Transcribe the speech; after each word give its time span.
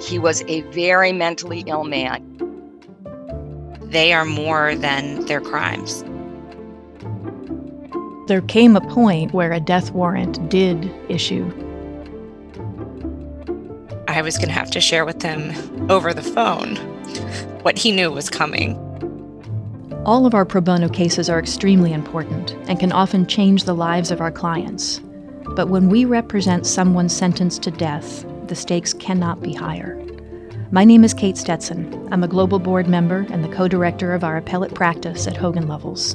He 0.00 0.18
was 0.18 0.42
a 0.48 0.62
very 0.72 1.12
mentally 1.12 1.64
ill 1.66 1.84
man. 1.84 2.24
They 3.82 4.12
are 4.12 4.24
more 4.24 4.74
than 4.76 5.24
their 5.26 5.40
crimes. 5.40 6.04
There 8.28 8.42
came 8.42 8.76
a 8.76 8.80
point 8.80 9.32
where 9.32 9.52
a 9.52 9.60
death 9.60 9.90
warrant 9.92 10.48
did 10.50 10.92
issue. 11.08 11.50
I 14.06 14.22
was 14.22 14.36
going 14.36 14.48
to 14.48 14.54
have 14.54 14.70
to 14.72 14.80
share 14.80 15.04
with 15.04 15.22
him 15.22 15.90
over 15.90 16.12
the 16.12 16.22
phone 16.22 16.76
what 17.62 17.78
he 17.78 17.92
knew 17.92 18.10
was 18.10 18.28
coming. 18.28 18.76
All 20.04 20.26
of 20.26 20.34
our 20.34 20.44
pro 20.44 20.60
bono 20.60 20.88
cases 20.88 21.28
are 21.30 21.38
extremely 21.38 21.92
important 21.92 22.52
and 22.68 22.78
can 22.78 22.92
often 22.92 23.26
change 23.26 23.64
the 23.64 23.74
lives 23.74 24.10
of 24.10 24.20
our 24.20 24.30
clients. 24.30 25.00
But 25.58 25.70
when 25.70 25.88
we 25.88 26.04
represent 26.04 26.68
someone 26.68 27.08
sentenced 27.08 27.62
to 27.62 27.72
death, 27.72 28.24
the 28.46 28.54
stakes 28.54 28.92
cannot 28.92 29.42
be 29.42 29.52
higher. 29.52 30.00
My 30.70 30.84
name 30.84 31.02
is 31.02 31.12
Kate 31.12 31.36
Stetson. 31.36 32.08
I'm 32.12 32.22
a 32.22 32.28
global 32.28 32.60
board 32.60 32.86
member 32.86 33.26
and 33.30 33.42
the 33.42 33.48
co 33.48 33.66
director 33.66 34.14
of 34.14 34.22
our 34.22 34.36
appellate 34.36 34.72
practice 34.72 35.26
at 35.26 35.36
Hogan 35.36 35.66
Lovells. 35.66 36.14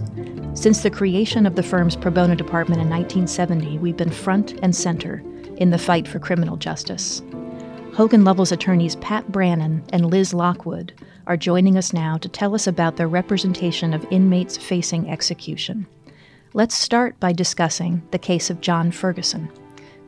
Since 0.57 0.81
the 0.81 0.89
creation 0.89 1.45
of 1.45 1.57
the 1.57 1.61
firm's 1.61 1.97
pro 1.97 2.09
bono 2.09 2.35
department 2.35 2.81
in 2.81 2.89
1970, 2.89 3.79
we've 3.79 3.97
been 3.97 4.11
front 4.11 4.57
and 4.63 4.73
center 4.73 5.21
in 5.57 5.71
the 5.71 5.77
fight 5.77 6.07
for 6.07 6.19
criminal 6.19 6.55
justice. 6.55 7.21
Hogan 7.95 8.23
Lovells 8.23 8.53
attorneys 8.53 8.95
Pat 8.95 9.29
Brannon 9.29 9.83
and 9.91 10.05
Liz 10.05 10.33
Lockwood 10.33 10.93
are 11.27 11.35
joining 11.35 11.77
us 11.77 11.91
now 11.91 12.15
to 12.15 12.29
tell 12.29 12.55
us 12.55 12.65
about 12.65 12.95
their 12.95 13.09
representation 13.09 13.93
of 13.93 14.07
inmates 14.09 14.55
facing 14.55 15.09
execution. 15.09 15.85
Let's 16.55 16.75
start 16.75 17.19
by 17.19 17.33
discussing 17.33 18.03
the 18.11 18.19
case 18.19 18.51
of 18.51 18.61
John 18.61 18.91
Ferguson. 18.91 19.49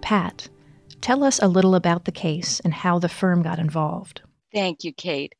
Pat, 0.01 0.47
tell 1.01 1.23
us 1.23 1.39
a 1.41 1.47
little 1.47 1.73
about 1.73 2.05
the 2.05 2.11
case 2.11 2.59
and 2.59 2.71
how 2.71 2.99
the 2.99 3.09
firm 3.09 3.41
got 3.41 3.57
involved. 3.57 4.21
Thank 4.53 4.83
you, 4.83 4.93
Kate. 4.93 5.33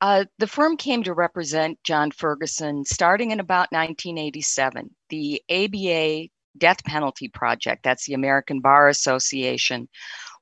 Uh, 0.00 0.24
the 0.38 0.48
firm 0.48 0.76
came 0.76 1.04
to 1.04 1.14
represent 1.14 1.78
John 1.84 2.10
Ferguson 2.10 2.84
starting 2.84 3.30
in 3.30 3.38
about 3.38 3.70
1987. 3.70 4.90
The 5.10 5.40
ABA 5.48 6.28
Death 6.58 6.82
Penalty 6.84 7.28
Project, 7.28 7.84
that's 7.84 8.06
the 8.06 8.14
American 8.14 8.60
Bar 8.60 8.88
Association, 8.88 9.88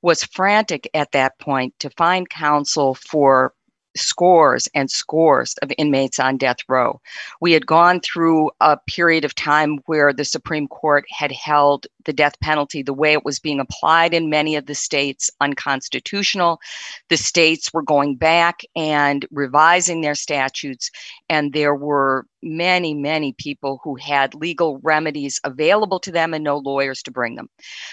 was 0.00 0.24
frantic 0.24 0.88
at 0.94 1.12
that 1.12 1.38
point 1.38 1.74
to 1.80 1.90
find 1.90 2.26
counsel 2.30 2.94
for 2.94 3.52
scores 3.96 4.68
and 4.74 4.90
scores 4.90 5.54
of 5.62 5.72
inmates 5.78 6.18
on 6.18 6.36
death 6.36 6.58
row. 6.68 7.00
We 7.40 7.52
had 7.52 7.66
gone 7.66 8.00
through 8.00 8.50
a 8.60 8.76
period 8.76 9.24
of 9.24 9.34
time 9.34 9.78
where 9.86 10.12
the 10.12 10.24
Supreme 10.24 10.68
Court 10.68 11.04
had 11.10 11.32
held 11.32 11.86
the 12.06 12.12
death 12.12 12.38
penalty, 12.40 12.82
the 12.82 12.94
way 12.94 13.12
it 13.12 13.24
was 13.24 13.38
being 13.38 13.60
applied 13.60 14.14
in 14.14 14.30
many 14.30 14.56
of 14.56 14.66
the 14.66 14.74
states, 14.74 15.30
unconstitutional. 15.40 16.58
The 17.10 17.16
states 17.16 17.72
were 17.72 17.82
going 17.82 18.16
back 18.16 18.60
and 18.74 19.26
revising 19.30 20.00
their 20.00 20.14
statutes, 20.14 20.90
and 21.28 21.52
there 21.52 21.74
were 21.74 22.24
many, 22.42 22.94
many 22.94 23.34
people 23.38 23.80
who 23.82 23.96
had 23.96 24.34
legal 24.34 24.78
remedies 24.82 25.40
available 25.44 25.98
to 26.00 26.12
them 26.12 26.32
and 26.32 26.44
no 26.44 26.58
lawyers 26.58 27.02
to 27.02 27.10
bring 27.10 27.34
them. 27.34 27.48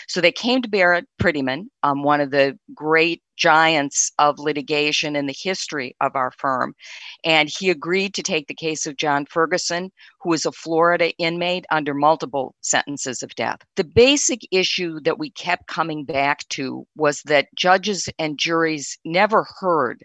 So 0.08 0.22
they 0.22 0.32
came 0.32 0.62
to 0.62 0.70
Barrett 0.70 1.08
Prettyman, 1.20 1.66
um, 1.82 2.04
one 2.04 2.22
of 2.22 2.32
the 2.32 2.58
great 2.74 3.22
giants 3.36 4.12
of 4.20 4.38
litigation 4.38 5.16
in 5.16 5.26
the 5.26 5.36
history 5.38 5.96
of 6.02 6.16
our 6.16 6.32
firm. 6.38 6.76
And 7.24 7.50
he 7.50 7.70
agreed 7.70 8.14
to 8.14 8.24
take 8.24 8.48
the 8.48 8.54
case 8.54 8.86
of 8.86 8.98
John 8.98 9.26
Ferguson, 9.26 9.92
who 10.24 10.30
was 10.30 10.46
a 10.46 10.52
Florida 10.52 11.12
inmate 11.18 11.66
under 11.70 11.94
multiple 11.94 12.56
sentences 12.62 13.22
of 13.22 13.36
death. 13.36 13.60
The 13.76 13.84
basic 13.84 14.42
issue 14.52 15.00
that 15.02 15.20
we 15.20 15.30
kept 15.30 15.68
coming 15.68 16.06
back 16.06 16.48
to 16.50 16.88
was 16.96 17.22
that 17.24 17.48
judges 17.56 18.08
and 18.18 18.38
juries 18.38 18.98
never 19.04 19.46
heard 19.60 20.04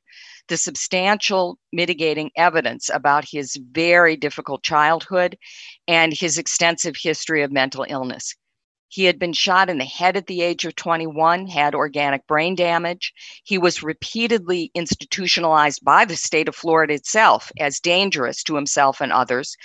the 0.48 0.56
substantial 0.56 1.58
mitigating 1.72 2.30
evidence 2.36 2.90
about 2.92 3.24
his 3.30 3.56
very 3.70 4.16
difficult 4.16 4.62
childhood 4.62 5.38
and 5.86 6.12
his 6.12 6.38
extensive 6.38 6.96
history 6.96 7.42
of 7.42 7.52
mental 7.52 7.86
illness. 7.88 8.34
He 8.90 9.04
had 9.04 9.18
been 9.18 9.34
shot 9.34 9.68
in 9.68 9.76
the 9.76 9.84
head 9.84 10.16
at 10.16 10.26
the 10.26 10.40
age 10.40 10.64
of 10.64 10.74
21, 10.74 11.46
had 11.46 11.74
organic 11.74 12.26
brain 12.26 12.54
damage. 12.54 13.12
He 13.44 13.58
was 13.58 13.82
repeatedly 13.82 14.70
institutionalized 14.74 15.84
by 15.84 16.06
the 16.06 16.16
state 16.16 16.48
of 16.48 16.56
Florida 16.56 16.94
itself 16.94 17.52
as 17.60 17.80
dangerous 17.80 18.42
to 18.44 18.54
himself 18.54 19.02
and 19.02 19.12
others. 19.12 19.56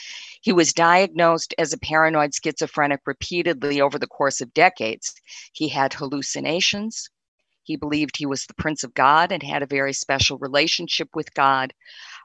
He 0.41 0.51
was 0.51 0.73
diagnosed 0.73 1.55
as 1.57 1.71
a 1.71 1.77
paranoid 1.77 2.33
schizophrenic 2.35 2.99
repeatedly 3.05 3.79
over 3.79 3.97
the 3.97 4.07
course 4.07 4.41
of 4.41 4.53
decades. 4.53 5.13
He 5.53 5.69
had 5.69 5.93
hallucinations. 5.93 7.09
He 7.63 7.77
believed 7.77 8.17
he 8.17 8.25
was 8.25 8.45
the 8.45 8.53
Prince 8.55 8.83
of 8.83 8.93
God 8.93 9.31
and 9.31 9.41
had 9.41 9.63
a 9.63 9.67
very 9.67 9.93
special 9.93 10.37
relationship 10.37 11.07
with 11.15 11.33
God. 11.33 11.73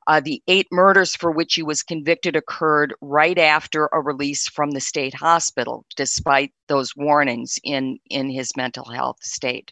Uh, 0.08 0.20
the 0.20 0.42
eight 0.48 0.66
murders 0.72 1.14
for 1.14 1.30
which 1.30 1.54
he 1.54 1.62
was 1.62 1.82
convicted 1.82 2.34
occurred 2.34 2.94
right 3.02 3.38
after 3.38 3.90
a 3.92 4.00
release 4.00 4.48
from 4.48 4.70
the 4.70 4.80
state 4.80 5.12
hospital, 5.12 5.84
despite 5.96 6.50
those 6.66 6.96
warnings 6.96 7.58
in, 7.62 7.98
in 8.08 8.30
his 8.30 8.56
mental 8.56 8.86
health 8.86 9.18
state. 9.22 9.70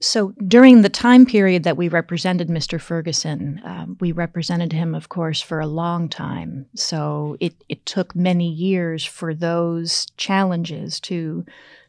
So, 0.00 0.32
during 0.46 0.82
the 0.82 0.88
time 0.88 1.26
period 1.26 1.64
that 1.64 1.76
we 1.76 1.88
represented 1.88 2.46
Mr. 2.46 2.80
Ferguson, 2.80 3.60
um, 3.64 3.96
we 3.98 4.12
represented 4.12 4.72
him, 4.72 4.94
of 4.94 5.08
course, 5.08 5.40
for 5.40 5.58
a 5.58 5.66
long 5.66 6.08
time. 6.08 6.66
So, 6.76 7.36
it, 7.40 7.54
it 7.68 7.84
took 7.84 8.14
many 8.14 8.48
years 8.48 9.04
for 9.04 9.34
those 9.34 10.06
challenges 10.16 11.00
to 11.00 11.44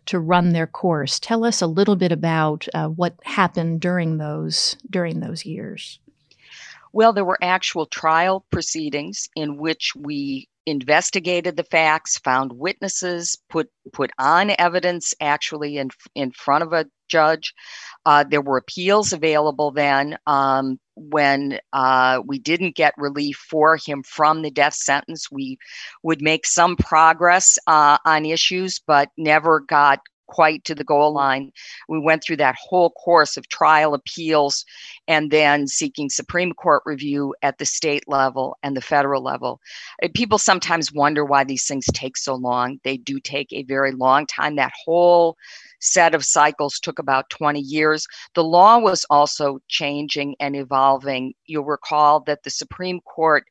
to 0.07 0.19
run 0.19 0.53
their 0.53 0.65
course. 0.65 1.19
Tell 1.19 1.45
us 1.45 1.61
a 1.61 1.67
little 1.67 1.95
bit 1.95 2.11
about 2.11 2.67
uh, 2.73 2.87
what 2.87 3.13
happened 3.25 3.81
during 3.81 4.17
those 4.17 4.75
during 4.89 5.19
those 5.19 5.45
years. 5.45 5.99
Well, 6.91 7.13
there 7.13 7.25
were 7.25 7.37
actual 7.41 7.85
trial 7.85 8.45
proceedings 8.51 9.27
in 9.35 9.57
which 9.57 9.91
we 9.95 10.47
investigated 10.65 11.57
the 11.57 11.63
facts, 11.63 12.17
found 12.19 12.53
witnesses, 12.53 13.37
put 13.49 13.69
put 13.91 14.11
on 14.19 14.51
evidence 14.57 15.13
actually 15.19 15.77
in 15.77 15.89
in 16.15 16.31
front 16.31 16.63
of 16.63 16.73
a 16.73 16.85
judge. 17.09 17.53
Uh, 18.05 18.23
there 18.23 18.41
were 18.41 18.57
appeals 18.57 19.11
available 19.13 19.71
then 19.71 20.17
um, 20.27 20.79
when 20.95 21.59
uh, 21.73 22.21
we 22.25 22.37
didn't 22.39 22.75
get 22.75 22.93
relief 22.97 23.37
for 23.49 23.77
him 23.77 24.03
from 24.03 24.41
the 24.41 24.51
death 24.51 24.75
sentence. 24.75 25.31
We 25.31 25.57
would 26.03 26.21
make 26.21 26.45
some 26.45 26.75
progress 26.75 27.57
uh, 27.67 27.97
on 28.05 28.25
issues, 28.25 28.79
but 28.85 29.09
never 29.17 29.59
got 29.61 29.99
quite 30.29 30.63
to 30.65 30.75
the 30.75 30.83
goal 30.83 31.13
line. 31.13 31.51
We 31.89 31.99
went 31.99 32.23
through 32.23 32.37
that 32.37 32.55
whole 32.59 32.91
course 32.91 33.35
of 33.35 33.49
trial 33.49 33.93
appeals 33.93 34.63
and 35.07 35.31
then 35.31 35.67
seeking 35.67 36.09
Supreme 36.09 36.53
Court 36.53 36.83
review 36.85 37.35
at 37.41 37.57
the 37.57 37.65
state 37.65 38.03
level 38.07 38.55
and 38.63 38.77
the 38.77 38.81
federal 38.81 39.23
level. 39.23 39.59
Uh, 40.03 40.07
people 40.13 40.37
sometimes 40.37 40.93
wonder 40.93 41.25
why 41.25 41.43
these 41.43 41.65
things 41.65 41.85
take 41.93 42.15
so 42.15 42.35
long. 42.35 42.79
They 42.83 42.97
do 42.97 43.19
take 43.19 43.51
a 43.51 43.63
very 43.63 43.91
long 43.91 44.27
time. 44.27 44.55
That 44.55 44.73
whole 44.85 45.35
set 45.79 46.13
of 46.13 46.23
cycles 46.23 46.79
took 46.79 46.99
about 46.99 47.29
20 47.29 47.59
years. 47.59 48.05
The 48.35 48.43
law 48.43 48.77
was 48.77 49.05
also 49.09 49.59
changing 49.67 50.35
and 50.39 50.55
evolving. 50.55 51.33
You'll 51.45 51.65
recall 51.65 52.21
that 52.21 52.43
the 52.43 52.49
Supreme 52.49 52.99
Court 53.01 53.45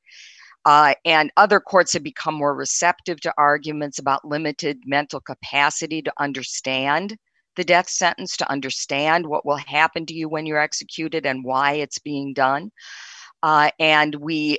uh, 0.64 0.94
and 1.04 1.30
other 1.36 1.60
courts 1.60 1.92
have 1.92 2.02
become 2.02 2.34
more 2.34 2.54
receptive 2.54 3.20
to 3.20 3.32
arguments 3.38 3.98
about 3.98 4.24
limited 4.24 4.80
mental 4.84 5.20
capacity 5.20 6.02
to 6.02 6.12
understand 6.19 7.16
the 7.56 7.64
death 7.64 7.88
sentence, 7.88 8.36
to 8.36 8.50
understand 8.50 9.26
what 9.26 9.44
will 9.44 9.56
happen 9.56 10.06
to 10.06 10.14
you 10.14 10.28
when 10.28 10.46
you're 10.46 10.58
executed 10.58 11.26
and 11.26 11.44
why 11.44 11.72
it's 11.72 11.98
being 11.98 12.32
done. 12.32 12.70
Uh, 13.42 13.70
and 13.78 14.14
we 14.16 14.58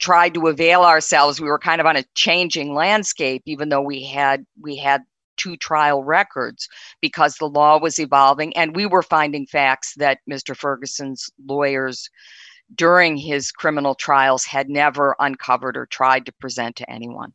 tried 0.00 0.34
to 0.34 0.48
avail 0.48 0.82
ourselves. 0.82 1.40
We 1.40 1.48
were 1.48 1.58
kind 1.58 1.80
of 1.80 1.86
on 1.86 1.96
a 1.96 2.04
changing 2.14 2.74
landscape, 2.74 3.42
even 3.46 3.68
though 3.68 3.82
we 3.82 4.04
had 4.04 4.44
we 4.60 4.76
had 4.76 5.02
two 5.36 5.56
trial 5.56 6.04
records 6.04 6.68
because 7.00 7.36
the 7.36 7.48
law 7.48 7.78
was 7.78 7.98
evolving 7.98 8.54
and 8.56 8.76
we 8.76 8.84
were 8.84 9.02
finding 9.02 9.46
facts 9.46 9.94
that 9.96 10.18
Mr. 10.30 10.56
Ferguson's 10.56 11.30
lawyers 11.46 12.10
during 12.74 13.16
his 13.16 13.52
criminal 13.52 13.94
trials 13.94 14.44
had 14.44 14.68
never 14.68 15.16
uncovered 15.18 15.76
or 15.76 15.86
tried 15.86 16.26
to 16.26 16.32
present 16.32 16.76
to 16.76 16.90
anyone. 16.90 17.32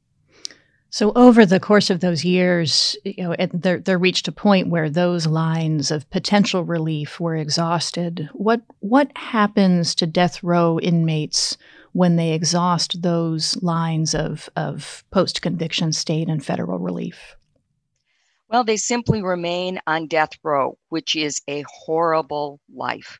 So 0.89 1.11
over 1.13 1.45
the 1.45 1.59
course 1.59 1.89
of 1.89 1.99
those 1.99 2.23
years, 2.23 2.95
you 3.03 3.23
know, 3.23 3.35
there, 3.51 3.79
there 3.79 3.97
reached 3.97 4.29
a 4.29 4.31
point 4.31 4.69
where 4.69 4.89
those 4.89 5.27
lines 5.27 5.91
of 5.91 6.09
potential 6.09 6.63
relief 6.63 7.19
were 7.19 7.35
exhausted. 7.35 8.29
What 8.31 8.61
what 8.79 9.11
happens 9.17 9.93
to 9.95 10.07
death 10.07 10.41
row 10.41 10.79
inmates 10.79 11.57
when 11.91 12.15
they 12.15 12.31
exhaust 12.31 13.01
those 13.01 13.61
lines 13.61 14.15
of, 14.15 14.49
of 14.55 15.03
post 15.11 15.41
conviction 15.41 15.91
state 15.91 16.29
and 16.29 16.43
federal 16.45 16.79
relief? 16.79 17.35
Well, 18.49 18.63
they 18.63 18.77
simply 18.77 19.21
remain 19.21 19.79
on 19.87 20.07
death 20.07 20.31
row, 20.43 20.77
which 20.89 21.15
is 21.15 21.41
a 21.47 21.63
horrible 21.67 22.59
life, 22.73 23.19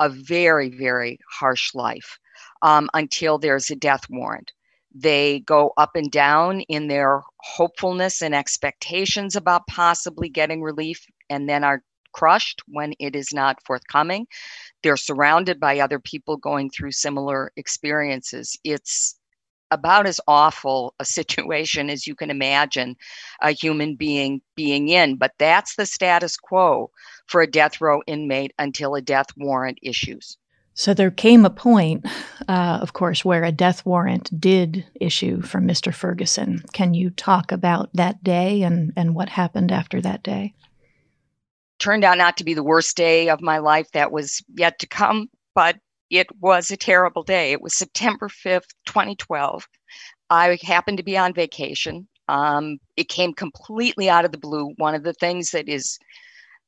a 0.00 0.08
very, 0.08 0.70
very 0.70 1.18
harsh 1.30 1.74
life 1.74 2.18
um, 2.62 2.88
until 2.94 3.38
there's 3.38 3.70
a 3.70 3.76
death 3.76 4.04
warrant. 4.10 4.52
They 4.94 5.40
go 5.40 5.72
up 5.76 5.96
and 5.96 6.10
down 6.10 6.62
in 6.62 6.88
their 6.88 7.22
hopefulness 7.40 8.22
and 8.22 8.34
expectations 8.34 9.36
about 9.36 9.66
possibly 9.66 10.28
getting 10.28 10.62
relief, 10.62 11.04
and 11.30 11.48
then 11.48 11.62
are 11.62 11.82
crushed 12.12 12.62
when 12.66 12.94
it 12.98 13.14
is 13.14 13.32
not 13.32 13.62
forthcoming. 13.64 14.26
They're 14.82 14.96
surrounded 14.96 15.60
by 15.60 15.78
other 15.78 15.98
people 15.98 16.36
going 16.36 16.70
through 16.70 16.92
similar 16.92 17.52
experiences. 17.56 18.58
It's 18.64 19.18
about 19.70 20.06
as 20.06 20.20
awful 20.26 20.94
a 20.98 21.04
situation 21.04 21.90
as 21.90 22.06
you 22.06 22.14
can 22.14 22.30
imagine 22.30 22.96
a 23.42 23.52
human 23.52 23.94
being 23.96 24.40
being 24.56 24.88
in. 24.88 25.16
But 25.16 25.32
that's 25.38 25.76
the 25.76 25.86
status 25.86 26.36
quo 26.36 26.90
for 27.28 27.40
a 27.40 27.46
death 27.46 27.80
row 27.80 28.02
inmate 28.06 28.52
until 28.58 28.94
a 28.94 29.00
death 29.00 29.28
warrant 29.36 29.78
issues. 29.82 30.36
So 30.74 30.94
there 30.94 31.10
came 31.10 31.44
a 31.44 31.50
point, 31.50 32.06
uh, 32.48 32.78
of 32.80 32.92
course, 32.92 33.24
where 33.24 33.42
a 33.42 33.50
death 33.50 33.84
warrant 33.84 34.40
did 34.40 34.86
issue 35.00 35.42
for 35.42 35.60
Mr. 35.60 35.92
Ferguson. 35.92 36.62
Can 36.72 36.94
you 36.94 37.10
talk 37.10 37.50
about 37.50 37.90
that 37.94 38.22
day 38.22 38.62
and, 38.62 38.92
and 38.96 39.14
what 39.14 39.28
happened 39.28 39.72
after 39.72 40.00
that 40.00 40.22
day? 40.22 40.54
Turned 41.80 42.04
out 42.04 42.16
not 42.16 42.36
to 42.36 42.44
be 42.44 42.54
the 42.54 42.62
worst 42.62 42.96
day 42.96 43.28
of 43.28 43.40
my 43.40 43.58
life 43.58 43.90
that 43.92 44.12
was 44.12 44.40
yet 44.56 44.78
to 44.78 44.86
come, 44.86 45.28
but 45.52 45.78
it 46.10 46.28
was 46.40 46.70
a 46.70 46.76
terrible 46.76 47.24
day. 47.24 47.50
It 47.50 47.60
was 47.60 47.76
September 47.76 48.28
5th, 48.28 48.68
2012. 48.86 49.66
I 50.30 50.58
happened 50.62 50.98
to 50.98 51.04
be 51.04 51.18
on 51.18 51.34
vacation. 51.34 52.06
Um, 52.28 52.78
it 52.96 53.08
came 53.08 53.32
completely 53.32 54.08
out 54.08 54.24
of 54.24 54.30
the 54.30 54.38
blue. 54.38 54.74
One 54.76 54.94
of 54.94 55.02
the 55.02 55.14
things 55.14 55.50
that 55.50 55.68
is 55.68 55.98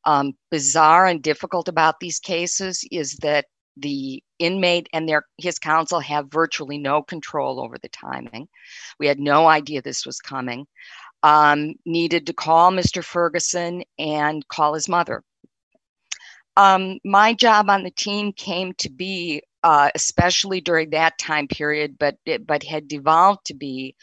um, 0.04 0.32
bizarre 0.50 1.06
and 1.06 1.22
difficult 1.22 1.68
about 1.68 2.00
these 2.00 2.18
cases 2.18 2.84
is 2.90 3.16
that 3.16 3.46
the 3.76 4.22
inmate 4.38 4.88
and 4.92 5.08
their 5.08 5.24
his 5.38 5.58
counsel 5.58 6.00
have 6.00 6.30
virtually 6.30 6.78
no 6.78 7.02
control 7.02 7.60
over 7.60 7.76
the 7.78 7.88
timing. 7.88 8.48
We 8.98 9.06
had 9.06 9.20
no 9.20 9.46
idea 9.46 9.82
this 9.82 10.06
was 10.06 10.18
coming. 10.18 10.66
Um, 11.22 11.74
needed 11.84 12.26
to 12.26 12.32
call 12.32 12.72
Mr. 12.72 13.04
Ferguson 13.04 13.82
and 13.98 14.46
call 14.48 14.74
his 14.74 14.88
mother. 14.88 15.22
Um, 16.56 16.98
my 17.04 17.34
job 17.34 17.70
on 17.70 17.84
the 17.84 17.90
team 17.90 18.32
came 18.32 18.72
to 18.78 18.90
be 18.90 19.42
uh, 19.62 19.90
especially 19.94 20.60
during 20.60 20.90
that 20.90 21.18
time 21.18 21.46
period, 21.46 21.96
but 21.98 22.16
but 22.46 22.62
had 22.62 22.88
devolved 22.88 23.44
to 23.46 23.54
be 23.54 23.94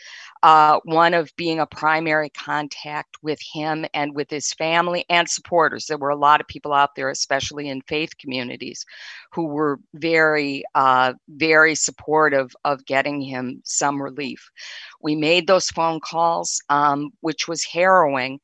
uh, 0.44 0.80
one 0.86 1.14
of 1.14 1.36
being 1.36 1.60
a 1.60 1.66
primary 1.66 2.30
contact 2.30 3.18
with 3.24 3.40
him 3.54 3.86
and 3.94 4.16
with 4.16 4.30
his 4.30 4.54
family 4.54 5.04
and 5.10 5.28
supporters. 5.28 5.86
There 5.86 5.98
were 5.98 6.10
a 6.10 6.16
lot 6.16 6.42
of 6.42 6.48
people 6.48 6.74
out 6.74 6.96
there, 6.96 7.10
especially 7.10 7.70
in 7.70 7.82
faith 7.82 8.18
communities, 8.20 8.86
who 9.32 9.48
were 9.48 9.80
very 9.96 10.64
uh, 10.76 11.14
very 11.30 11.76
supportive 11.76 12.56
of 12.64 12.86
getting 12.86 13.22
him 13.22 13.62
some 13.64 14.02
relief. 14.02 14.50
We 15.02 15.16
made 15.16 15.48
those 15.48 15.70
phone 15.70 16.00
calls, 16.00 16.62
um, 16.70 17.12
which 17.22 17.48
was 17.48 17.64
harrowing, 17.64 18.40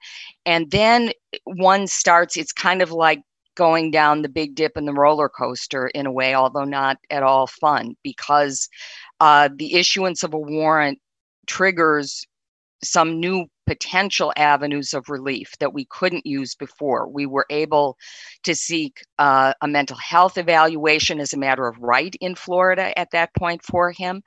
and 0.45 0.71
then 0.71 1.11
one 1.45 1.87
starts. 1.87 2.37
It's 2.37 2.53
kind 2.53 2.81
of 2.81 2.91
like 2.91 3.21
going 3.55 3.91
down 3.91 4.21
the 4.21 4.29
big 4.29 4.55
dip 4.55 4.77
in 4.77 4.85
the 4.85 4.93
roller 4.93 5.29
coaster 5.29 5.87
in 5.87 6.05
a 6.05 6.11
way, 6.11 6.33
although 6.33 6.63
not 6.63 6.97
at 7.09 7.23
all 7.23 7.47
fun, 7.47 7.95
because 8.03 8.69
uh, 9.19 9.49
the 9.55 9.75
issuance 9.75 10.23
of 10.23 10.33
a 10.33 10.39
warrant 10.39 10.99
triggers 11.47 12.25
some 12.83 13.19
new 13.19 13.45
potential 13.65 14.33
avenues 14.35 14.93
of 14.93 15.09
relief 15.09 15.57
that 15.59 15.73
we 15.73 15.85
couldn't 15.85 16.25
use 16.25 16.55
before. 16.55 17.07
We 17.07 17.25
were 17.25 17.45
able 17.49 17.97
to 18.43 18.55
seek 18.55 19.01
uh, 19.19 19.53
a 19.61 19.67
mental 19.67 19.97
health 19.97 20.37
evaluation 20.37 21.19
as 21.19 21.33
a 21.33 21.37
matter 21.37 21.67
of 21.67 21.79
right 21.79 22.15
in 22.19 22.35
Florida 22.35 22.97
at 22.97 23.11
that 23.11 23.33
point 23.35 23.63
for 23.63 23.91
him. 23.91 24.21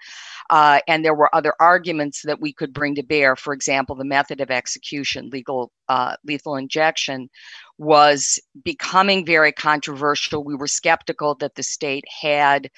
Uh, 0.51 0.81
and 0.89 1.05
there 1.05 1.15
were 1.15 1.35
other 1.35 1.55
arguments 1.61 2.23
that 2.23 2.41
we 2.41 2.53
could 2.53 2.73
bring 2.73 2.95
to 2.95 3.03
bear. 3.03 3.37
For 3.37 3.53
example, 3.53 3.97
the 3.97 4.05
method 4.05 4.41
of 4.41 4.51
execution, 4.51 5.31
legal 5.31 5.73
uh, 5.89 6.17
lethal 6.25 6.57
injection, 6.57 7.29
was 7.79 8.39
becoming 8.65 9.27
very 9.27 9.53
controversial. 9.53 10.45
We 10.45 10.55
were 10.55 10.67
skeptical 10.67 11.35
that 11.37 11.55
the 11.55 11.63
state 11.63 12.05
had 12.23 12.71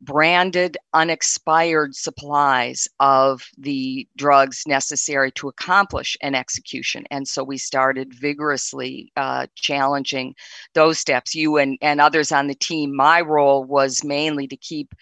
branded 0.00 0.76
unexpired 0.94 1.94
supplies 1.94 2.86
of 3.00 3.42
the 3.58 4.06
drugs 4.16 4.62
necessary 4.66 5.32
to 5.32 5.48
accomplish 5.48 6.16
an 6.22 6.34
execution. 6.34 7.04
And 7.10 7.26
so 7.26 7.42
we 7.42 7.58
started 7.58 8.14
vigorously 8.14 9.12
uh, 9.16 9.46
challenging 9.56 10.34
those 10.74 10.98
steps. 10.98 11.34
You 11.34 11.56
and, 11.56 11.78
and 11.82 12.00
others 12.00 12.30
on 12.30 12.46
the 12.46 12.54
team, 12.54 12.94
my 12.94 13.20
role 13.20 13.64
was 13.64 14.04
mainly 14.04 14.46
to 14.48 14.56
keep 14.56 14.94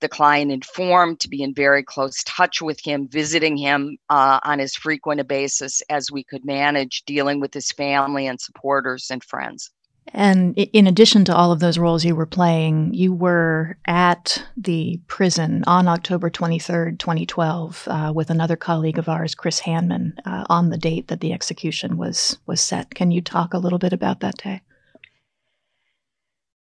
the 0.00 0.08
client 0.08 0.52
informed, 0.52 1.20
to 1.20 1.28
be 1.28 1.42
in 1.42 1.52
very 1.52 1.82
close 1.82 2.22
touch 2.24 2.62
with 2.62 2.80
him, 2.80 3.08
visiting 3.08 3.56
him 3.56 3.98
uh, 4.08 4.38
on 4.44 4.60
as 4.60 4.74
frequent 4.74 5.20
a 5.20 5.24
basis 5.24 5.82
as 5.90 6.10
we 6.10 6.22
could 6.22 6.44
manage, 6.44 7.02
dealing 7.04 7.40
with 7.40 7.52
his 7.52 7.72
family 7.72 8.26
and 8.26 8.40
supporters 8.40 9.10
and 9.10 9.24
friends. 9.24 9.70
And 10.12 10.56
in 10.56 10.86
addition 10.86 11.24
to 11.26 11.34
all 11.34 11.52
of 11.52 11.60
those 11.60 11.78
roles 11.78 12.04
you 12.04 12.14
were 12.14 12.26
playing, 12.26 12.94
you 12.94 13.12
were 13.12 13.76
at 13.86 14.42
the 14.56 15.00
prison 15.06 15.64
on 15.66 15.88
October 15.88 16.30
23rd, 16.30 16.98
2012, 16.98 17.88
uh, 17.88 18.12
with 18.14 18.30
another 18.30 18.56
colleague 18.56 18.98
of 18.98 19.08
ours, 19.08 19.34
Chris 19.34 19.60
Handman, 19.60 20.14
uh, 20.24 20.44
on 20.48 20.70
the 20.70 20.78
date 20.78 21.08
that 21.08 21.20
the 21.20 21.32
execution 21.32 21.96
was, 21.96 22.38
was 22.46 22.60
set. 22.60 22.94
Can 22.94 23.10
you 23.10 23.20
talk 23.20 23.54
a 23.54 23.58
little 23.58 23.78
bit 23.78 23.92
about 23.92 24.20
that 24.20 24.38
day? 24.38 24.62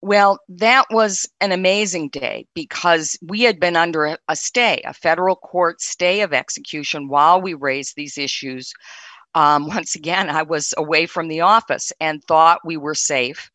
Well, 0.02 0.40
that 0.50 0.86
was 0.92 1.28
an 1.42 1.52
amazing 1.52 2.10
day 2.10 2.46
because 2.54 3.18
we 3.24 3.42
had 3.42 3.60
been 3.60 3.76
under 3.76 4.06
a, 4.06 4.18
a 4.28 4.36
stay, 4.36 4.82
a 4.86 4.94
federal 4.94 5.36
court 5.36 5.82
stay 5.82 6.22
of 6.22 6.32
execution 6.32 7.08
while 7.08 7.42
we 7.42 7.56
raised 7.56 7.96
these 7.96 8.18
issues 8.18 8.72
um, 9.36 9.68
once 9.76 9.96
again, 9.96 10.30
I 10.30 10.42
was 10.42 10.74
away 10.78 11.06
from 11.06 11.28
the 11.28 11.42
office 11.42 11.92
and 12.00 12.24
thought 12.24 12.66
we 12.66 12.78
were 12.78 12.96
safe. 12.96 13.50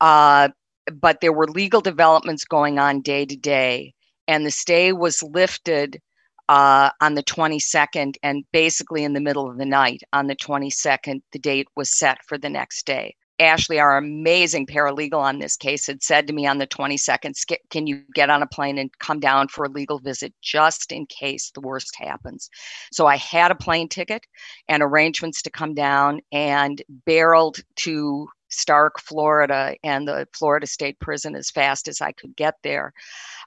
Uh, 0.00 0.50
but 0.92 1.20
there 1.20 1.32
were 1.32 1.46
legal 1.46 1.80
developments 1.80 2.44
going 2.44 2.78
on 2.78 3.00
day 3.00 3.24
to 3.24 3.36
day, 3.36 3.94
and 4.26 4.44
the 4.44 4.50
stay 4.50 4.92
was 4.92 5.22
lifted 5.22 6.00
uh, 6.48 6.90
on 7.00 7.14
the 7.14 7.22
22nd, 7.22 8.16
and 8.22 8.44
basically 8.52 9.04
in 9.04 9.12
the 9.12 9.20
middle 9.20 9.48
of 9.48 9.58
the 9.58 9.66
night 9.66 10.02
on 10.12 10.26
the 10.26 10.34
22nd, 10.34 11.20
the 11.32 11.38
date 11.38 11.68
was 11.76 11.96
set 11.96 12.18
for 12.26 12.36
the 12.38 12.50
next 12.50 12.86
day. 12.86 13.14
Ashley, 13.40 13.80
our 13.80 13.96
amazing 13.96 14.66
paralegal 14.66 15.18
on 15.18 15.38
this 15.38 15.56
case, 15.56 15.86
had 15.86 16.02
said 16.02 16.26
to 16.26 16.32
me 16.32 16.46
on 16.46 16.58
the 16.58 16.66
22nd, 16.66 17.34
Can 17.70 17.86
you 17.86 18.02
get 18.14 18.30
on 18.30 18.42
a 18.42 18.46
plane 18.46 18.78
and 18.78 18.96
come 18.98 19.18
down 19.18 19.48
for 19.48 19.64
a 19.64 19.70
legal 19.70 19.98
visit 19.98 20.34
just 20.42 20.92
in 20.92 21.06
case 21.06 21.50
the 21.50 21.62
worst 21.62 21.96
happens? 21.96 22.50
So 22.92 23.06
I 23.06 23.16
had 23.16 23.50
a 23.50 23.54
plane 23.54 23.88
ticket 23.88 24.26
and 24.68 24.82
arrangements 24.82 25.42
to 25.42 25.50
come 25.50 25.74
down 25.74 26.20
and 26.30 26.82
barreled 27.06 27.60
to 27.76 28.28
Starke, 28.50 29.00
Florida, 29.00 29.74
and 29.82 30.06
the 30.06 30.28
Florida 30.34 30.66
State 30.66 30.98
Prison 31.00 31.34
as 31.34 31.50
fast 31.50 31.88
as 31.88 32.00
I 32.00 32.12
could 32.12 32.36
get 32.36 32.56
there. 32.62 32.92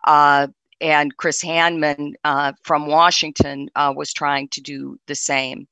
Uh, 0.06 0.48
and 0.82 1.16
Chris 1.18 1.44
Handman 1.44 2.14
uh, 2.24 2.54
from 2.64 2.88
Washington 2.88 3.70
uh, 3.76 3.94
was 3.96 4.12
trying 4.12 4.50
to 4.50 4.62
do 4.62 4.98
the 5.08 5.16
same. 5.16 5.68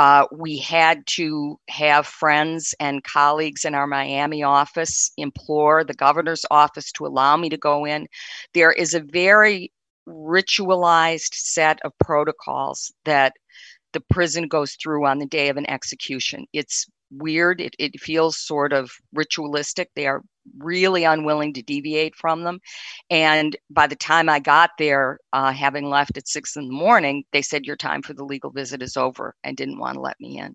Uh, 0.00 0.24
we 0.32 0.56
had 0.56 1.06
to 1.06 1.60
have 1.68 2.06
friends 2.06 2.74
and 2.80 3.04
colleagues 3.04 3.66
in 3.66 3.74
our 3.74 3.86
Miami 3.86 4.42
office 4.42 5.12
implore 5.18 5.84
the 5.84 5.92
governor's 5.92 6.46
office 6.50 6.90
to 6.90 7.04
allow 7.04 7.36
me 7.36 7.50
to 7.50 7.58
go 7.58 7.84
in. 7.84 8.06
There 8.54 8.72
is 8.72 8.94
a 8.94 9.00
very 9.00 9.70
ritualized 10.08 11.34
set 11.34 11.80
of 11.84 11.92
protocols 11.98 12.90
that 13.04 13.34
the 13.92 14.00
prison 14.08 14.48
goes 14.48 14.74
through 14.82 15.04
on 15.04 15.18
the 15.18 15.26
day 15.26 15.50
of 15.50 15.58
an 15.58 15.68
execution. 15.68 16.46
It's 16.54 16.86
weird. 17.10 17.60
It, 17.60 17.74
it 17.78 18.00
feels 18.00 18.38
sort 18.38 18.72
of 18.72 18.90
ritualistic. 19.12 19.90
They 19.94 20.06
are 20.06 20.22
really 20.58 21.04
unwilling 21.04 21.52
to 21.54 21.62
deviate 21.62 22.14
from 22.16 22.42
them. 22.44 22.60
And 23.10 23.56
by 23.70 23.86
the 23.86 23.96
time 23.96 24.28
I 24.28 24.40
got 24.40 24.70
there, 24.78 25.18
uh, 25.32 25.52
having 25.52 25.88
left 25.88 26.16
at 26.16 26.28
six 26.28 26.56
in 26.56 26.66
the 26.68 26.74
morning, 26.74 27.24
they 27.32 27.42
said, 27.42 27.64
Your 27.66 27.76
time 27.76 28.02
for 28.02 28.14
the 28.14 28.24
legal 28.24 28.50
visit 28.50 28.82
is 28.82 28.96
over 28.96 29.34
and 29.44 29.56
didn't 29.56 29.78
want 29.78 29.94
to 29.94 30.00
let 30.00 30.20
me 30.20 30.38
in. 30.38 30.54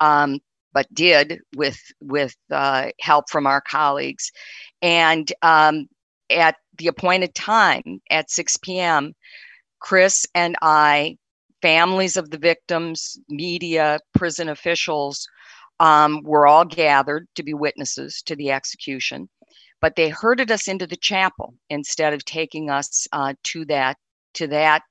Um, 0.00 0.40
but 0.72 0.92
did 0.94 1.40
with 1.56 1.80
with 2.00 2.36
uh, 2.50 2.88
help 3.00 3.30
from 3.30 3.46
our 3.46 3.60
colleagues. 3.60 4.30
And 4.82 5.30
um, 5.42 5.86
at 6.30 6.56
the 6.76 6.88
appointed 6.88 7.34
time 7.34 8.00
at 8.10 8.30
6 8.30 8.58
p.m., 8.58 9.14
Chris 9.80 10.26
and 10.34 10.56
I, 10.62 11.16
families 11.62 12.16
of 12.16 12.30
the 12.30 12.38
victims, 12.38 13.18
media, 13.28 13.98
prison 14.14 14.48
officials, 14.48 15.26
um, 15.80 16.22
were 16.24 16.46
all 16.46 16.64
gathered 16.64 17.26
to 17.36 17.42
be 17.42 17.54
witnesses 17.54 18.22
to 18.26 18.36
the 18.36 18.50
execution, 18.50 19.28
but 19.80 19.96
they 19.96 20.08
herded 20.08 20.50
us 20.50 20.68
into 20.68 20.86
the 20.86 20.96
chapel 20.96 21.54
instead 21.70 22.12
of 22.12 22.24
taking 22.24 22.70
us 22.70 23.06
uh, 23.12 23.34
to 23.44 23.64
that 23.66 23.96
to 24.34 24.46
that 24.48 24.82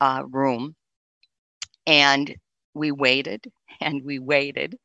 uh, 0.00 0.22
room, 0.30 0.74
and 1.86 2.34
we 2.74 2.92
waited 2.92 3.44
and 3.80 4.02
we 4.04 4.18
waited 4.18 4.76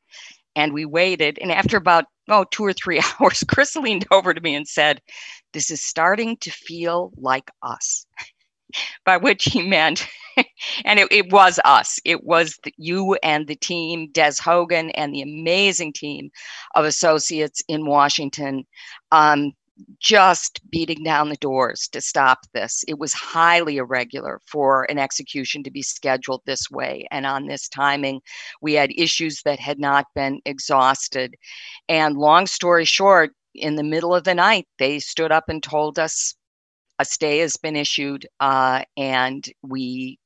and 0.56 0.72
we 0.72 0.84
waited, 0.84 1.38
and 1.40 1.52
after 1.52 1.76
about 1.76 2.04
oh 2.28 2.44
two 2.50 2.64
or 2.64 2.72
three 2.72 3.00
hours, 3.20 3.44
Chris 3.48 3.76
leaned 3.76 4.06
over 4.10 4.34
to 4.34 4.40
me 4.40 4.54
and 4.54 4.68
said, 4.68 5.00
"This 5.52 5.70
is 5.70 5.82
starting 5.82 6.36
to 6.38 6.50
feel 6.50 7.12
like 7.16 7.50
us." 7.62 8.06
by 9.04 9.16
which 9.16 9.44
he 9.44 9.62
meant, 9.66 10.08
and 10.84 10.98
it, 10.98 11.08
it 11.10 11.32
was 11.32 11.60
us, 11.64 11.98
it 12.04 12.24
was 12.24 12.58
the, 12.64 12.72
you 12.76 13.16
and 13.22 13.46
the 13.46 13.56
team, 13.56 14.10
Des 14.12 14.34
Hogan 14.42 14.90
and 14.90 15.14
the 15.14 15.22
amazing 15.22 15.92
team 15.92 16.30
of 16.74 16.84
associates 16.84 17.62
in 17.68 17.86
Washington. 17.86 18.64
Um, 19.12 19.52
just 19.98 20.60
beating 20.70 21.02
down 21.02 21.28
the 21.28 21.36
doors 21.36 21.88
to 21.88 22.00
stop 22.00 22.38
this. 22.52 22.84
It 22.86 22.98
was 22.98 23.12
highly 23.12 23.78
irregular 23.78 24.40
for 24.46 24.84
an 24.90 24.98
execution 24.98 25.64
to 25.64 25.70
be 25.70 25.82
scheduled 25.82 26.42
this 26.46 26.70
way 26.70 27.06
and 27.10 27.26
on 27.26 27.46
this 27.46 27.68
timing. 27.68 28.20
We 28.60 28.74
had 28.74 28.92
issues 28.96 29.42
that 29.44 29.58
had 29.58 29.78
not 29.80 30.06
been 30.14 30.40
exhausted. 30.44 31.34
And 31.88 32.16
long 32.16 32.46
story 32.46 32.84
short, 32.84 33.32
in 33.54 33.76
the 33.76 33.82
middle 33.82 34.14
of 34.14 34.24
the 34.24 34.34
night, 34.34 34.66
they 34.78 34.98
stood 34.98 35.32
up 35.32 35.44
and 35.48 35.62
told 35.62 35.98
us 35.98 36.34
a 36.98 37.04
stay 37.04 37.38
has 37.38 37.56
been 37.56 37.76
issued 37.76 38.26
uh, 38.40 38.84
and 38.96 39.44
we 39.62 40.18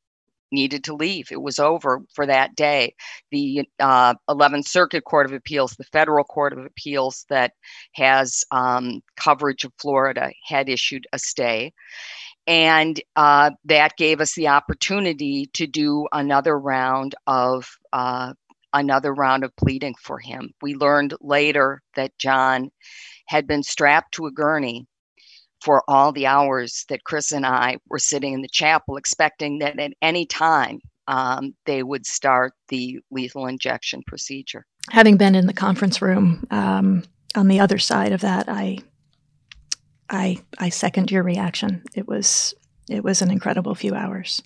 needed 0.53 0.85
to 0.85 0.95
leave. 0.95 1.31
It 1.31 1.43
was 1.43 1.59
over 1.59 2.03
for 2.15 2.27
that 2.27 2.55
day. 2.55 2.95
The 3.31 3.69
uh, 3.79 4.15
11th 4.29 4.69
Circuit 4.69 5.05
Court 5.05 5.27
of 5.27 5.33
Appeals, 5.33 5.73
the 5.73 5.85
federal 5.85 6.25
court 6.25 6.53
of 6.53 6.65
appeals 6.65 7.25
that 7.29 7.53
has 7.95 8.45
um, 8.51 9.01
coverage 9.17 9.65
of 9.65 9.73
Florida, 9.81 10.31
had 10.45 10.69
issued 10.69 11.07
a 11.13 11.19
stay. 11.19 11.73
And 12.47 13.01
uh, 13.15 13.51
that 13.67 13.97
gave 13.97 14.21
us 14.21 14.35
the 14.35 14.49
opportunity 14.49 15.51
to 15.53 15.67
do 15.67 16.07
another 16.13 16.59
round 16.59 17.15
of 17.27 17.69
uh, 17.93 18.33
another 18.73 19.13
round 19.13 19.45
of 19.45 19.55
pleading 19.57 19.95
for 20.01 20.19
him. 20.19 20.51
We 20.63 20.75
learned 20.75 21.15
later 21.21 21.83
that 21.97 22.17
John 22.19 22.71
had 23.27 23.47
been 23.47 23.63
strapped 23.63 24.13
to 24.15 24.27
a 24.27 24.33
gurney 24.33 24.87
for 25.61 25.83
all 25.89 26.13
the 26.13 26.27
hours 26.27 26.85
that 26.89 27.05
Chris 27.05 27.33
and 27.33 27.45
I 27.45 27.79
were 27.89 27.99
sitting 27.99 28.33
in 28.33 28.43
the 28.43 28.49
chapel, 28.49 28.97
expecting 28.97 29.59
that 29.59 29.79
at 29.79 29.93
any 30.03 30.27
time 30.27 30.81
um, 31.09 31.55
they 31.67 31.83
would 31.83 32.07
start 32.07 32.53
the 32.69 33.01
lethal 33.11 33.47
injection 33.47 34.03
procedure. 34.07 34.67
Having 34.91 35.17
been 35.17 35.35
in 35.35 35.47
the 35.47 35.53
conference 35.53 36.01
room 36.01 36.47
um, 36.51 37.03
on 37.35 37.49
the 37.49 37.61
other 37.61 37.79
side 37.79 38.13
of 38.13 38.21
that, 38.21 38.49
I, 38.49 38.79
I, 40.11 40.39
I 40.59 40.69
second 40.69 41.11
your 41.11 41.23
reaction. 41.23 41.83
It 41.95 42.07
was, 42.07 42.55
it 42.89 43.03
was 43.03 43.23
an 43.23 43.31
incredible 43.31 43.75
few 43.75 43.95
hours. 43.95 44.43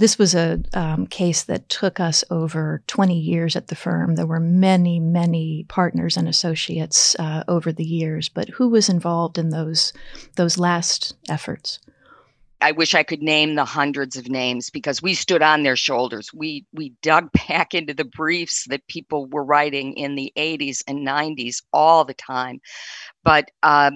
This 0.00 0.18
was 0.18 0.34
a 0.34 0.62
um, 0.72 1.06
case 1.06 1.42
that 1.42 1.68
took 1.68 2.00
us 2.00 2.24
over 2.30 2.82
20 2.86 3.20
years 3.20 3.54
at 3.54 3.66
the 3.66 3.74
firm. 3.74 4.14
There 4.14 4.26
were 4.26 4.40
many, 4.40 4.98
many 4.98 5.66
partners 5.68 6.16
and 6.16 6.26
associates 6.26 7.14
uh, 7.18 7.44
over 7.46 7.70
the 7.70 7.84
years, 7.84 8.30
but 8.30 8.48
who 8.48 8.70
was 8.70 8.88
involved 8.88 9.36
in 9.36 9.50
those 9.50 9.92
those 10.36 10.56
last 10.56 11.16
efforts? 11.28 11.80
I 12.62 12.72
wish 12.72 12.94
I 12.94 13.02
could 13.02 13.20
name 13.22 13.56
the 13.56 13.66
hundreds 13.66 14.16
of 14.16 14.30
names 14.30 14.70
because 14.70 15.02
we 15.02 15.12
stood 15.12 15.42
on 15.42 15.64
their 15.64 15.76
shoulders. 15.76 16.32
We 16.32 16.64
we 16.72 16.94
dug 17.02 17.28
back 17.48 17.74
into 17.74 17.92
the 17.92 18.06
briefs 18.06 18.64
that 18.70 18.88
people 18.88 19.26
were 19.26 19.44
writing 19.44 19.92
in 19.98 20.14
the 20.14 20.32
80s 20.34 20.82
and 20.88 21.06
90s 21.06 21.62
all 21.74 22.06
the 22.06 22.14
time. 22.14 22.62
But 23.22 23.50
uh, 23.62 23.90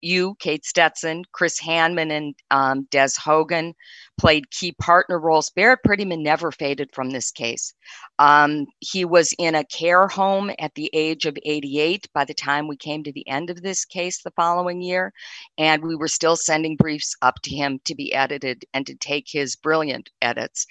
you, 0.00 0.36
Kate 0.38 0.64
Stetson, 0.64 1.24
Chris 1.32 1.60
Handman, 1.60 2.10
and 2.10 2.34
um, 2.50 2.86
Des 2.90 3.10
Hogan 3.18 3.74
played 4.18 4.50
key 4.50 4.72
partner 4.72 5.18
roles. 5.18 5.50
Barrett 5.50 5.80
Prettyman 5.86 6.22
never 6.22 6.50
faded 6.52 6.90
from 6.94 7.10
this 7.10 7.30
case. 7.30 7.74
Um, 8.18 8.66
he 8.80 9.04
was 9.04 9.34
in 9.38 9.54
a 9.54 9.64
care 9.64 10.08
home 10.08 10.50
at 10.58 10.74
the 10.74 10.90
age 10.92 11.26
of 11.26 11.36
88 11.44 12.08
by 12.14 12.24
the 12.24 12.34
time 12.34 12.68
we 12.68 12.76
came 12.76 13.02
to 13.04 13.12
the 13.12 13.26
end 13.28 13.50
of 13.50 13.62
this 13.62 13.84
case 13.84 14.22
the 14.22 14.32
following 14.32 14.80
year, 14.80 15.12
and 15.58 15.82
we 15.82 15.96
were 15.96 16.08
still 16.08 16.36
sending 16.36 16.76
briefs 16.76 17.14
up 17.22 17.40
to 17.42 17.54
him 17.54 17.80
to 17.84 17.94
be 17.94 18.14
edited 18.14 18.64
and 18.74 18.86
to 18.86 18.94
take 18.94 19.26
his 19.28 19.56
brilliant 19.56 20.10
edits. 20.22 20.66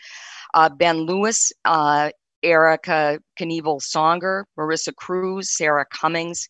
Uh, 0.53 0.69
ben 0.69 0.99
Lewis 0.99 1.51
uh, 1.65 2.09
Erica 2.45 3.19
Knievel 3.39 3.81
Songer, 3.81 4.43
Marissa 4.57 4.95
Cruz, 4.95 5.49
Sarah 5.49 5.85
Cummings, 5.91 6.47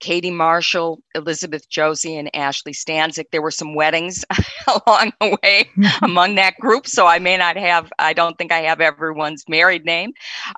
Katie 0.00 0.30
Marshall, 0.30 1.00
Elizabeth 1.14 1.68
Josie, 1.68 2.16
and 2.16 2.34
Ashley 2.34 2.72
Stanzik. 2.72 3.26
There 3.30 3.42
were 3.42 3.50
some 3.50 3.74
weddings 3.74 4.24
along 4.86 5.12
the 5.20 5.36
way 5.42 5.68
among 6.02 6.36
that 6.36 6.54
group, 6.60 6.86
so 6.86 7.06
I 7.06 7.18
may 7.18 7.36
not 7.36 7.56
have, 7.56 7.90
I 7.98 8.12
don't 8.12 8.38
think 8.38 8.52
I 8.52 8.60
have 8.60 8.80
everyone's 8.80 9.44
married 9.48 9.84
name, 9.84 10.12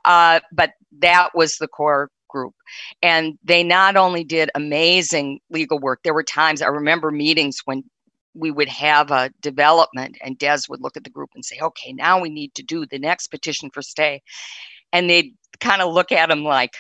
uh, 0.05 0.41
but 0.53 0.73
that 0.99 1.31
was 1.35 1.57
the 1.57 1.69
core 1.69 2.11
group. 2.29 2.55
And 3.03 3.39
they 3.45 3.63
not 3.63 3.97
only 3.97 4.25
did 4.25 4.51
amazing 4.55 5.41
legal 5.51 5.79
work, 5.79 6.01
there 6.03 6.15
were 6.15 6.23
times 6.23 6.63
I 6.63 6.69
remember 6.69 7.11
meetings 7.11 7.61
when 7.65 7.85
we 8.35 8.51
would 8.51 8.69
have 8.69 9.11
a 9.11 9.31
development 9.41 10.17
and 10.23 10.39
Des 10.39 10.61
would 10.69 10.81
look 10.81 10.97
at 10.97 11.05
the 11.05 11.11
group 11.11 11.31
and 11.35 11.45
say, 11.45 11.59
okay, 11.61 11.93
now 11.93 12.21
we 12.21 12.31
need 12.31 12.55
to 12.55 12.63
do 12.63 12.87
the 12.87 12.99
next 12.99 13.29
petition 13.29 13.71
for 13.71 13.83
stay. 13.83 14.23
And 14.93 15.11
they'd 15.11 15.35
kind 15.61 15.83
of 15.83 15.93
look 15.93 16.13
at 16.13 16.31
him 16.31 16.45
like, 16.45 16.75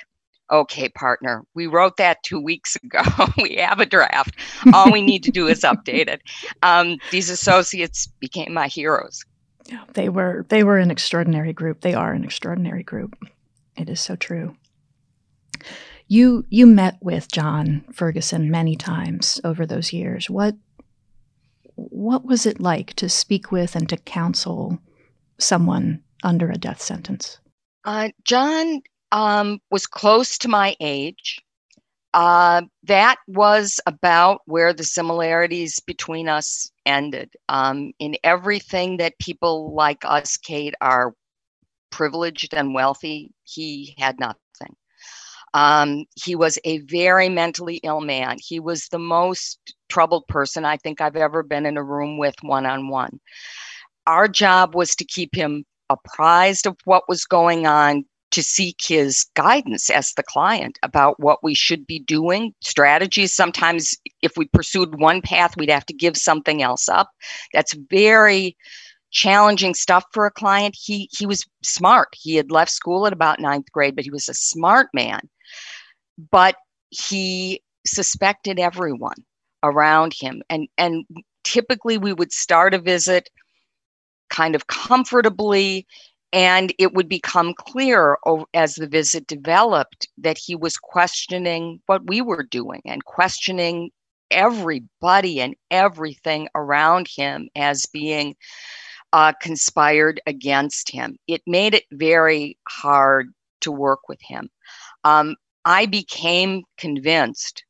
okay, 0.50 0.88
partner, 0.88 1.44
we 1.54 1.66
wrote 1.66 1.96
that 1.96 2.22
two 2.22 2.40
weeks 2.40 2.76
ago. 2.76 3.02
we 3.42 3.56
have 3.56 3.80
a 3.80 3.86
draft. 3.86 4.34
All 4.72 4.90
we 4.90 5.02
need 5.02 5.22
to 5.24 5.30
do 5.30 5.46
is 5.46 5.60
update 5.60 6.08
it. 6.08 6.22
Um, 6.62 6.98
these 7.10 7.30
associates 7.30 8.06
became 8.20 8.52
my 8.52 8.66
heroes. 8.66 9.24
Yeah, 9.66 9.84
they 9.94 10.08
were 10.08 10.46
they 10.48 10.64
were 10.64 10.78
an 10.78 10.90
extraordinary 10.90 11.52
group. 11.52 11.80
They 11.80 11.94
are 11.94 12.12
an 12.12 12.24
extraordinary 12.24 12.82
group. 12.82 13.16
It 13.76 13.88
is 13.88 14.00
so 14.00 14.16
true. 14.16 14.56
You 16.08 16.44
you 16.50 16.66
met 16.66 16.96
with 17.00 17.30
John 17.30 17.84
Ferguson 17.92 18.50
many 18.50 18.74
times 18.74 19.40
over 19.44 19.64
those 19.64 19.92
years. 19.92 20.28
What 20.28 20.56
what 21.76 22.24
was 22.24 22.46
it 22.46 22.60
like 22.60 22.94
to 22.94 23.08
speak 23.08 23.52
with 23.52 23.76
and 23.76 23.88
to 23.88 23.96
counsel 23.96 24.78
someone 25.38 26.02
under 26.24 26.50
a 26.50 26.58
death 26.58 26.82
sentence? 26.82 27.38
Uh, 27.84 28.08
John 28.24 28.82
um, 29.12 29.60
was 29.70 29.86
close 29.86 30.38
to 30.38 30.48
my 30.48 30.76
age. 30.80 31.40
Uh, 32.12 32.62
that 32.84 33.16
was 33.28 33.80
about 33.86 34.40
where 34.46 34.72
the 34.72 34.84
similarities 34.84 35.78
between 35.80 36.28
us 36.28 36.70
ended. 36.84 37.32
Um, 37.48 37.92
in 38.00 38.16
everything 38.24 38.96
that 38.96 39.18
people 39.20 39.74
like 39.74 40.04
us, 40.04 40.36
Kate, 40.36 40.74
are 40.80 41.14
privileged 41.90 42.54
and 42.54 42.74
wealthy, 42.74 43.32
he 43.44 43.94
had 43.98 44.18
nothing. 44.18 44.36
Um, 45.54 46.04
he 46.14 46.36
was 46.36 46.58
a 46.64 46.78
very 46.78 47.28
mentally 47.28 47.76
ill 47.82 48.00
man. 48.00 48.36
He 48.40 48.60
was 48.60 48.88
the 48.88 48.98
most 48.98 49.58
troubled 49.88 50.26
person 50.28 50.64
I 50.64 50.76
think 50.76 51.00
I've 51.00 51.16
ever 51.16 51.42
been 51.42 51.66
in 51.66 51.76
a 51.76 51.82
room 51.82 52.18
with 52.18 52.36
one 52.42 52.66
on 52.66 52.88
one. 52.88 53.20
Our 54.06 54.28
job 54.28 54.74
was 54.74 54.94
to 54.96 55.04
keep 55.04 55.34
him 55.34 55.64
apprised 55.88 56.66
of 56.66 56.76
what 56.84 57.08
was 57.08 57.24
going 57.24 57.66
on, 57.66 58.04
to 58.30 58.42
seek 58.42 58.76
his 58.86 59.24
guidance 59.34 59.90
as 59.90 60.12
the 60.14 60.22
client 60.22 60.78
about 60.82 61.18
what 61.18 61.42
we 61.42 61.54
should 61.54 61.86
be 61.86 61.98
doing, 61.98 62.54
strategies. 62.62 63.34
Sometimes, 63.34 63.96
if 64.22 64.32
we 64.36 64.46
pursued 64.46 65.00
one 65.00 65.20
path, 65.20 65.56
we'd 65.56 65.70
have 65.70 65.86
to 65.86 65.94
give 65.94 66.16
something 66.16 66.62
else 66.62 66.88
up. 66.88 67.10
That's 67.52 67.74
very 67.90 68.56
challenging 69.10 69.74
stuff 69.74 70.04
for 70.12 70.26
a 70.26 70.30
client. 70.30 70.76
He 70.80 71.08
he 71.12 71.26
was 71.26 71.44
smart. 71.62 72.08
He 72.14 72.36
had 72.36 72.50
left 72.50 72.70
school 72.70 73.06
at 73.06 73.12
about 73.12 73.40
ninth 73.40 73.70
grade, 73.72 73.96
but 73.96 74.04
he 74.04 74.10
was 74.10 74.28
a 74.28 74.34
smart 74.34 74.88
man. 74.94 75.28
But 76.30 76.56
he 76.90 77.62
suspected 77.86 78.58
everyone 78.60 79.24
around 79.62 80.14
him, 80.14 80.42
and 80.48 80.68
and 80.78 81.04
typically 81.44 81.98
we 81.98 82.12
would 82.12 82.32
start 82.32 82.74
a 82.74 82.78
visit 82.78 83.28
kind 84.28 84.54
of 84.54 84.68
comfortably 84.68 85.86
and 86.32 86.72
it 86.78 86.94
would 86.94 87.08
become 87.08 87.54
clear 87.54 88.16
as 88.54 88.74
the 88.74 88.86
visit 88.86 89.26
developed 89.26 90.08
that 90.18 90.38
he 90.38 90.54
was 90.54 90.76
questioning 90.76 91.80
what 91.86 92.06
we 92.06 92.20
were 92.20 92.44
doing 92.44 92.82
and 92.84 93.04
questioning 93.04 93.90
everybody 94.30 95.40
and 95.40 95.56
everything 95.70 96.48
around 96.54 97.08
him 97.08 97.48
as 97.56 97.84
being 97.86 98.36
uh, 99.12 99.32
conspired 99.40 100.20
against 100.26 100.90
him. 100.90 101.16
It 101.26 101.42
made 101.46 101.74
it 101.74 101.84
very 101.90 102.56
hard 102.68 103.32
to 103.62 103.72
work 103.72 104.08
with 104.08 104.20
him. 104.22 104.48
Um, 105.02 105.34
I 105.64 105.86
became 105.86 106.62
convinced 106.78 107.64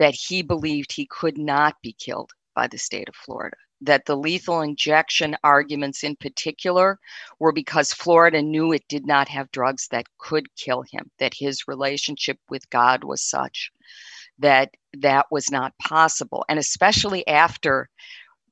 that 0.00 0.14
he 0.14 0.42
believed 0.42 0.92
he 0.92 1.06
could 1.06 1.38
not 1.38 1.76
be 1.82 1.92
killed 1.92 2.30
by 2.56 2.66
the 2.66 2.78
state 2.78 3.08
of 3.08 3.14
Florida 3.14 3.56
that 3.80 4.04
the 4.06 4.16
lethal 4.16 4.60
injection 4.60 5.36
arguments 5.42 6.04
in 6.04 6.16
particular 6.16 6.98
were 7.38 7.52
because 7.52 7.92
Florida 7.92 8.42
knew 8.42 8.72
it 8.72 8.86
did 8.88 9.06
not 9.06 9.28
have 9.28 9.50
drugs 9.52 9.88
that 9.90 10.06
could 10.18 10.46
kill 10.56 10.82
him, 10.82 11.10
that 11.18 11.34
his 11.34 11.66
relationship 11.66 12.38
with 12.48 12.68
God 12.70 13.04
was 13.04 13.22
such 13.22 13.70
that 14.40 14.70
that 14.98 15.26
was 15.30 15.50
not 15.50 15.74
possible. 15.78 16.44
And 16.48 16.58
especially 16.58 17.26
after 17.26 17.88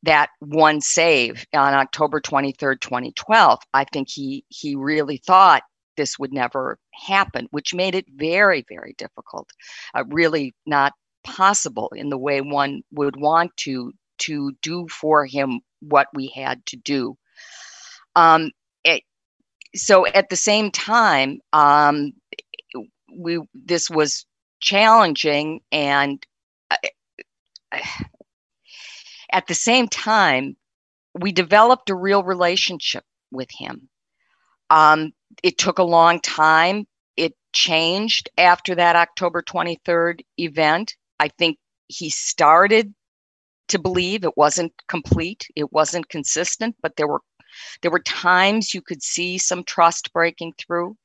that 0.04 0.30
one 0.40 0.80
save 0.80 1.44
on 1.52 1.74
October 1.74 2.20
23rd, 2.20 2.80
2012, 2.80 3.58
I 3.74 3.84
think 3.84 4.08
he 4.08 4.44
he 4.48 4.76
really 4.76 5.16
thought 5.26 5.62
this 5.96 6.18
would 6.18 6.32
never 6.32 6.78
happen, 6.92 7.48
which 7.50 7.74
made 7.74 7.94
it 7.94 8.06
very, 8.14 8.64
very 8.68 8.94
difficult, 8.96 9.50
uh, 9.94 10.04
really 10.08 10.54
not 10.66 10.92
possible 11.24 11.90
in 11.96 12.08
the 12.08 12.18
way 12.18 12.40
one 12.40 12.82
would 12.92 13.16
want 13.16 13.50
to 13.56 13.92
to 14.18 14.52
do 14.62 14.86
for 14.88 15.26
him 15.26 15.60
what 15.80 16.08
we 16.14 16.28
had 16.34 16.64
to 16.66 16.76
do. 16.76 17.16
Um, 18.16 18.50
it, 18.84 19.02
so 19.74 20.06
at 20.06 20.28
the 20.28 20.36
same 20.36 20.70
time, 20.70 21.40
um, 21.52 22.12
we 23.16 23.40
this 23.54 23.88
was 23.90 24.26
challenging, 24.60 25.60
and 25.72 26.24
uh, 26.70 26.76
at 29.30 29.46
the 29.46 29.54
same 29.54 29.88
time, 29.88 30.56
we 31.14 31.32
developed 31.32 31.90
a 31.90 31.94
real 31.94 32.22
relationship 32.22 33.04
with 33.30 33.48
him. 33.50 33.88
Um, 34.70 35.12
it 35.42 35.58
took 35.58 35.78
a 35.78 35.84
long 35.84 36.20
time. 36.20 36.86
It 37.16 37.34
changed 37.52 38.30
after 38.38 38.74
that 38.74 38.96
October 38.96 39.42
23rd 39.42 40.20
event. 40.38 40.94
I 41.18 41.28
think 41.28 41.58
he 41.88 42.10
started 42.10 42.94
to 43.68 43.78
believe 43.78 44.24
it 44.24 44.36
wasn't 44.36 44.72
complete, 44.88 45.46
it 45.56 45.72
wasn't 45.72 46.08
consistent, 46.08 46.76
but 46.82 46.96
there 46.96 47.08
were 47.08 47.20
there 47.82 47.90
were 47.90 48.00
times 48.00 48.74
you 48.74 48.82
could 48.82 49.02
see 49.02 49.38
some 49.38 49.64
trust 49.64 50.12
breaking 50.12 50.52
through. 50.58 50.96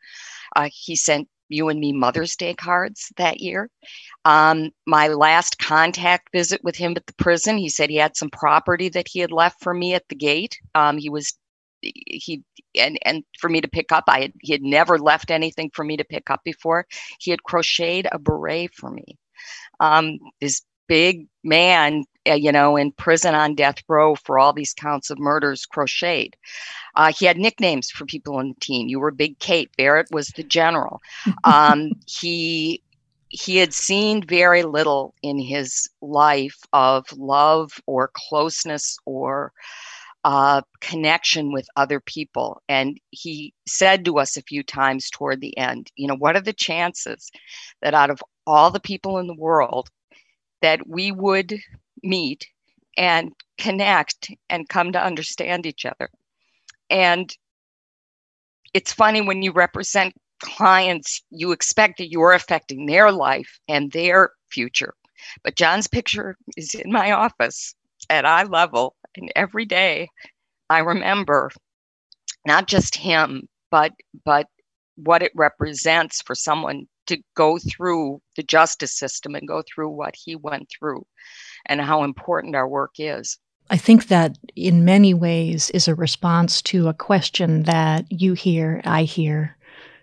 Uh, 0.55 0.69
he 0.71 0.95
sent 0.95 1.27
you 1.49 1.69
and 1.69 1.79
me 1.79 1.93
Mother's 1.93 2.35
Day 2.35 2.53
cards 2.53 3.11
that 3.17 3.39
year. 3.39 3.69
Um, 4.25 4.71
my 4.85 5.07
last 5.07 5.59
contact 5.59 6.29
visit 6.31 6.63
with 6.63 6.75
him 6.75 6.93
at 6.95 7.05
the 7.05 7.13
prison, 7.13 7.57
he 7.57 7.69
said 7.69 7.89
he 7.89 7.95
had 7.95 8.17
some 8.17 8.29
property 8.29 8.89
that 8.89 9.07
he 9.07 9.19
had 9.19 9.31
left 9.31 9.61
for 9.63 9.73
me 9.73 9.93
at 9.93 10.07
the 10.09 10.15
gate. 10.15 10.57
Um, 10.75 10.97
he 10.97 11.09
was 11.09 11.33
he 11.81 12.43
and 12.79 12.97
and 13.05 13.23
for 13.39 13.49
me 13.49 13.59
to 13.59 13.67
pick 13.67 13.91
up 13.91 14.05
i 14.07 14.21
had 14.21 14.33
he 14.41 14.53
had 14.53 14.61
never 14.61 14.97
left 14.97 15.31
anything 15.31 15.69
for 15.73 15.83
me 15.83 15.97
to 15.97 16.05
pick 16.05 16.29
up 16.29 16.41
before 16.43 16.85
he 17.19 17.31
had 17.31 17.43
crocheted 17.43 18.07
a 18.11 18.19
beret 18.19 18.73
for 18.73 18.89
me 18.89 19.17
um 19.79 20.17
this 20.39 20.61
big 20.87 21.27
man 21.43 22.03
you 22.25 22.51
know 22.51 22.75
in 22.77 22.91
prison 22.91 23.35
on 23.35 23.55
death 23.55 23.77
row 23.87 24.15
for 24.15 24.39
all 24.39 24.53
these 24.53 24.73
counts 24.73 25.09
of 25.09 25.19
murders 25.19 25.65
crocheted. 25.65 26.35
Uh, 26.95 27.11
he 27.11 27.25
had 27.25 27.37
nicknames 27.37 27.89
for 27.89 28.05
people 28.05 28.37
on 28.37 28.49
the 28.49 28.59
team. 28.59 28.87
You 28.87 28.99
were 28.99 29.11
big 29.11 29.39
kate. 29.39 29.71
Barrett 29.77 30.07
was 30.11 30.27
the 30.29 30.43
general. 30.43 31.01
Um 31.43 31.91
he 32.07 32.81
he 33.29 33.57
had 33.57 33.73
seen 33.73 34.23
very 34.25 34.61
little 34.61 35.15
in 35.23 35.39
his 35.39 35.89
life 36.01 36.59
of 36.71 37.05
love 37.17 37.71
or 37.87 38.11
closeness 38.13 38.95
or 39.05 39.51
uh, 40.23 40.61
connection 40.79 41.51
with 41.51 41.67
other 41.75 41.99
people. 41.99 42.61
And 42.69 42.97
he 43.09 43.53
said 43.67 44.05
to 44.05 44.19
us 44.19 44.37
a 44.37 44.43
few 44.43 44.63
times 44.63 45.09
toward 45.09 45.41
the 45.41 45.57
end, 45.57 45.91
you 45.95 46.07
know, 46.07 46.15
what 46.15 46.35
are 46.35 46.41
the 46.41 46.53
chances 46.53 47.31
that 47.81 47.93
out 47.93 48.09
of 48.09 48.21
all 48.45 48.71
the 48.71 48.79
people 48.79 49.17
in 49.17 49.27
the 49.27 49.35
world 49.35 49.89
that 50.61 50.87
we 50.87 51.11
would 51.11 51.59
meet 52.03 52.47
and 52.97 53.31
connect 53.57 54.31
and 54.49 54.69
come 54.69 54.91
to 54.91 55.03
understand 55.03 55.65
each 55.65 55.85
other? 55.85 56.09
And 56.89 57.35
it's 58.73 58.93
funny 58.93 59.21
when 59.21 59.41
you 59.41 59.51
represent 59.51 60.13
clients, 60.41 61.21
you 61.29 61.51
expect 61.51 61.97
that 61.97 62.11
you're 62.11 62.33
affecting 62.33 62.85
their 62.85 63.11
life 63.11 63.59
and 63.67 63.91
their 63.91 64.31
future. 64.51 64.93
But 65.43 65.55
John's 65.55 65.87
picture 65.87 66.35
is 66.57 66.73
in 66.75 66.91
my 66.91 67.11
office 67.11 67.75
at 68.09 68.25
eye 68.25 68.43
level 68.43 68.95
and 69.15 69.31
every 69.35 69.65
day 69.65 70.09
I 70.69 70.79
remember 70.79 71.51
not 72.45 72.67
just 72.67 72.95
him, 72.95 73.47
but 73.71 73.93
but 74.25 74.47
what 74.95 75.23
it 75.23 75.31
represents 75.35 76.21
for 76.21 76.35
someone 76.35 76.87
to 77.07 77.21
go 77.35 77.57
through 77.57 78.21
the 78.35 78.43
justice 78.43 78.97
system 78.97 79.35
and 79.35 79.47
go 79.47 79.63
through 79.63 79.89
what 79.89 80.15
he 80.15 80.35
went 80.35 80.69
through 80.69 81.05
and 81.65 81.81
how 81.81 82.03
important 82.03 82.55
our 82.55 82.67
work 82.67 82.95
is. 82.97 83.37
I 83.69 83.77
think 83.77 84.07
that 84.07 84.37
in 84.55 84.85
many 84.85 85.13
ways 85.13 85.69
is 85.71 85.87
a 85.87 85.95
response 85.95 86.61
to 86.63 86.87
a 86.87 86.93
question 86.93 87.63
that 87.63 88.05
you 88.11 88.33
hear, 88.33 88.81
I 88.83 89.03
hear, 89.03 89.57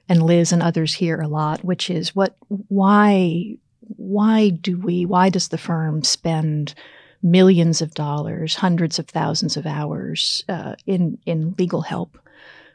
and 0.09 0.23
Liz 0.23 0.51
and 0.51 0.63
others 0.63 0.95
hear 0.95 1.21
a 1.21 1.29
lot, 1.29 1.65
which 1.65 1.91
is 1.91 2.17
what 2.17 2.37
why 2.69 3.57
why 3.97 4.51
do 4.51 4.79
we 4.79 5.05
why 5.05 5.29
does 5.29 5.49
the 5.49 5.59
firm 5.59 6.03
spend 6.03 6.75
millions 7.23 7.83
of 7.83 7.95
dollars, 7.95 8.57
hundreds 8.57 8.99
of 8.99 9.07
thousands 9.07 9.57
of 9.57 9.67
hours 9.67 10.43
uh, 10.49 10.75
in 10.87 11.19
in 11.27 11.55
legal 11.59 11.83
help, 11.83 12.19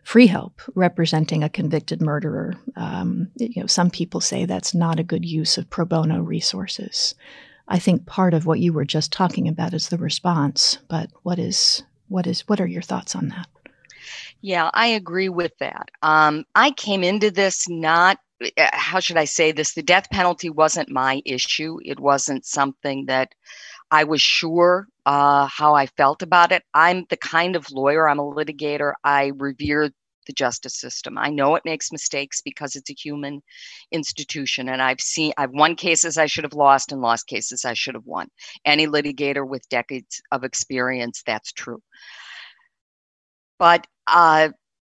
free 0.04 0.28
help 0.28 0.62
representing 0.76 1.44
a 1.44 1.50
convicted 1.50 2.02
murderer. 2.02 2.54
Um, 2.76 3.30
you 3.38 3.62
know, 3.62 3.68
some 3.68 3.90
people 3.90 4.22
say 4.22 4.46
that's 4.46 4.74
not 4.74 5.00
a 5.00 5.04
good 5.04 5.26
use 5.26 5.58
of 5.58 5.70
pro 5.70 5.86
bono 5.86 6.22
resources. 6.22 7.16
I 7.68 7.80
think 7.80 8.06
part 8.06 8.34
of 8.34 8.46
what 8.46 8.60
you 8.60 8.74
were 8.74 8.86
just 8.86 9.12
talking 9.12 9.48
about 9.48 9.74
is 9.74 9.90
the 9.90 9.98
response. 9.98 10.80
But 10.88 11.10
what 11.24 11.40
is 11.40 11.84
what 12.08 12.28
is 12.28 12.42
what 12.48 12.62
are 12.62 12.68
your 12.68 12.82
thoughts 12.82 13.16
on 13.16 13.30
that? 13.30 13.48
Yeah, 14.42 14.70
I 14.74 14.88
agree 14.88 15.30
with 15.30 15.54
that. 15.60 15.90
Um, 16.02 16.46
I 16.54 16.72
came 16.72 17.04
into 17.04 17.32
this 17.32 17.68
not 17.68 18.20
uh, 18.58 18.70
how 18.74 19.00
should 19.00 19.18
I 19.18 19.26
say 19.26 19.52
this? 19.52 19.74
The 19.74 19.82
death 19.82 20.10
penalty 20.12 20.50
wasn't 20.50 20.90
my 20.90 21.22
issue. 21.26 21.78
It 21.84 22.00
wasn't 22.00 22.46
something 22.46 23.06
that 23.06 23.34
I 23.92 24.04
was 24.04 24.22
sure 24.22 24.88
uh, 25.06 25.48
how 25.48 25.76
I 25.76 25.88
felt 25.88 26.22
about 26.22 26.52
it. 26.52 26.64
I'm 26.74 27.06
the 27.10 27.18
kind 27.18 27.56
of 27.56 27.72
lawyer, 27.72 28.10
I'm 28.10 28.20
a 28.20 28.24
litigator. 28.24 28.94
I 29.04 29.32
revere 29.38 29.92
the 30.26 30.34
justice 30.34 30.80
system. 30.80 31.18
I 31.18 31.30
know 31.30 31.56
it 31.56 31.66
makes 31.66 31.92
mistakes 31.92 32.42
because 32.42 32.76
it's 32.76 32.90
a 32.90 32.94
human 32.94 33.42
institution. 33.92 34.70
And 34.70 34.82
I've 34.82 35.02
seen, 35.02 35.34
I've 35.38 35.52
won 35.52 35.76
cases 35.76 36.18
I 36.18 36.26
should 36.26 36.44
have 36.44 36.54
lost 36.54 36.92
and 36.92 37.02
lost 37.02 37.28
cases 37.28 37.66
I 37.66 37.74
should 37.74 37.96
have 37.96 38.06
won. 38.06 38.28
Any 38.66 38.88
litigator 38.88 39.48
with 39.48 39.68
decades 39.70 40.22
of 40.32 40.44
experience, 40.44 41.24
that's 41.26 41.52
true. 41.52 41.82
But 43.58 43.88
uh, 44.08 44.50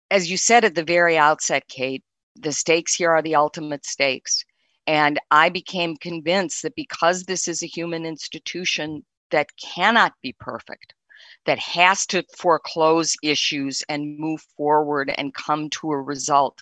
as 0.09 0.29
you 0.29 0.37
said 0.37 0.65
at 0.65 0.75
the 0.75 0.83
very 0.83 1.17
outset, 1.17 1.63
Kate, 1.67 2.03
the 2.35 2.51
stakes 2.51 2.95
here 2.95 3.11
are 3.11 3.21
the 3.21 3.35
ultimate 3.35 3.85
stakes. 3.85 4.43
And 4.87 5.19
I 5.29 5.49
became 5.49 5.95
convinced 5.97 6.63
that 6.63 6.75
because 6.75 7.23
this 7.23 7.47
is 7.47 7.61
a 7.61 7.67
human 7.67 8.05
institution 8.05 9.03
that 9.29 9.49
cannot 9.57 10.13
be 10.21 10.35
perfect, 10.39 10.93
that 11.45 11.59
has 11.59 12.05
to 12.07 12.23
foreclose 12.37 13.15
issues 13.23 13.83
and 13.89 14.17
move 14.19 14.41
forward 14.57 15.13
and 15.17 15.33
come 15.33 15.69
to 15.71 15.91
a 15.91 16.01
result, 16.01 16.61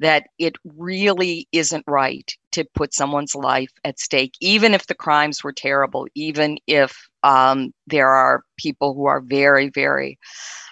that 0.00 0.28
it 0.38 0.54
really 0.64 1.46
isn't 1.52 1.84
right 1.86 2.36
to 2.52 2.64
put 2.74 2.94
someone's 2.94 3.34
life 3.34 3.70
at 3.84 3.98
stake, 3.98 4.34
even 4.40 4.74
if 4.74 4.86
the 4.86 4.94
crimes 4.94 5.44
were 5.44 5.52
terrible, 5.52 6.06
even 6.14 6.58
if 6.66 7.08
um, 7.22 7.72
there 7.86 8.08
are 8.08 8.44
people 8.56 8.94
who 8.94 9.06
are 9.06 9.20
very, 9.20 9.68
very 9.68 10.18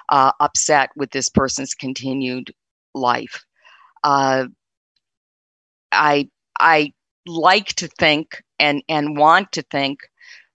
uh, 0.09 0.33
upset 0.41 0.91
with 0.97 1.11
this 1.11 1.29
person's 1.29 1.75
continued 1.75 2.53
life. 2.95 3.45
Uh, 4.05 4.47
I 5.93 6.29
I 6.59 6.93
like 7.27 7.69
to 7.75 7.89
think 7.89 8.43
and 8.59 8.83
and 8.89 9.17
want 9.17 9.53
to 9.53 9.63
think 9.63 10.01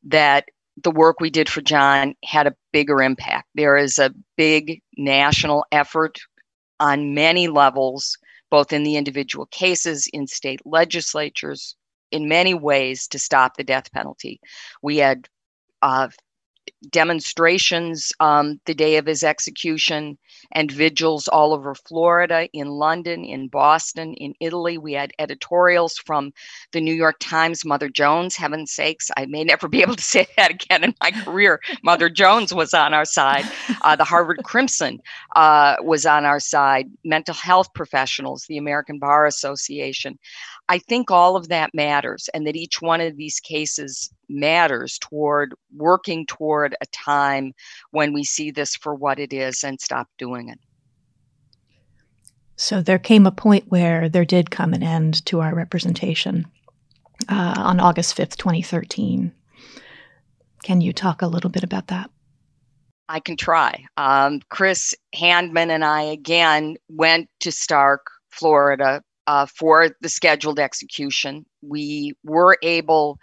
that 0.03 0.45
the 0.83 0.91
work 0.91 1.19
we 1.19 1.29
did 1.29 1.49
for 1.49 1.61
John 1.61 2.15
had 2.23 2.47
a 2.47 2.55
bigger 2.71 3.01
impact. 3.01 3.47
There 3.55 3.77
is 3.77 3.97
a 3.97 4.13
big 4.35 4.81
national 4.97 5.65
effort 5.71 6.19
on 6.79 7.13
many 7.13 7.47
levels, 7.47 8.17
both 8.51 8.71
in 8.71 8.83
the 8.83 8.95
individual 8.95 9.47
cases, 9.47 10.07
in 10.13 10.27
state 10.27 10.61
legislatures, 10.65 11.75
in 12.11 12.27
many 12.27 12.53
ways 12.53 13.07
to 13.07 13.19
stop 13.19 13.57
the 13.57 13.63
death 13.63 13.91
penalty. 13.91 14.39
We 14.81 14.97
had 14.97 15.27
uh, 15.81 16.09
demonstrations 16.89 18.11
um, 18.19 18.59
the 18.65 18.73
day 18.73 18.97
of 18.97 19.05
his 19.05 19.23
execution 19.23 20.17
and 20.51 20.71
vigils 20.71 21.27
all 21.27 21.53
over 21.53 21.75
Florida, 21.75 22.47
in 22.53 22.67
London, 22.67 23.23
in 23.23 23.47
Boston, 23.47 24.13
in 24.13 24.33
Italy. 24.39 24.77
We 24.77 24.93
had 24.93 25.11
editorials 25.19 25.97
from 25.97 26.31
the 26.71 26.81
New 26.81 26.93
York 26.93 27.17
Times, 27.19 27.65
Mother 27.65 27.89
Jones, 27.89 28.35
heaven's 28.35 28.71
sakes. 28.71 29.09
I 29.17 29.25
may 29.25 29.43
never 29.43 29.67
be 29.67 29.81
able 29.83 29.95
to 29.95 30.03
say 30.03 30.27
that 30.37 30.51
again 30.51 30.83
in 30.83 30.95
my 31.01 31.11
career. 31.11 31.59
Mother 31.83 32.09
Jones 32.09 32.53
was 32.53 32.73
on 32.73 32.93
our 32.93 33.05
side. 33.05 33.45
Uh, 33.81 33.95
the 33.95 34.03
Harvard 34.03 34.43
Crimson 34.43 34.99
uh, 35.35 35.75
was 35.81 36.05
on 36.05 36.25
our 36.25 36.39
side. 36.39 36.89
Mental 37.03 37.33
health 37.33 37.73
professionals, 37.73 38.45
the 38.47 38.57
American 38.57 38.99
Bar 38.99 39.25
Association. 39.25 40.17
I 40.69 40.79
think 40.79 41.11
all 41.11 41.35
of 41.35 41.47
that 41.47 41.73
matters, 41.73 42.29
and 42.33 42.45
that 42.45 42.55
each 42.55 42.81
one 42.81 42.99
of 42.99 43.15
these 43.15 43.39
cases 43.39 44.09
matters 44.27 44.97
toward 44.99 45.55
working 45.75 46.25
toward 46.25 46.75
a 46.81 46.85
time 46.87 47.53
when 47.91 48.13
we 48.13 48.23
see 48.23 48.51
this 48.51 48.75
for 48.75 48.93
what 48.93 49.19
it 49.19 49.31
is 49.31 49.63
and 49.63 49.79
stop 49.79 50.09
doing 50.17 50.49
it. 50.49 50.59
So 52.57 52.81
there 52.81 52.99
came 52.99 53.25
a 53.25 53.31
point 53.31 53.65
where 53.69 54.09
there 54.09 54.25
did 54.25 54.51
come 54.51 54.73
an 54.73 54.83
end 54.83 55.25
to 55.27 55.39
our 55.39 55.55
representation 55.55 56.45
uh, 57.29 57.53
on 57.57 57.79
August 57.79 58.17
5th, 58.17 58.35
2013. 58.35 59.31
Can 60.63 60.81
you 60.81 60.91
talk 60.91 61.21
a 61.21 61.27
little 61.27 61.51
bit 61.51 61.63
about 61.63 61.87
that? 61.87 62.09
I 63.07 63.21
can 63.21 63.37
try. 63.37 63.85
Um, 63.95 64.41
Chris 64.49 64.93
Handman 65.15 65.69
and 65.69 65.85
I 65.85 66.01
again 66.01 66.75
went 66.89 67.29
to 67.39 67.49
Starke, 67.49 68.07
Florida 68.31 69.01
uh, 69.27 69.45
for 69.45 69.89
the 70.01 70.09
scheduled 70.09 70.59
execution. 70.59 71.45
We 71.61 72.13
were 72.23 72.57
able 72.63 73.19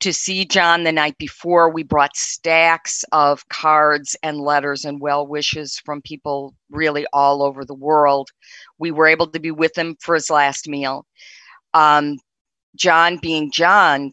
to 0.00 0.12
see 0.12 0.44
John 0.44 0.82
the 0.82 0.92
night 0.92 1.16
before. 1.18 1.70
We 1.70 1.84
brought 1.84 2.16
stacks 2.16 3.04
of 3.12 3.48
cards 3.48 4.16
and 4.22 4.40
letters 4.40 4.84
and 4.84 5.00
well 5.00 5.26
wishes 5.26 5.78
from 5.84 6.02
people 6.02 6.54
really 6.70 7.06
all 7.12 7.42
over 7.42 7.64
the 7.64 7.74
world. 7.74 8.30
We 8.78 8.90
were 8.90 9.06
able 9.06 9.28
to 9.28 9.38
be 9.38 9.50
with 9.50 9.76
him 9.76 9.96
for 10.00 10.14
his 10.14 10.30
last 10.30 10.68
meal. 10.68 11.06
Um, 11.74 12.18
John, 12.74 13.18
being 13.18 13.50
John, 13.52 14.12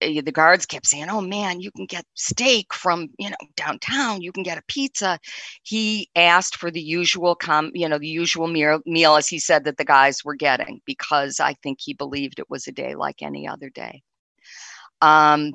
the 0.00 0.32
guards 0.32 0.66
kept 0.66 0.86
saying, 0.86 1.08
"Oh 1.10 1.20
man, 1.20 1.60
you 1.60 1.70
can 1.72 1.86
get 1.86 2.04
steak 2.14 2.72
from 2.72 3.08
you 3.18 3.30
know 3.30 3.36
downtown. 3.56 4.22
You 4.22 4.32
can 4.32 4.42
get 4.42 4.58
a 4.58 4.62
pizza." 4.68 5.18
He 5.62 6.08
asked 6.16 6.56
for 6.56 6.70
the 6.70 6.80
usual 6.80 7.34
com, 7.34 7.70
you 7.74 7.88
know, 7.88 7.98
the 7.98 8.08
usual 8.08 8.48
meal, 8.48 8.80
meal 8.86 9.16
as 9.16 9.28
he 9.28 9.38
said 9.38 9.64
that 9.64 9.76
the 9.76 9.84
guys 9.84 10.24
were 10.24 10.34
getting 10.36 10.80
because 10.86 11.40
I 11.40 11.54
think 11.54 11.78
he 11.80 11.94
believed 11.94 12.38
it 12.38 12.50
was 12.50 12.66
a 12.66 12.72
day 12.72 12.94
like 12.94 13.22
any 13.22 13.48
other 13.48 13.70
day. 13.70 14.02
Um, 15.00 15.52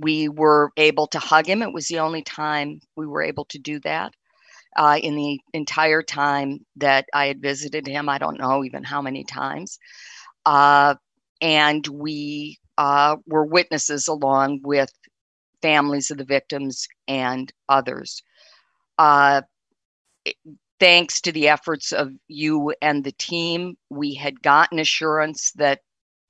we 0.00 0.28
were 0.28 0.70
able 0.76 1.06
to 1.08 1.18
hug 1.18 1.46
him. 1.46 1.62
It 1.62 1.72
was 1.72 1.88
the 1.88 2.00
only 2.00 2.22
time 2.22 2.80
we 2.96 3.06
were 3.06 3.22
able 3.22 3.46
to 3.46 3.58
do 3.58 3.80
that. 3.80 4.12
Uh, 4.76 4.98
in 5.02 5.16
the 5.16 5.40
entire 5.54 6.02
time 6.02 6.60
that 6.76 7.06
I 7.14 7.26
had 7.26 7.40
visited 7.42 7.86
him, 7.86 8.08
I 8.08 8.18
don't 8.18 8.38
know 8.38 8.64
even 8.64 8.84
how 8.84 9.02
many 9.02 9.24
times. 9.24 9.78
Uh, 10.46 10.94
and 11.40 11.86
we 11.88 12.58
uh, 12.78 13.16
were 13.26 13.44
witnesses 13.44 14.08
along 14.08 14.60
with 14.62 14.90
families 15.60 16.10
of 16.10 16.16
the 16.16 16.24
victims 16.24 16.86
and 17.08 17.52
others. 17.68 18.22
Uh, 18.96 19.42
thanks 20.80 21.20
to 21.20 21.32
the 21.32 21.48
efforts 21.48 21.92
of 21.92 22.12
you 22.28 22.72
and 22.80 23.04
the 23.04 23.12
team, 23.12 23.76
we 23.90 24.14
had 24.14 24.40
gotten 24.42 24.78
assurance 24.78 25.52
that 25.56 25.80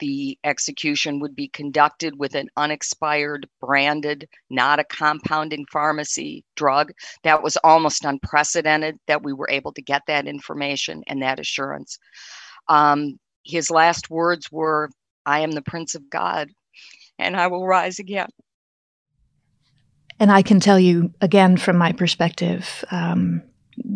the 0.01 0.39
execution 0.45 1.21
would 1.21 1.35
be 1.35 1.49
conducted 1.49 2.19
with 2.19 2.35
an 2.35 2.49
unexpired, 2.57 3.49
branded, 3.61 4.29
not 4.49 4.79
a 4.79 4.85
compounding 4.85 5.67
pharmacy 5.71 6.45
drug. 6.57 6.93
That 7.25 7.43
was 7.43 7.59
almost 7.65 8.05
unprecedented 8.05 8.99
that 9.07 9.23
we 9.23 9.33
were 9.33 9.51
able 9.51 9.73
to 9.73 9.83
get 9.83 10.03
that 10.07 10.27
information 10.27 11.03
and 11.09 11.21
that 11.23 11.41
assurance. 11.41 11.99
Um, 12.69 13.19
his 13.45 13.71
last 13.71 14.09
words 14.09 14.51
were, 14.53 14.89
I 15.29 15.41
am 15.41 15.51
the 15.51 15.62
Prince 15.62 15.95
of 15.95 16.09
God, 16.09 16.49
and 17.19 17.37
I 17.37 17.49
will 17.49 17.67
rise 17.67 17.99
again. 17.99 18.31
And 20.19 20.33
I 20.33 20.41
can 20.41 20.59
tell 20.59 20.81
you 20.81 21.12
again 21.21 21.59
from 21.59 21.77
my 21.77 21.93
perspective, 21.93 22.83
um, 22.91 23.43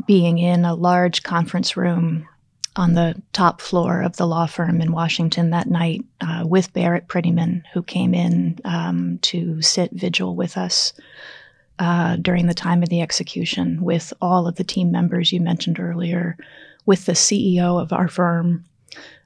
being 0.07 0.39
in 0.39 0.67
a 0.67 0.75
large 0.75 1.23
conference 1.23 1.75
room 1.75 2.29
on 2.77 2.93
the 2.93 3.21
top 3.33 3.63
floor 3.63 4.03
of 4.03 4.17
the 4.17 4.27
law 4.27 4.47
firm 4.47 4.83
in 4.83 4.93
Washington 4.93 5.51
that 5.51 5.69
night 5.69 6.05
uh, 6.21 6.45
with 6.47 6.73
Barrett 6.75 7.09
Prettyman, 7.09 7.63
who 7.73 7.83
came 7.83 8.15
in 8.15 8.59
um, 8.67 9.19
to 9.23 9.61
sit 9.63 9.91
vigil 9.93 10.37
with 10.37 10.59
us 10.59 10.93
uh, 11.79 12.17
during 12.17 12.47
the 12.47 12.55
time 12.55 12.83
of 12.83 12.91
the 12.91 13.01
execution, 13.01 13.83
with 13.83 14.13
all 14.21 14.47
of 14.47 14.57
the 14.57 14.65
team 14.65 14.93
members 14.93 15.33
you 15.33 15.41
mentioned 15.41 15.81
earlier, 15.81 16.37
with 16.85 17.07
the 17.07 17.13
CEO 17.13 17.81
of 17.81 17.93
our 17.93 18.09
firm, 18.09 18.67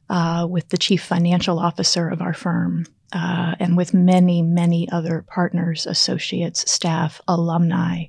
uh, 0.09 0.47
with 0.49 0.69
the 0.69 0.79
chief 0.79 1.03
financial 1.03 1.59
officer 1.59 2.09
of 2.09 2.23
our 2.23 2.35
firm, 2.35 2.87
uh, 3.13 3.55
and 3.59 3.77
with 3.77 3.95
many, 3.95 4.43
many 4.43 4.89
other 4.91 5.25
partners, 5.29 5.87
associates, 5.87 6.71
staff, 6.71 7.21
alumni 7.29 8.05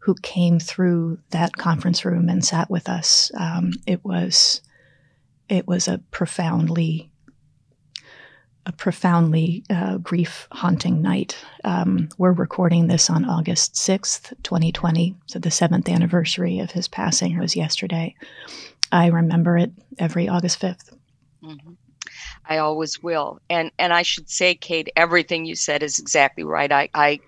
who 0.00 0.14
came 0.22 0.58
through 0.58 1.18
that 1.30 1.56
conference 1.56 2.04
room 2.04 2.28
and 2.28 2.44
sat 2.44 2.70
with 2.70 2.88
us. 2.88 3.30
Um, 3.38 3.72
it 3.86 4.04
was 4.04 4.62
it 5.48 5.66
was 5.66 5.88
a 5.88 5.98
profoundly 6.10 7.10
a 8.66 8.72
profoundly 8.72 9.64
uh, 9.70 9.96
grief 9.98 10.46
haunting 10.52 11.00
night. 11.00 11.36
Um, 11.64 12.08
we're 12.18 12.32
recording 12.32 12.86
this 12.86 13.08
on 13.08 13.24
August 13.24 13.74
6th, 13.74 14.34
2020. 14.42 15.16
So 15.26 15.38
the 15.38 15.50
seventh 15.50 15.88
anniversary 15.88 16.58
of 16.58 16.70
his 16.70 16.86
passing 16.86 17.38
was 17.38 17.56
yesterday. 17.56 18.14
I 18.92 19.06
remember 19.06 19.56
it 19.56 19.72
every 19.98 20.28
August 20.28 20.60
5th. 20.60 20.94
Mm-hmm. 21.42 21.72
I 22.48 22.58
always 22.58 23.02
will. 23.02 23.40
And 23.48 23.70
and 23.78 23.92
I 23.92 24.02
should 24.02 24.28
say, 24.28 24.54
Kate, 24.54 24.88
everything 24.96 25.44
you 25.44 25.54
said 25.54 25.82
is 25.82 25.98
exactly 25.98 26.44
right. 26.44 26.72
I, 26.72 26.88
I 26.94 27.20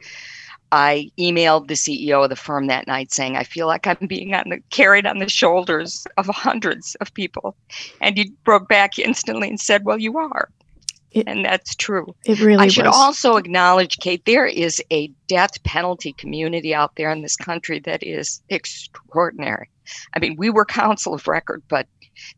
I 0.73 1.11
emailed 1.19 1.69
the 1.69 1.75
CEO 1.75 2.25
of 2.25 2.31
the 2.31 2.37
firm 2.37 2.67
that 2.67 2.87
night 2.87 3.13
saying, 3.13 3.37
I 3.37 3.45
feel 3.45 3.67
like 3.67 3.87
I'm 3.87 4.07
being 4.07 4.33
on 4.33 4.49
the, 4.49 4.61
carried 4.71 5.07
on 5.07 5.19
the 5.19 5.29
shoulders 5.29 6.07
of 6.17 6.27
hundreds 6.27 6.95
of 6.97 7.13
people. 7.13 7.55
And 8.01 8.17
he 8.17 8.33
broke 8.45 8.69
back 8.69 8.99
instantly 8.99 9.51
and 9.51 9.61
said, 9.61 9.85
Well, 9.85 9.99
you 9.99 10.19
are. 10.19 10.49
It, 11.11 11.29
and 11.29 11.45
that's 11.45 11.75
true. 11.75 12.15
It 12.25 12.41
really 12.41 12.65
I 12.65 12.69
should 12.69 12.87
was. 12.87 12.97
also 12.97 13.37
acknowledge, 13.37 13.99
Kate, 13.99 14.25
there 14.25 14.47
is 14.47 14.83
a 14.91 15.09
death 15.29 15.63
penalty 15.63 16.15
community 16.15 16.75
out 16.75 16.97
there 16.97 17.11
in 17.11 17.21
this 17.21 17.37
country 17.37 17.81
that 17.81 18.03
is 18.03 18.41
extraordinary. 18.49 19.69
I 20.15 20.21
mean, 20.21 20.37
we 20.37 20.49
were 20.49 20.65
counsel 20.65 21.13
of 21.13 21.29
record, 21.29 21.63
but 21.69 21.87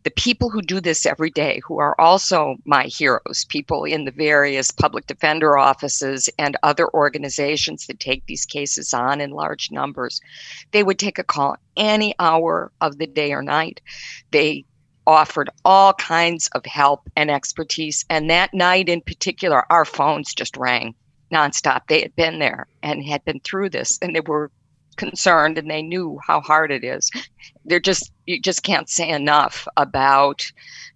the 0.02 0.10
people 0.10 0.50
who 0.50 0.62
do 0.62 0.80
this 0.80 1.06
every 1.06 1.30
day, 1.30 1.60
who 1.64 1.78
are 1.78 1.98
also 2.00 2.56
my 2.64 2.84
heroes, 2.84 3.46
people 3.48 3.84
in 3.84 4.04
the 4.04 4.10
various 4.10 4.70
public 4.70 5.06
defender 5.06 5.56
offices 5.58 6.28
and 6.38 6.56
other 6.62 6.88
organizations 6.94 7.86
that 7.86 8.00
take 8.00 8.24
these 8.26 8.44
cases 8.44 8.94
on 8.94 9.20
in 9.20 9.30
large 9.30 9.70
numbers, 9.70 10.20
they 10.72 10.82
would 10.82 10.98
take 10.98 11.18
a 11.18 11.24
call 11.24 11.56
any 11.76 12.14
hour 12.18 12.70
of 12.80 12.98
the 12.98 13.06
day 13.06 13.32
or 13.32 13.42
night. 13.42 13.80
They 14.30 14.64
offered 15.06 15.50
all 15.64 15.92
kinds 15.94 16.48
of 16.54 16.64
help 16.64 17.08
and 17.16 17.30
expertise. 17.30 18.04
And 18.08 18.30
that 18.30 18.54
night 18.54 18.88
in 18.88 19.00
particular, 19.00 19.70
our 19.70 19.84
phones 19.84 20.34
just 20.34 20.56
rang 20.56 20.94
nonstop. 21.32 21.82
They 21.88 22.00
had 22.00 22.16
been 22.16 22.38
there 22.38 22.66
and 22.82 23.04
had 23.04 23.24
been 23.24 23.40
through 23.40 23.70
this, 23.70 23.98
and 24.00 24.14
they 24.14 24.20
were 24.20 24.50
concerned 24.96 25.58
and 25.58 25.70
they 25.70 25.82
knew 25.82 26.18
how 26.26 26.40
hard 26.40 26.70
it 26.70 26.84
is. 26.84 27.10
They're 27.64 27.80
just 27.80 28.12
you 28.26 28.40
just 28.40 28.62
can't 28.62 28.88
say 28.88 29.08
enough 29.08 29.66
about 29.76 30.50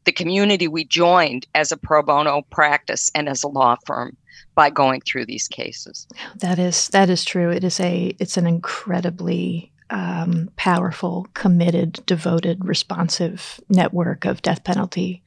the 0.04 0.12
community 0.12 0.68
we 0.68 0.84
joined 0.84 1.46
as 1.54 1.72
a 1.72 1.76
pro 1.76 2.02
bono 2.02 2.42
practice 2.50 3.10
and 3.14 3.28
as 3.28 3.42
a 3.42 3.48
law 3.48 3.76
firm 3.86 4.16
by 4.54 4.70
going 4.70 5.00
through 5.00 5.26
these 5.26 5.48
cases. 5.48 6.06
That 6.36 6.58
is 6.58 6.88
that 6.88 7.10
is 7.10 7.24
true. 7.24 7.50
It 7.50 7.64
is 7.64 7.78
a 7.80 8.14
it's 8.18 8.36
an 8.36 8.46
incredibly 8.46 9.72
um, 9.90 10.50
powerful, 10.56 11.26
committed, 11.34 12.00
devoted, 12.06 12.64
responsive 12.64 13.60
network 13.68 14.24
of 14.24 14.42
death 14.42 14.64
penalty 14.64 15.22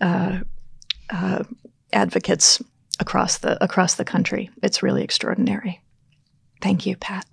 uh, 0.00 0.40
uh, 1.10 1.44
advocates 1.92 2.62
across 3.00 3.38
the 3.38 3.62
across 3.62 3.96
the 3.96 4.04
country. 4.04 4.50
It's 4.62 4.82
really 4.82 5.02
extraordinary. 5.02 5.80
Thank 6.60 6.86
you, 6.86 6.96
Pat. 6.96 7.26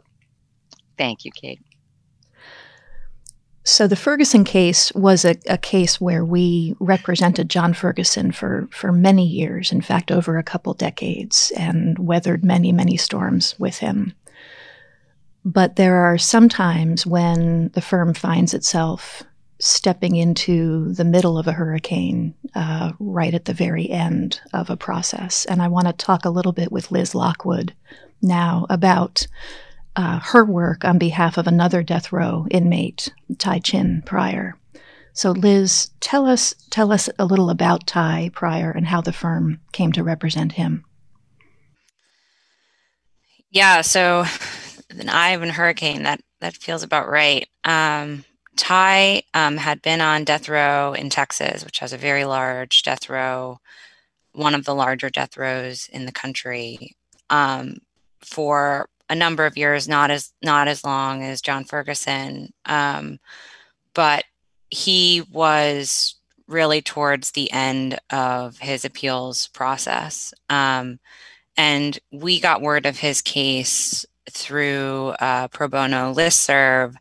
Thank 0.99 1.23
you, 1.23 1.31
Kate. 1.31 1.61
So 3.63 3.87
the 3.87 3.95
Ferguson 3.95 4.43
case 4.43 4.91
was 4.93 5.23
a, 5.23 5.37
a, 5.47 5.57
case 5.57 6.01
where 6.01 6.25
we 6.25 6.75
represented 6.79 7.49
John 7.49 7.73
Ferguson 7.73 8.31
for, 8.31 8.67
for 8.71 8.91
many 8.91 9.25
years, 9.25 9.71
in 9.71 9.79
fact, 9.79 10.11
over 10.11 10.37
a 10.37 10.43
couple 10.43 10.73
decades, 10.73 11.53
and 11.55 11.97
weathered 11.99 12.43
many, 12.43 12.71
many 12.73 12.97
storms 12.97 13.55
with 13.57 13.77
him. 13.77 14.13
But 15.45 15.77
there 15.77 15.95
are 15.95 16.17
some 16.17 16.49
times 16.49 17.05
when 17.05 17.69
the 17.69 17.81
firm 17.81 18.13
finds 18.13 18.53
itself 18.53 19.23
stepping 19.59 20.15
into 20.15 20.91
the 20.93 21.05
middle 21.05 21.37
of 21.37 21.47
a 21.47 21.53
hurricane 21.53 22.33
uh, 22.55 22.91
right 22.99 23.33
at 23.33 23.45
the 23.45 23.53
very 23.53 23.89
end 23.89 24.41
of 24.51 24.69
a 24.69 24.77
process. 24.77 25.45
And 25.45 25.61
I 25.61 25.69
want 25.69 25.87
to 25.87 25.93
talk 25.93 26.25
a 26.25 26.29
little 26.29 26.53
bit 26.53 26.71
with 26.71 26.91
Liz 26.91 27.15
Lockwood 27.15 27.73
now 28.21 28.65
about 28.69 29.27
uh, 29.95 30.19
her 30.19 30.45
work 30.45 30.85
on 30.85 30.97
behalf 30.97 31.37
of 31.37 31.47
another 31.47 31.83
death 31.83 32.11
row 32.11 32.45
inmate, 32.51 33.11
Taichin 33.33 34.05
Preyor. 34.05 34.53
So, 35.13 35.31
Liz, 35.31 35.91
tell 35.99 36.25
us 36.25 36.53
tell 36.69 36.91
us 36.91 37.09
a 37.19 37.25
little 37.25 37.49
about 37.49 37.87
Ty 37.87 38.31
Preyor 38.33 38.71
and 38.71 38.87
how 38.87 39.01
the 39.01 39.11
firm 39.11 39.59
came 39.71 39.91
to 39.93 40.03
represent 40.03 40.53
him. 40.53 40.85
Yeah, 43.51 43.81
so 43.81 44.25
an 44.89 45.09
eye 45.09 45.31
of 45.31 45.43
a 45.43 45.51
hurricane 45.51 46.03
that 46.03 46.21
that 46.39 46.55
feels 46.55 46.83
about 46.83 47.09
right. 47.09 47.47
Um, 47.65 48.23
Ty 48.55 49.23
um, 49.33 49.57
had 49.57 49.81
been 49.81 50.01
on 50.01 50.23
death 50.23 50.49
row 50.49 50.93
in 50.93 51.09
Texas, 51.09 51.65
which 51.65 51.79
has 51.79 51.93
a 51.93 51.97
very 51.97 52.25
large 52.25 52.83
death 52.83 53.09
row, 53.09 53.59
one 54.33 54.53
of 54.53 54.65
the 54.65 54.75
larger 54.75 55.09
death 55.09 55.37
rows 55.37 55.89
in 55.91 56.05
the 56.05 56.11
country, 56.11 56.95
um, 57.29 57.77
for 58.21 58.87
a 59.09 59.15
number 59.15 59.45
of 59.45 59.57
years, 59.57 59.87
not 59.87 60.11
as 60.11 60.33
not 60.41 60.67
as 60.67 60.83
long 60.83 61.23
as 61.23 61.41
John 61.41 61.63
Ferguson, 61.63 62.53
um, 62.65 63.19
but 63.93 64.23
he 64.69 65.23
was 65.31 66.15
really 66.47 66.81
towards 66.81 67.31
the 67.31 67.51
end 67.51 67.99
of 68.11 68.57
his 68.59 68.85
appeals 68.85 69.47
process, 69.49 70.33
um, 70.49 70.99
and 71.57 71.99
we 72.11 72.39
got 72.39 72.61
word 72.61 72.85
of 72.85 72.99
his 72.99 73.21
case 73.21 74.05
through 74.29 75.09
uh, 75.19 75.47
pro 75.49 75.67
bono 75.67 76.13
listserv 76.13 76.95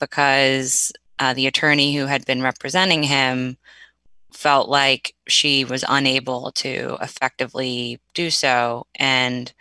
because 0.00 0.92
uh, 1.18 1.34
the 1.34 1.46
attorney 1.46 1.96
who 1.96 2.06
had 2.06 2.24
been 2.26 2.42
representing 2.42 3.02
him 3.02 3.56
felt 4.32 4.68
like 4.68 5.14
she 5.28 5.64
was 5.64 5.84
unable 5.88 6.50
to 6.52 6.98
effectively 7.00 8.00
do 8.14 8.30
so. 8.30 8.86
And 8.96 9.52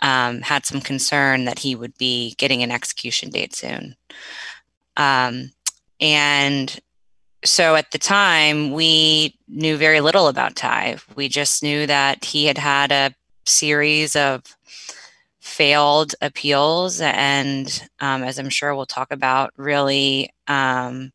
um, 0.00 0.40
had 0.42 0.66
some 0.66 0.80
concern 0.80 1.44
that 1.44 1.58
he 1.58 1.74
would 1.74 1.96
be 1.98 2.34
getting 2.36 2.62
an 2.62 2.70
execution 2.70 3.30
date 3.30 3.54
soon. 3.54 3.96
Um, 4.96 5.50
and 6.00 6.78
so 7.44 7.74
at 7.74 7.90
the 7.90 7.98
time, 7.98 8.72
we 8.72 9.38
knew 9.48 9.76
very 9.76 10.00
little 10.00 10.28
about 10.28 10.56
Ty. 10.56 10.98
We 11.14 11.28
just 11.28 11.62
knew 11.62 11.86
that 11.86 12.24
he 12.24 12.46
had 12.46 12.58
had 12.58 12.92
a 12.92 13.14
series 13.44 14.16
of 14.16 14.42
failed 15.40 16.14
appeals, 16.20 17.00
and 17.00 17.88
um, 18.00 18.24
as 18.24 18.38
I'm 18.38 18.50
sure 18.50 18.74
we'll 18.74 18.86
talk 18.86 19.12
about, 19.12 19.52
really 19.56 20.34
um, 20.48 21.12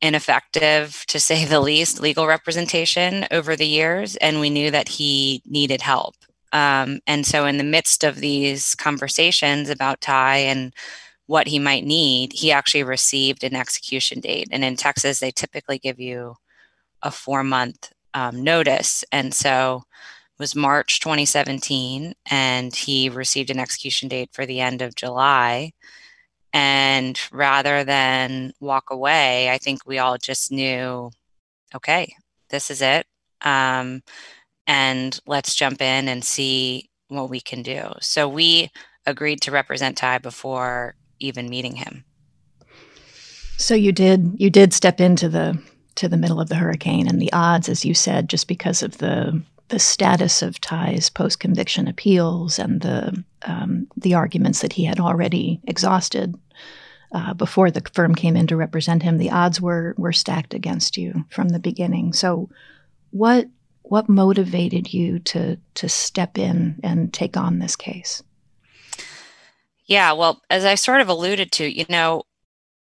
ineffective, 0.00 1.04
to 1.08 1.20
say 1.20 1.44
the 1.44 1.60
least, 1.60 2.00
legal 2.00 2.26
representation 2.26 3.26
over 3.30 3.56
the 3.56 3.66
years. 3.66 4.16
And 4.16 4.40
we 4.40 4.50
knew 4.50 4.70
that 4.70 4.88
he 4.88 5.42
needed 5.46 5.82
help. 5.82 6.16
Um, 6.52 7.00
and 7.06 7.26
so, 7.26 7.46
in 7.46 7.58
the 7.58 7.64
midst 7.64 8.04
of 8.04 8.16
these 8.16 8.74
conversations 8.74 9.70
about 9.70 10.00
Ty 10.00 10.38
and 10.38 10.74
what 11.26 11.46
he 11.46 11.58
might 11.58 11.84
need, 11.84 12.32
he 12.34 12.52
actually 12.52 12.82
received 12.82 13.42
an 13.42 13.56
execution 13.56 14.20
date. 14.20 14.48
And 14.50 14.64
in 14.64 14.76
Texas, 14.76 15.20
they 15.20 15.30
typically 15.30 15.78
give 15.78 15.98
you 15.98 16.34
a 17.02 17.10
four 17.10 17.42
month 17.42 17.92
um, 18.14 18.44
notice. 18.44 19.04
And 19.12 19.32
so 19.32 19.84
it 20.38 20.38
was 20.38 20.54
March 20.54 21.00
2017, 21.00 22.14
and 22.30 22.74
he 22.74 23.08
received 23.08 23.50
an 23.50 23.58
execution 23.58 24.08
date 24.08 24.30
for 24.32 24.46
the 24.46 24.60
end 24.60 24.82
of 24.82 24.94
July. 24.94 25.72
And 26.52 27.18
rather 27.32 27.82
than 27.84 28.52
walk 28.60 28.90
away, 28.90 29.50
I 29.50 29.58
think 29.58 29.86
we 29.86 29.98
all 29.98 30.18
just 30.18 30.52
knew 30.52 31.10
okay, 31.74 32.14
this 32.50 32.70
is 32.70 32.82
it. 32.82 33.06
Um, 33.40 34.02
and 34.66 35.18
let's 35.26 35.54
jump 35.54 35.80
in 35.82 36.08
and 36.08 36.24
see 36.24 36.90
what 37.08 37.30
we 37.30 37.40
can 37.40 37.62
do. 37.62 37.92
So 38.00 38.28
we 38.28 38.70
agreed 39.06 39.40
to 39.42 39.50
represent 39.50 39.96
Ty 39.96 40.18
before 40.18 40.94
even 41.18 41.48
meeting 41.48 41.76
him. 41.76 42.04
So 43.56 43.74
you 43.74 43.92
did 43.92 44.34
you 44.38 44.50
did 44.50 44.72
step 44.72 45.00
into 45.00 45.28
the 45.28 45.60
to 45.96 46.08
the 46.08 46.16
middle 46.16 46.40
of 46.40 46.48
the 46.48 46.56
hurricane 46.56 47.06
and 47.06 47.20
the 47.20 47.32
odds, 47.32 47.68
as 47.68 47.84
you 47.84 47.94
said, 47.94 48.28
just 48.28 48.48
because 48.48 48.82
of 48.82 48.98
the 48.98 49.42
the 49.68 49.78
status 49.78 50.42
of 50.42 50.60
Ty's 50.60 51.08
post 51.08 51.40
conviction 51.40 51.88
appeals 51.88 52.58
and 52.58 52.80
the 52.80 53.24
um, 53.42 53.86
the 53.96 54.14
arguments 54.14 54.60
that 54.60 54.72
he 54.72 54.84
had 54.84 55.00
already 55.00 55.60
exhausted 55.64 56.34
uh, 57.12 57.34
before 57.34 57.70
the 57.70 57.82
firm 57.92 58.14
came 58.14 58.36
in 58.36 58.46
to 58.46 58.56
represent 58.56 59.02
him, 59.02 59.18
the 59.18 59.30
odds 59.30 59.60
were 59.60 59.94
were 59.98 60.12
stacked 60.12 60.54
against 60.54 60.96
you 60.96 61.24
from 61.30 61.50
the 61.50 61.58
beginning. 61.58 62.12
So, 62.12 62.48
what 63.10 63.48
what 63.92 64.08
motivated 64.08 64.94
you 64.94 65.18
to 65.18 65.58
to 65.74 65.86
step 65.86 66.38
in 66.38 66.80
and 66.82 67.12
take 67.12 67.36
on 67.36 67.58
this 67.58 67.76
case? 67.76 68.22
Yeah, 69.84 70.12
well, 70.12 70.40
as 70.48 70.64
I 70.64 70.76
sort 70.76 71.02
of 71.02 71.10
alluded 71.10 71.52
to, 71.52 71.66
you 71.66 71.84
know, 71.90 72.22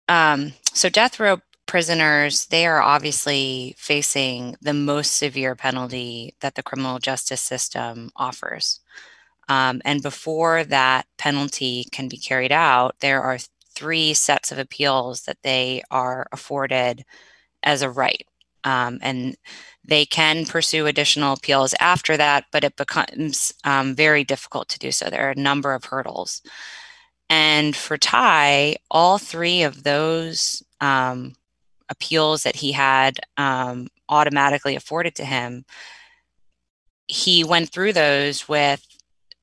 um, 0.08 0.53
so 0.71 0.88
death 0.88 1.19
row 1.19 1.41
prisoners, 1.65 2.45
they 2.45 2.65
are 2.65 2.81
obviously 2.81 3.75
facing 3.77 4.55
the 4.62 4.73
most 4.73 5.17
severe 5.17 5.53
penalty 5.53 6.34
that 6.39 6.55
the 6.55 6.63
criminal 6.63 6.99
justice 6.99 7.41
system 7.41 8.10
offers. 8.15 8.79
Um, 9.49 9.81
and 9.84 10.01
before 10.01 10.63
that 10.63 11.08
penalty 11.17 11.88
can 11.91 12.08
be 12.08 12.17
carried 12.17 12.53
out, 12.53 12.95
there 13.01 13.21
are 13.21 13.39
three 13.73 14.13
sets 14.13 14.49
of 14.49 14.60
appeals 14.60 15.23
that 15.23 15.43
they 15.43 15.84
are 15.91 16.25
afforded 16.31 17.03
as 17.63 17.81
a 17.81 17.89
right. 17.89 18.25
Um, 18.65 18.99
and 19.01 19.38
they 19.88 20.06
can 20.06 20.45
pursue 20.45 20.88
additional 20.88 21.34
appeals 21.34 21.75
after 21.80 22.17
that, 22.17 22.45
but 22.51 22.63
it 22.63 22.75
becomes 22.75 23.54
um, 23.63 23.95
very 23.95 24.23
difficult 24.23 24.67
to 24.69 24.80
do 24.80 24.91
so. 24.91 25.10
There 25.10 25.28
are 25.28 25.32
a 25.32 25.39
number 25.39 25.73
of 25.73 25.86
hurdles. 25.86 26.41
And 27.30 27.75
for 27.75 27.97
Ty, 27.97 28.78
all 28.89 29.17
three 29.17 29.63
of 29.63 29.84
those 29.84 30.63
um, 30.82 31.34
appeals 31.89 32.43
that 32.43 32.56
he 32.56 32.71
had 32.71 33.19
um, 33.38 33.88
automatically 34.10 34.75
afforded 34.75 35.15
to 35.15 35.25
him, 35.25 35.65
he 37.08 37.43
went 37.43 37.69
through 37.69 37.93
those 37.93 38.49
with 38.49 38.86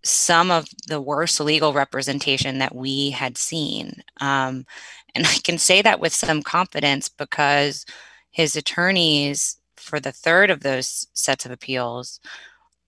some 0.05 0.51
of 0.51 0.67
the 0.89 1.01
worst 1.01 1.39
legal 1.39 1.73
representation 1.73 2.59
that 2.59 2.75
we 2.75 3.11
had 3.11 3.39
seen. 3.39 4.03
Um, 4.21 4.67
and 5.15 5.27
I 5.27 5.37
can 5.45 5.59
say 5.59 5.83
that 5.83 6.01
with 6.01 6.13
some 6.13 6.43
confidence 6.43 7.09
because 7.09 7.87
his 8.33 8.57
attorneys 8.57 9.59
for 9.77 10.01
the 10.01 10.13
third 10.13 10.51
of 10.51 10.61
those 10.61 11.07
sets 11.13 11.47
of 11.47 11.53
appeals 11.53 12.21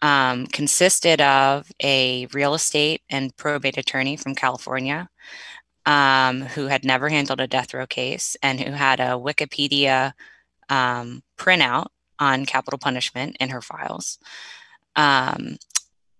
um, 0.02 0.46
consisted 0.48 1.20
of 1.20 1.70
a 1.82 2.26
real 2.32 2.54
estate 2.54 3.02
and 3.08 3.36
probate 3.36 3.78
attorney 3.78 4.16
from 4.16 4.34
California 4.34 5.08
um, 5.86 6.42
who 6.42 6.66
had 6.66 6.84
never 6.84 7.08
handled 7.08 7.40
a 7.40 7.46
death 7.46 7.72
row 7.74 7.86
case 7.86 8.36
and 8.42 8.60
who 8.60 8.72
had 8.72 9.00
a 9.00 9.18
Wikipedia 9.18 10.12
um, 10.68 11.22
printout 11.36 11.86
on 12.18 12.46
capital 12.46 12.78
punishment 12.78 13.36
in 13.40 13.50
her 13.50 13.60
files, 13.60 14.18
um, 14.96 15.56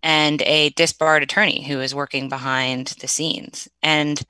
and 0.03 0.43
a 0.43 0.71
disbarred 0.71 1.23
attorney 1.23 1.63
who 1.63 1.79
was 1.79 1.95
working 1.95 2.29
behind 2.29 2.89
the 3.01 3.09
scenes. 3.09 3.69
And 3.83 4.23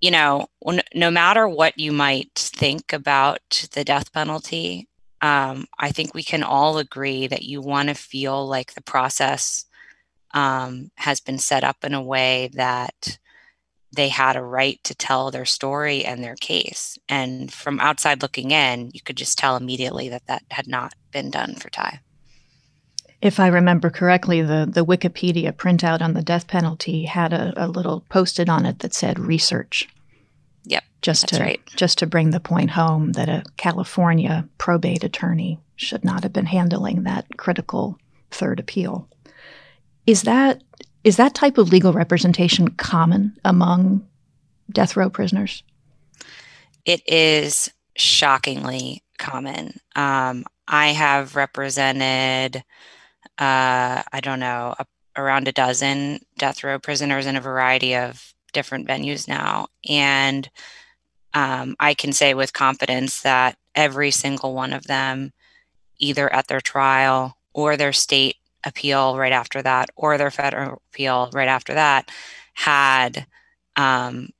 you 0.00 0.10
know, 0.10 0.46
no 0.94 1.10
matter 1.10 1.48
what 1.48 1.78
you 1.78 1.92
might 1.92 2.34
think 2.34 2.92
about 2.92 3.68
the 3.72 3.84
death 3.84 4.12
penalty, 4.12 4.88
um, 5.20 5.66
I 5.78 5.90
think 5.90 6.14
we 6.14 6.22
can 6.22 6.42
all 6.42 6.78
agree 6.78 7.26
that 7.26 7.44
you 7.44 7.62
want 7.62 7.88
to 7.88 7.94
feel 7.94 8.46
like 8.46 8.74
the 8.74 8.82
process 8.82 9.64
um, 10.34 10.90
has 10.96 11.20
been 11.20 11.38
set 11.38 11.64
up 11.64 11.84
in 11.84 11.94
a 11.94 12.02
way 12.02 12.50
that 12.54 13.18
they 13.94 14.08
had 14.08 14.36
a 14.36 14.42
right 14.42 14.82
to 14.84 14.94
tell 14.94 15.30
their 15.30 15.44
story 15.44 16.04
and 16.04 16.22
their 16.22 16.34
case. 16.34 16.98
And 17.08 17.52
from 17.52 17.80
outside 17.80 18.20
looking 18.20 18.50
in, 18.50 18.90
you 18.92 19.00
could 19.00 19.16
just 19.16 19.38
tell 19.38 19.56
immediately 19.56 20.08
that 20.08 20.26
that 20.26 20.42
had 20.50 20.66
not 20.66 20.94
been 21.12 21.30
done 21.30 21.54
for 21.54 21.70
Ty. 21.70 22.00
If 23.24 23.40
I 23.40 23.46
remember 23.46 23.88
correctly, 23.88 24.42
the, 24.42 24.68
the 24.70 24.84
Wikipedia 24.84 25.50
printout 25.50 26.02
on 26.02 26.12
the 26.12 26.20
death 26.20 26.46
penalty 26.46 27.06
had 27.06 27.32
a, 27.32 27.54
a 27.56 27.66
little 27.66 28.04
posted 28.10 28.50
on 28.50 28.66
it 28.66 28.80
that 28.80 28.92
said 28.92 29.18
research 29.18 29.88
Yep. 30.66 30.84
just 31.00 31.22
That's 31.22 31.38
to 31.38 31.42
right. 31.42 31.60
just 31.74 31.98
to 31.98 32.06
bring 32.06 32.30
the 32.30 32.40
point 32.40 32.70
home 32.70 33.12
that 33.12 33.30
a 33.30 33.42
California 33.56 34.46
probate 34.58 35.04
attorney 35.04 35.58
should 35.74 36.04
not 36.04 36.22
have 36.22 36.34
been 36.34 36.44
handling 36.44 37.04
that 37.04 37.24
critical 37.38 37.98
third 38.30 38.60
appeal. 38.60 39.08
Is 40.06 40.22
that 40.22 40.62
is 41.02 41.16
that 41.16 41.34
type 41.34 41.56
of 41.56 41.70
legal 41.70 41.94
representation 41.94 42.68
common 42.68 43.38
among 43.42 44.06
death 44.70 44.96
row 44.96 45.08
prisoners? 45.08 45.62
It 46.84 47.00
is 47.06 47.70
shockingly 47.96 49.02
common. 49.18 49.80
Um, 49.96 50.44
I 50.66 50.88
have 50.88 51.36
represented, 51.36 52.64
uh, 53.38 54.02
I 54.12 54.20
don't 54.22 54.40
know, 54.40 54.74
a, 54.78 54.86
around 55.16 55.48
a 55.48 55.52
dozen 55.52 56.20
death 56.38 56.64
row 56.64 56.78
prisoners 56.78 57.26
in 57.26 57.36
a 57.36 57.40
variety 57.40 57.94
of 57.96 58.34
different 58.52 58.86
venues 58.86 59.26
now, 59.26 59.66
and 59.88 60.48
um, 61.34 61.74
I 61.80 61.94
can 61.94 62.12
say 62.12 62.34
with 62.34 62.52
confidence 62.52 63.22
that 63.22 63.56
every 63.74 64.10
single 64.12 64.54
one 64.54 64.72
of 64.72 64.86
them, 64.86 65.32
either 65.98 66.32
at 66.32 66.46
their 66.46 66.60
trial 66.60 67.36
or 67.52 67.76
their 67.76 67.92
state 67.92 68.36
appeal 68.64 69.16
right 69.18 69.32
after 69.32 69.60
that, 69.62 69.90
or 69.96 70.16
their 70.16 70.30
federal 70.30 70.80
appeal 70.92 71.30
right 71.32 71.48
after 71.48 71.74
that, 71.74 72.10
had, 72.54 73.26
um, 73.76 74.30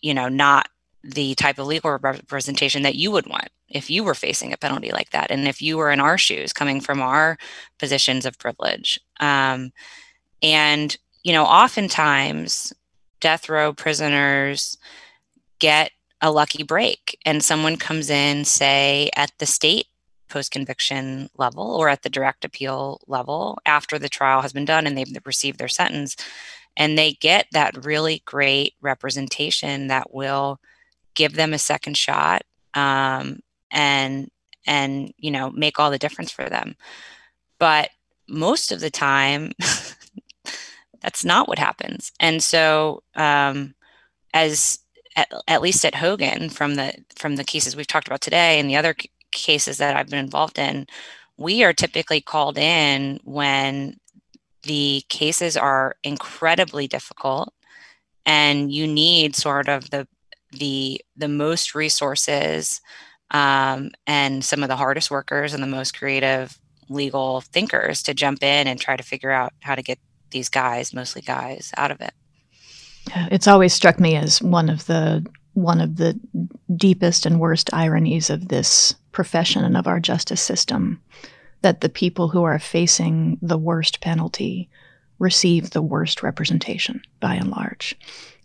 you 0.00 0.14
know, 0.14 0.28
not 0.28 0.68
the 1.02 1.34
type 1.34 1.58
of 1.58 1.66
legal 1.66 1.98
representation 2.00 2.82
that 2.82 2.94
you 2.94 3.10
would 3.10 3.26
want 3.26 3.48
if 3.70 3.88
you 3.88 4.04
were 4.04 4.14
facing 4.14 4.52
a 4.52 4.56
penalty 4.56 4.90
like 4.90 5.10
that, 5.10 5.30
and 5.30 5.46
if 5.46 5.62
you 5.62 5.76
were 5.76 5.90
in 5.90 6.00
our 6.00 6.18
shoes, 6.18 6.52
coming 6.52 6.80
from 6.80 7.00
our 7.00 7.38
positions 7.78 8.26
of 8.26 8.38
privilege. 8.38 9.00
Um, 9.20 9.72
and 10.42 10.96
you 11.22 11.32
know, 11.32 11.44
oftentimes 11.44 12.72
death 13.20 13.48
row 13.48 13.72
prisoners 13.72 14.78
get 15.58 15.92
a 16.22 16.30
lucky 16.30 16.62
break 16.62 17.18
and 17.24 17.42
someone 17.42 17.76
comes 17.76 18.10
in, 18.10 18.44
say, 18.44 19.10
at 19.16 19.32
the 19.38 19.46
state 19.46 19.86
post 20.28 20.50
conviction 20.50 21.28
level 21.36 21.74
or 21.76 21.88
at 21.88 22.02
the 22.02 22.08
direct 22.08 22.44
appeal 22.44 23.00
level 23.06 23.58
after 23.66 23.98
the 23.98 24.08
trial 24.08 24.42
has 24.42 24.52
been 24.52 24.64
done 24.64 24.86
and 24.86 24.96
they've 24.96 25.20
received 25.24 25.58
their 25.58 25.68
sentence, 25.68 26.16
and 26.76 26.96
they 26.96 27.12
get 27.12 27.46
that 27.52 27.84
really 27.84 28.22
great 28.24 28.74
representation 28.80 29.88
that 29.88 30.14
will 30.14 30.58
give 31.14 31.34
them 31.34 31.52
a 31.52 31.58
second 31.58 31.96
shot 31.96 32.42
um, 32.74 33.40
and 33.70 34.30
and 34.66 35.12
you 35.18 35.30
know 35.30 35.50
make 35.50 35.78
all 35.78 35.90
the 35.90 35.98
difference 35.98 36.30
for 36.30 36.48
them. 36.48 36.74
But 37.58 37.90
most 38.28 38.72
of 38.72 38.80
the 38.80 38.90
time 38.90 39.52
that's 41.02 41.24
not 41.24 41.48
what 41.48 41.58
happens. 41.58 42.12
And 42.20 42.42
so 42.42 43.02
um, 43.14 43.74
as 44.34 44.78
at, 45.16 45.30
at 45.48 45.62
least 45.62 45.84
at 45.84 45.94
Hogan 45.94 46.50
from 46.50 46.76
the 46.76 46.94
from 47.16 47.36
the 47.36 47.44
cases 47.44 47.76
we've 47.76 47.86
talked 47.86 48.06
about 48.06 48.20
today 48.20 48.58
and 48.58 48.68
the 48.68 48.76
other 48.76 48.94
cases 49.32 49.78
that 49.78 49.96
I've 49.96 50.08
been 50.08 50.18
involved 50.18 50.58
in, 50.58 50.86
we 51.36 51.62
are 51.64 51.72
typically 51.72 52.20
called 52.20 52.58
in 52.58 53.20
when 53.24 53.98
the 54.62 55.02
cases 55.08 55.56
are 55.56 55.96
incredibly 56.04 56.86
difficult 56.86 57.52
and 58.26 58.70
you 58.72 58.86
need 58.86 59.34
sort 59.34 59.68
of 59.68 59.90
the 59.90 60.06
the 60.52 61.00
the 61.16 61.28
most 61.28 61.74
resources 61.74 62.80
um, 63.30 63.90
and 64.06 64.44
some 64.44 64.62
of 64.62 64.68
the 64.68 64.76
hardest 64.76 65.10
workers 65.10 65.54
and 65.54 65.62
the 65.62 65.68
most 65.68 65.96
creative 65.96 66.58
legal 66.88 67.40
thinkers 67.40 68.02
to 68.02 68.14
jump 68.14 68.42
in 68.42 68.66
and 68.66 68.80
try 68.80 68.96
to 68.96 69.02
figure 69.02 69.30
out 69.30 69.52
how 69.60 69.74
to 69.74 69.82
get 69.82 69.98
these 70.30 70.48
guys, 70.48 70.92
mostly 70.92 71.22
guys, 71.22 71.72
out 71.76 71.90
of 71.90 72.00
it. 72.00 72.12
It's 73.30 73.48
always 73.48 73.72
struck 73.72 73.98
me 73.98 74.16
as 74.16 74.42
one 74.42 74.68
of 74.68 74.86
the 74.86 75.24
one 75.54 75.80
of 75.80 75.96
the 75.96 76.18
deepest 76.76 77.26
and 77.26 77.40
worst 77.40 77.74
ironies 77.74 78.30
of 78.30 78.48
this 78.48 78.94
profession 79.10 79.64
and 79.64 79.76
of 79.76 79.88
our 79.88 79.98
justice 79.98 80.40
system 80.40 81.02
that 81.62 81.80
the 81.80 81.88
people 81.88 82.28
who 82.28 82.44
are 82.44 82.58
facing 82.58 83.36
the 83.42 83.58
worst 83.58 84.00
penalty 84.00 84.68
receive 85.18 85.70
the 85.70 85.82
worst 85.82 86.22
representation 86.22 87.02
by 87.18 87.34
and 87.34 87.50
large. 87.50 87.96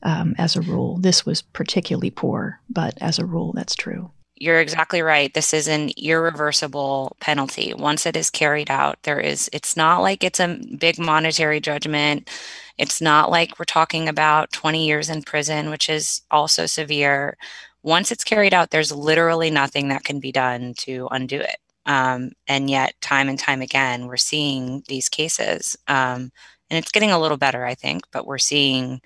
Um, 0.04 0.36
as 0.38 0.56
a 0.56 0.62
rule, 0.62 0.98
this 0.98 1.26
was 1.26 1.41
particularly 1.41 2.12
poor, 2.12 2.60
but 2.69 2.98
as 3.02 3.17
a 3.17 3.26
rule, 3.26 3.54
that's 3.54 3.76
true. 3.76 4.12
You're 4.38 4.60
exactly 4.60 5.02
right. 5.02 5.34
This 5.34 5.54
is 5.54 5.67
an 5.67 5.91
irreversible 5.98 7.15
penalty. 7.21 7.74
Once 7.74 8.06
it 8.06 8.17
is 8.17 8.30
carried 8.30 8.69
out, 8.69 9.02
there 9.04 9.19
is, 9.19 9.50
it's 9.54 9.78
not 9.78 10.02
like 10.02 10.24
it's 10.24 10.41
a 10.41 10.60
big 10.78 11.00
monetary 11.00 11.62
judgment. 11.62 12.30
It's 12.78 13.00
not 13.00 13.32
like 13.32 13.58
we're 13.58 13.65
talking 13.65 14.10
about 14.10 14.52
20 14.52 14.86
years 14.86 15.10
in 15.10 15.24
prison, 15.24 15.69
which 15.69 15.89
is 15.89 16.21
also 16.32 16.65
severe. 16.65 17.38
Once 17.82 18.12
it's 18.12 18.26
carried 18.26 18.54
out, 18.54 18.71
there's 18.71 18.91
literally 18.91 19.50
nothing 19.50 19.88
that 19.88 20.04
can 20.04 20.19
be 20.19 20.34
done 20.34 20.74
to 20.80 21.08
undo 21.12 21.39
it. 21.39 21.58
Um, 21.86 22.32
and 22.48 22.69
yet, 22.69 23.00
time 23.00 23.30
and 23.30 23.39
time 23.39 23.62
again, 23.62 24.08
we're 24.08 24.17
seeing 24.17 24.84
these 24.89 25.08
cases. 25.08 25.78
Um, 25.88 26.32
and 26.69 26.78
it's 26.78 26.91
getting 26.91 27.12
a 27.12 27.19
little 27.19 27.38
better, 27.38 27.63
I 27.65 27.76
think, 27.76 28.04
but 28.12 28.26
we're 28.26 28.38
seeing, 28.38 29.02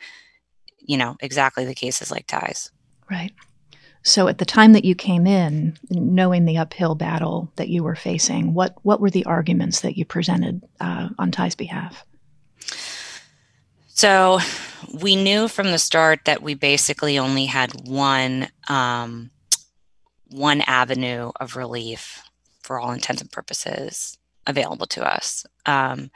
you 0.79 0.97
know, 0.97 1.17
exactly 1.19 1.65
the 1.65 1.75
cases 1.75 2.09
like 2.09 2.25
Ty's. 2.25 2.71
Right. 3.11 3.33
So 4.09 4.27
at 4.27 4.39
the 4.39 4.45
time 4.45 4.73
that 4.73 4.85
you 4.85 4.95
came 4.95 5.27
in, 5.27 5.77
knowing 5.91 6.45
the 6.45 6.57
uphill 6.57 6.95
battle 6.95 7.51
that 7.57 7.69
you 7.69 7.83
were 7.83 7.95
facing, 7.95 8.55
what 8.55 8.75
what 8.81 8.99
were 8.99 9.11
the 9.11 9.25
arguments 9.25 9.81
that 9.81 9.97
you 9.97 10.05
presented 10.05 10.63
uh, 10.81 11.09
on 11.19 11.29
Ty's 11.29 11.53
behalf? 11.53 12.03
So 13.89 14.39
we 14.99 15.15
knew 15.15 15.47
from 15.47 15.67
the 15.67 15.77
start 15.77 16.21
that 16.25 16.41
we 16.41 16.55
basically 16.55 17.19
only 17.19 17.45
had 17.45 17.87
one 17.87 18.47
um, 18.67 19.29
one 20.31 20.61
avenue 20.61 21.31
of 21.39 21.55
relief 21.55 22.23
for 22.63 22.79
all 22.79 22.91
intents 22.91 23.21
and 23.21 23.31
purposes 23.31 24.17
available 24.47 24.87
to 24.87 25.07
us, 25.07 25.45
um, 25.67 26.09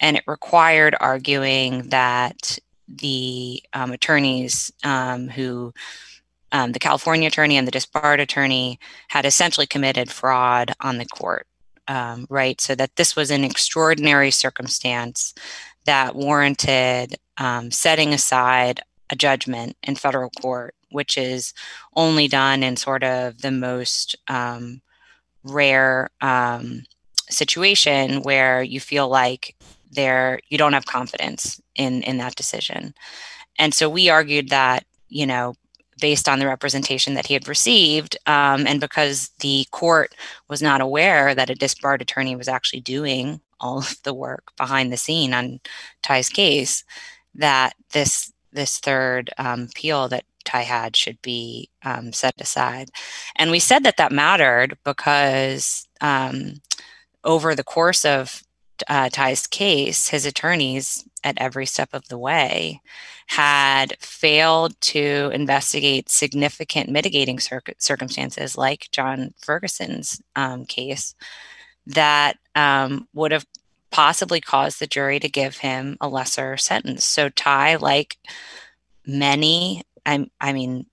and 0.00 0.16
it 0.16 0.24
required 0.26 0.96
arguing 0.98 1.90
that 1.90 2.58
the 2.88 3.62
um, 3.74 3.92
attorneys 3.92 4.72
um, 4.82 5.28
who 5.28 5.74
um, 6.54 6.70
the 6.70 6.78
California 6.78 7.26
attorney 7.26 7.56
and 7.56 7.66
the 7.66 7.72
disbarred 7.72 8.20
attorney 8.20 8.78
had 9.08 9.26
essentially 9.26 9.66
committed 9.66 10.08
fraud 10.08 10.72
on 10.80 10.98
the 10.98 11.04
court, 11.04 11.48
um, 11.88 12.28
right? 12.30 12.60
So 12.60 12.76
that 12.76 12.94
this 12.94 13.16
was 13.16 13.32
an 13.32 13.42
extraordinary 13.42 14.30
circumstance 14.30 15.34
that 15.84 16.14
warranted 16.14 17.16
um, 17.38 17.72
setting 17.72 18.14
aside 18.14 18.80
a 19.10 19.16
judgment 19.16 19.76
in 19.82 19.96
federal 19.96 20.30
court, 20.30 20.76
which 20.90 21.18
is 21.18 21.52
only 21.96 22.28
done 22.28 22.62
in 22.62 22.76
sort 22.76 23.02
of 23.02 23.42
the 23.42 23.50
most 23.50 24.14
um, 24.28 24.80
rare 25.42 26.08
um, 26.20 26.84
situation 27.28 28.22
where 28.22 28.62
you 28.62 28.78
feel 28.78 29.08
like 29.08 29.56
there 29.90 30.38
you 30.50 30.58
don't 30.58 30.72
have 30.72 30.86
confidence 30.86 31.60
in 31.74 32.04
in 32.04 32.18
that 32.18 32.36
decision. 32.36 32.94
And 33.58 33.74
so 33.74 33.90
we 33.90 34.08
argued 34.08 34.50
that 34.50 34.84
you 35.08 35.26
know 35.26 35.54
based 36.00 36.28
on 36.28 36.38
the 36.38 36.46
representation 36.46 37.14
that 37.14 37.26
he 37.26 37.34
had 37.34 37.48
received, 37.48 38.16
um, 38.26 38.66
and 38.66 38.80
because 38.80 39.30
the 39.40 39.66
court 39.70 40.14
was 40.48 40.62
not 40.62 40.80
aware 40.80 41.34
that 41.34 41.50
a 41.50 41.54
disbarred 41.54 42.02
attorney 42.02 42.36
was 42.36 42.48
actually 42.48 42.80
doing 42.80 43.40
all 43.60 43.78
of 43.78 43.96
the 44.04 44.14
work 44.14 44.52
behind 44.56 44.92
the 44.92 44.96
scene 44.96 45.34
on 45.34 45.60
Ty's 46.02 46.28
case, 46.28 46.84
that 47.34 47.74
this 47.92 48.32
this 48.52 48.78
third 48.78 49.30
um, 49.38 49.68
appeal 49.70 50.08
that 50.08 50.24
Ty 50.44 50.62
had 50.62 50.96
should 50.96 51.20
be 51.22 51.68
um, 51.82 52.12
set 52.12 52.34
aside. 52.40 52.90
And 53.36 53.50
we 53.50 53.58
said 53.58 53.82
that 53.82 53.96
that 53.96 54.12
mattered 54.12 54.78
because 54.84 55.88
um, 56.00 56.60
over 57.24 57.54
the 57.54 57.64
course 57.64 58.04
of 58.04 58.43
uh, 58.88 59.08
Ty's 59.08 59.46
case, 59.46 60.08
his 60.08 60.26
attorneys 60.26 61.04
at 61.22 61.38
every 61.38 61.66
step 61.66 61.90
of 61.92 62.08
the 62.08 62.18
way 62.18 62.80
had 63.28 63.96
failed 63.98 64.78
to 64.80 65.30
investigate 65.32 66.10
significant 66.10 66.90
mitigating 66.90 67.40
cir- 67.40 67.62
circumstances 67.78 68.58
like 68.58 68.88
John 68.92 69.32
Ferguson's 69.38 70.20
um, 70.36 70.66
case 70.66 71.14
that 71.86 72.36
um, 72.54 73.08
would 73.14 73.32
have 73.32 73.46
possibly 73.90 74.40
caused 74.40 74.80
the 74.80 74.86
jury 74.86 75.18
to 75.20 75.28
give 75.28 75.58
him 75.58 75.96
a 76.00 76.08
lesser 76.08 76.56
sentence. 76.56 77.04
So 77.04 77.28
Ty, 77.28 77.76
like 77.76 78.18
many, 79.06 79.82
I, 80.04 80.28
I 80.40 80.52
mean, 80.52 80.86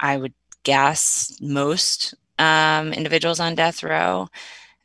I 0.00 0.16
would 0.16 0.34
guess 0.64 1.38
most 1.40 2.14
um, 2.38 2.92
individuals 2.92 3.40
on 3.40 3.54
death 3.54 3.82
row 3.82 4.28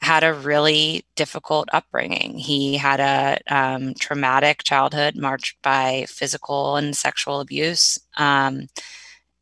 had 0.03 0.23
a 0.23 0.33
really 0.33 1.05
difficult 1.15 1.69
upbringing. 1.73 2.37
He 2.37 2.77
had 2.77 2.99
a 2.99 3.39
um, 3.53 3.93
traumatic 3.95 4.63
childhood 4.63 5.15
marked 5.15 5.55
by 5.61 6.05
physical 6.07 6.75
and 6.75 6.95
sexual 6.95 7.39
abuse. 7.39 7.99
Um, 8.17 8.67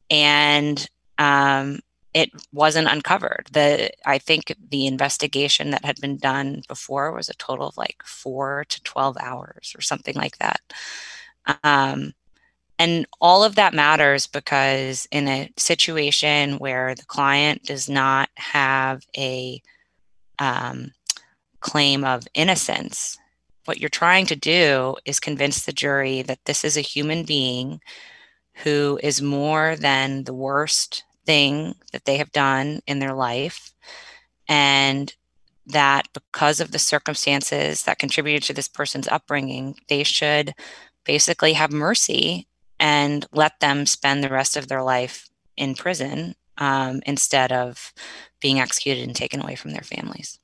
and 0.10 0.88
um, 1.18 1.80
it 2.14 2.30
wasn't 2.52 2.90
uncovered. 2.90 3.48
The 3.52 3.92
I 4.06 4.18
think 4.18 4.56
the 4.70 4.86
investigation 4.88 5.72
that 5.72 5.86
had 5.86 6.00
been 6.02 6.18
done 6.18 6.64
before 6.68 7.12
was 7.12 7.30
a 7.30 7.34
total 7.36 7.68
of 7.68 7.78
like 7.78 8.04
four 8.06 8.66
to 8.70 8.84
twelve 8.84 9.18
hours 9.22 9.74
or 9.78 9.82
something 9.82 10.16
like 10.16 10.38
that. 10.40 10.62
Um, 11.64 12.14
and 12.78 13.06
all 13.22 13.44
of 13.44 13.56
that 13.56 13.74
matters 13.74 14.28
because 14.28 15.08
in 15.12 15.28
a 15.28 15.52
situation 15.58 16.58
where 16.58 16.96
the 16.96 17.06
client 17.06 17.64
does 17.64 17.88
not 17.88 18.30
have 18.36 19.04
a 19.18 19.62
um, 20.40 20.92
claim 21.60 22.04
of 22.04 22.28
innocence, 22.34 23.18
what 23.66 23.80
you're 23.80 23.90
trying 23.90 24.26
to 24.28 24.36
do 24.36 24.96
is 25.06 25.20
convince 25.20 25.64
the 25.64 25.74
jury 25.74 26.22
that 26.24 26.46
this 26.46 26.64
is 26.64 26.78
a 26.78 26.82
human 26.82 27.24
being 27.24 27.80
who 28.64 29.00
is 29.02 29.22
more 29.22 29.76
than 29.76 30.24
the 30.24 30.34
worst 30.34 31.04
thing 31.26 31.76
that 31.92 32.06
they 32.06 32.18
have 32.18 32.32
done 32.32 32.82
in 32.88 33.00
their 33.00 33.14
life. 33.14 33.72
And 34.48 35.14
that 35.68 36.08
because 36.14 36.60
of 36.60 36.72
the 36.72 36.80
circumstances 36.80 37.84
that 37.84 38.00
contributed 38.00 38.44
to 38.44 38.54
this 38.54 38.68
person's 38.68 39.08
upbringing, 39.08 39.76
they 39.88 40.04
should 40.04 40.54
basically 41.06 41.54
have 41.54 41.72
mercy 41.72 42.48
and 42.80 43.26
let 43.32 43.60
them 43.60 43.86
spend 43.86 44.24
the 44.24 44.30
rest 44.30 44.58
of 44.58 44.68
their 44.68 44.82
life 44.82 45.30
in 45.56 45.76
prison 45.76 46.36
um, 46.62 47.02
instead 47.08 47.52
of 47.52 47.92
being 48.40 48.60
executed 48.60 49.04
and 49.04 49.16
taken 49.16 49.42
away 49.42 49.56
from 49.56 49.72
their 49.72 49.82
families. 49.82 50.40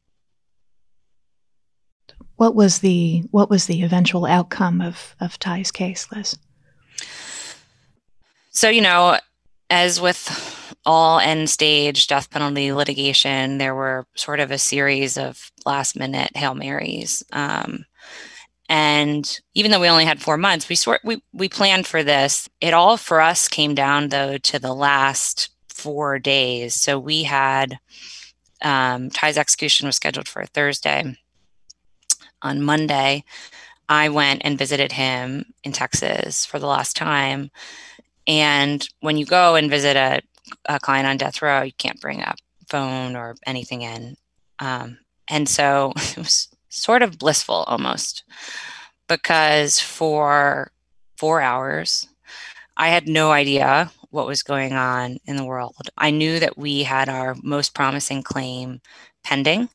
What 2.36 2.56
was 2.56 2.80
the 2.80 3.24
what 3.32 3.50
was 3.50 3.68
the 3.68 3.84
eventual 3.84 4.26
outcome 4.26 4.82
of 4.82 5.16
of 5.22 5.40
Ty's 5.40 5.72
case, 5.72 6.08
Liz? 6.12 6.38
So 8.50 8.70
you 8.70 8.82
know, 8.82 9.20
as 9.70 10.02
with 10.02 10.74
all 10.86 11.20
end 11.20 11.50
stage 11.50 12.08
death 12.08 12.32
penalty 12.32 12.74
litigation, 12.74 13.60
there 13.60 13.76
were 13.76 14.08
sort 14.16 14.40
of 14.40 14.50
a 14.50 14.58
series 14.58 15.18
of 15.18 15.52
last 15.66 15.96
minute 15.96 16.36
hail 16.36 16.56
marys. 16.56 17.24
Um, 17.32 17.86
and 18.70 19.40
even 19.54 19.70
though 19.72 19.80
we 19.80 19.88
only 19.88 20.06
had 20.06 20.22
four 20.22 20.38
months, 20.38 20.68
we 20.68 20.76
sort 20.76 21.02
we 21.04 21.22
we 21.32 21.48
planned 21.48 21.86
for 21.86 22.04
this. 22.04 22.50
It 22.60 22.74
all 22.74 22.98
for 22.98 23.22
us 23.22 23.48
came 23.48 23.76
down 23.76 24.10
though 24.10 24.40
to 24.40 24.58
the 24.58 24.74
last 24.74 25.50
four 25.78 26.18
days. 26.18 26.74
So 26.76 26.98
we 26.98 27.24
had 27.24 27.80
um, 28.62 29.10
Ty's 29.12 29.38
execution 29.38 29.86
was 29.86 29.96
scheduled 29.96 30.28
for 30.28 30.42
a 30.42 30.48
Thursday. 30.48 31.15
On 32.42 32.62
Monday, 32.62 33.23
I 33.88 34.10
went 34.10 34.42
and 34.44 34.58
visited 34.58 34.92
him 34.92 35.54
in 35.63 35.71
Texas 35.71 36.46
for 36.46 36.60
the 36.60 36.67
last 36.67 36.96
time. 36.96 37.52
And 38.28 38.88
when 39.00 39.17
you 39.17 39.25
go 39.25 39.56
and 39.56 39.69
visit 39.69 39.96
a, 39.96 40.21
a 40.67 40.80
client 40.80 41.08
on 41.08 41.17
death 41.17 41.42
row, 41.42 41.62
you 41.62 41.71
can't 41.73 42.02
bring 42.02 42.21
a 42.21 42.36
phone 42.67 43.15
or 43.15 43.36
anything 43.46 43.84
in. 43.84 44.17
Um, 44.60 44.98
and 45.30 45.48
so 45.48 45.94
it 45.98 46.17
was 46.17 46.50
sort 46.69 47.02
of 47.02 47.19
blissful 47.19 47.63
almost 47.67 48.23
because 49.08 49.80
for 49.80 50.71
four 51.17 51.42
hours, 51.42 52.08
I 52.75 52.90
had 52.90 53.08
no 53.08 53.32
idea 53.32 53.92
what 54.10 54.28
was 54.28 54.44
going 54.44 54.74
on 54.74 55.18
in 55.26 55.36
the 55.36 55.44
world. 55.44 55.90
I 55.98 56.12
knew 56.12 56.40
that 56.40 56.58
we 56.58 56.84
had 56.84 57.10
our 57.10 57.36
most 57.44 57.74
promising 57.74 58.24
claim 58.24 58.82
pending. 59.24 59.70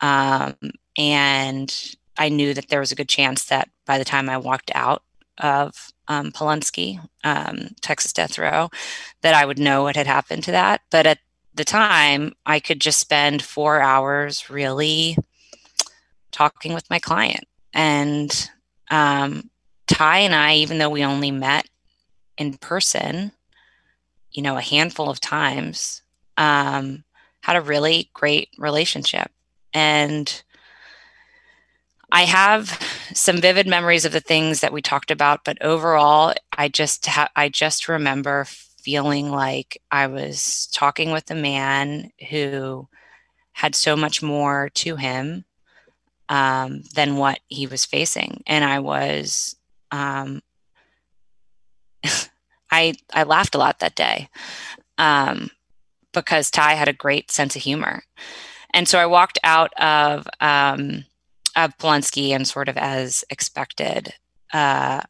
Um, 0.00 0.56
and 0.96 1.96
I 2.16 2.28
knew 2.28 2.54
that 2.54 2.68
there 2.68 2.80
was 2.80 2.92
a 2.92 2.96
good 2.96 3.08
chance 3.08 3.44
that 3.46 3.68
by 3.86 3.98
the 3.98 4.04
time 4.04 4.28
I 4.28 4.38
walked 4.38 4.70
out 4.74 5.02
of 5.38 5.92
um, 6.08 6.32
Polunsky, 6.32 7.00
um, 7.24 7.68
Texas 7.80 8.12
death 8.12 8.38
row, 8.38 8.68
that 9.22 9.34
I 9.34 9.46
would 9.46 9.58
know 9.58 9.82
what 9.82 9.96
had 9.96 10.06
happened 10.06 10.44
to 10.44 10.52
that. 10.52 10.82
But 10.90 11.06
at 11.06 11.18
the 11.54 11.64
time, 11.64 12.34
I 12.46 12.60
could 12.60 12.80
just 12.80 12.98
spend 12.98 13.42
four 13.42 13.80
hours 13.80 14.50
really 14.50 15.16
talking 16.30 16.74
with 16.74 16.88
my 16.90 16.98
client. 16.98 17.44
And 17.72 18.50
um, 18.90 19.50
Ty 19.86 20.18
and 20.18 20.34
I, 20.34 20.56
even 20.56 20.78
though 20.78 20.90
we 20.90 21.04
only 21.04 21.30
met 21.30 21.66
in 22.38 22.54
person, 22.54 23.32
you 24.32 24.42
know, 24.42 24.56
a 24.56 24.62
handful 24.62 25.10
of 25.10 25.20
times, 25.20 26.02
um, 26.36 27.04
had 27.42 27.56
a 27.56 27.60
really 27.60 28.10
great 28.14 28.50
relationship. 28.58 29.30
And 29.72 30.42
I 32.12 32.22
have 32.22 32.68
some 33.14 33.40
vivid 33.40 33.66
memories 33.66 34.04
of 34.04 34.12
the 34.12 34.20
things 34.20 34.60
that 34.60 34.72
we 34.72 34.82
talked 34.82 35.10
about, 35.10 35.44
but 35.44 35.62
overall, 35.62 36.34
I 36.56 36.68
just 36.68 37.06
ha- 37.06 37.30
I 37.36 37.48
just 37.48 37.88
remember 37.88 38.46
feeling 38.82 39.30
like 39.30 39.80
I 39.90 40.06
was 40.08 40.68
talking 40.72 41.12
with 41.12 41.30
a 41.30 41.34
man 41.34 42.10
who 42.30 42.88
had 43.52 43.74
so 43.74 43.94
much 43.94 44.22
more 44.22 44.70
to 44.70 44.96
him 44.96 45.44
um, 46.28 46.82
than 46.94 47.16
what 47.16 47.40
he 47.48 47.66
was 47.66 47.84
facing, 47.84 48.42
and 48.46 48.64
I 48.64 48.80
was 48.80 49.54
um, 49.92 50.42
I 52.70 52.94
I 53.12 53.24
laughed 53.24 53.54
a 53.54 53.58
lot 53.58 53.78
that 53.80 53.94
day 53.94 54.28
um, 54.98 55.50
because 56.12 56.50
Ty 56.50 56.74
had 56.74 56.88
a 56.88 56.92
great 56.92 57.30
sense 57.30 57.56
of 57.56 57.62
humor, 57.62 58.02
and 58.72 58.88
so 58.88 58.98
I 58.98 59.06
walked 59.06 59.38
out 59.42 59.72
of 59.78 60.26
um, 60.40 61.04
of 61.56 61.76
Polunsky 61.78 62.30
and 62.30 62.46
sort 62.46 62.68
of 62.68 62.76
as 62.76 63.24
expected. 63.30 64.14
Uh, 64.52 65.02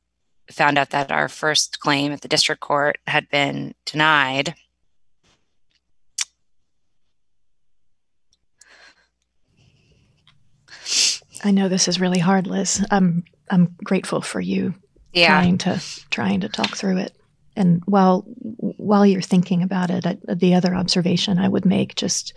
found 0.51 0.79
out 0.79 0.91
that 0.91 1.13
our 1.13 1.29
first 1.29 1.81
claim 1.81 2.13
at 2.13 2.23
the 2.23 2.29
district 2.29 2.61
court 2.61 2.99
had 3.07 3.29
been 3.31 3.75
denied. 3.87 4.55
I 11.45 11.53
know 11.53 11.69
this 11.69 11.89
is 11.89 12.01
really 12.01 12.19
hard, 12.19 12.47
Liz. 12.47 12.85
I'm 12.91 13.25
I'm 13.51 13.77
grateful 13.83 14.21
for 14.21 14.41
you 14.41 14.75
yeah. 15.13 15.29
trying 15.29 15.59
to 15.59 15.83
trying 16.11 16.41
to 16.41 16.49
talk 16.49 16.77
through 16.77 16.99
it. 16.99 17.15
And 17.61 17.83
while 17.85 18.23
while 18.79 19.05
you're 19.05 19.21
thinking 19.21 19.63
about 19.63 19.91
it, 19.91 20.07
I, 20.07 20.17
the 20.35 20.55
other 20.55 20.75
observation 20.75 21.39
I 21.39 21.49
would 21.49 21.67
make, 21.67 21.95
just 21.95 22.33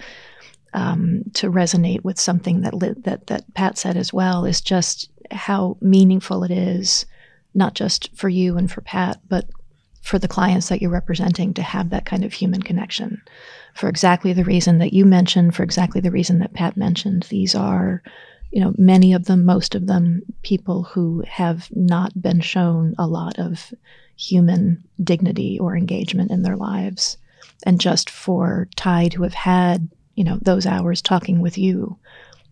um, 0.73 1.23
to 1.35 1.49
resonate 1.49 2.03
with 2.03 2.19
something 2.19 2.61
that 2.61 2.73
that 3.05 3.27
that 3.27 3.53
Pat 3.53 3.77
said 3.77 3.95
as 3.97 4.11
well, 4.11 4.45
is 4.45 4.61
just 4.61 5.09
how 5.31 5.77
meaningful 5.79 6.43
it 6.43 6.51
is, 6.51 7.05
not 7.53 7.73
just 7.73 8.15
for 8.15 8.27
you 8.29 8.57
and 8.57 8.69
for 8.69 8.81
Pat, 8.81 9.21
but 9.29 9.45
for 10.01 10.19
the 10.19 10.27
clients 10.27 10.67
that 10.67 10.81
you're 10.81 10.91
representing 10.91 11.53
to 11.53 11.61
have 11.61 11.89
that 11.89 12.05
kind 12.05 12.25
of 12.25 12.33
human 12.33 12.61
connection. 12.61 13.21
For 13.73 13.87
exactly 13.87 14.33
the 14.33 14.43
reason 14.43 14.79
that 14.79 14.91
you 14.91 15.05
mentioned, 15.05 15.55
for 15.55 15.63
exactly 15.63 16.01
the 16.01 16.11
reason 16.11 16.39
that 16.39 16.53
Pat 16.53 16.75
mentioned, 16.75 17.23
these 17.29 17.55
are 17.55 18.03
you 18.53 18.59
know, 18.59 18.71
many 18.77 19.13
of 19.13 19.25
them, 19.25 19.45
most 19.45 19.73
of 19.73 19.87
them, 19.87 20.21
people 20.43 20.83
who 20.83 21.23
have 21.27 21.67
not 21.75 22.21
been 22.21 22.39
shown 22.39 22.93
a 22.99 23.07
lot 23.07 23.39
of 23.39 23.73
human 24.15 24.83
dignity 25.03 25.57
or 25.57 25.75
engagement 25.75 26.29
in 26.29 26.43
their 26.43 26.55
lives. 26.55 27.17
And 27.65 27.81
just 27.81 28.11
for 28.11 28.69
Ty 28.75 29.07
to 29.09 29.23
have 29.23 29.33
had, 29.33 29.89
you 30.13 30.23
know, 30.23 30.37
those 30.39 30.67
hours 30.67 31.01
talking 31.01 31.39
with 31.39 31.57
you, 31.57 31.97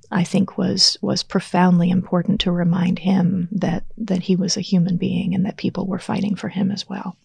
I 0.10 0.24
think 0.24 0.58
was 0.58 0.98
was 1.04 1.22
profoundly 1.22 1.92
important 1.92 2.42
to 2.42 2.52
remind 2.52 2.98
him 2.98 3.48
that 3.52 3.84
that 4.00 4.24
he 4.24 4.36
was 4.36 4.58
a 4.58 4.62
human 4.62 4.98
being 4.98 5.36
and 5.36 5.46
that 5.46 5.58
people 5.58 5.86
were 5.86 6.00
fighting 6.00 6.36
for 6.36 6.50
him 6.50 6.72
as 6.72 6.90
well. 6.90 7.16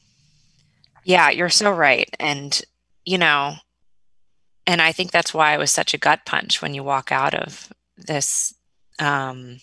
Yeah, 1.03 1.31
you're 1.31 1.49
so 1.49 1.73
right. 1.73 2.15
And 2.21 2.61
you 3.07 3.17
know, 3.17 3.55
and 4.67 4.83
I 4.83 4.93
think 4.93 5.13
that's 5.13 5.33
why 5.33 5.55
it 5.55 5.59
was 5.59 5.71
such 5.71 5.95
a 5.95 5.99
gut 5.99 6.27
punch 6.27 6.61
when 6.61 6.75
you 6.75 6.85
walk 6.85 7.11
out 7.11 7.35
of 7.35 7.73
this 7.97 8.53
um, 8.99 9.59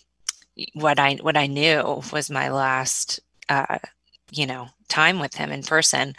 what 0.74 0.98
I 0.98 1.14
what 1.16 1.36
I 1.36 1.46
knew 1.46 2.02
was 2.12 2.30
my 2.30 2.48
last 2.50 3.20
uh, 3.48 3.78
you 4.30 4.46
know 4.46 4.68
time 4.88 5.18
with 5.18 5.34
him 5.34 5.50
in 5.50 5.62
person, 5.62 6.14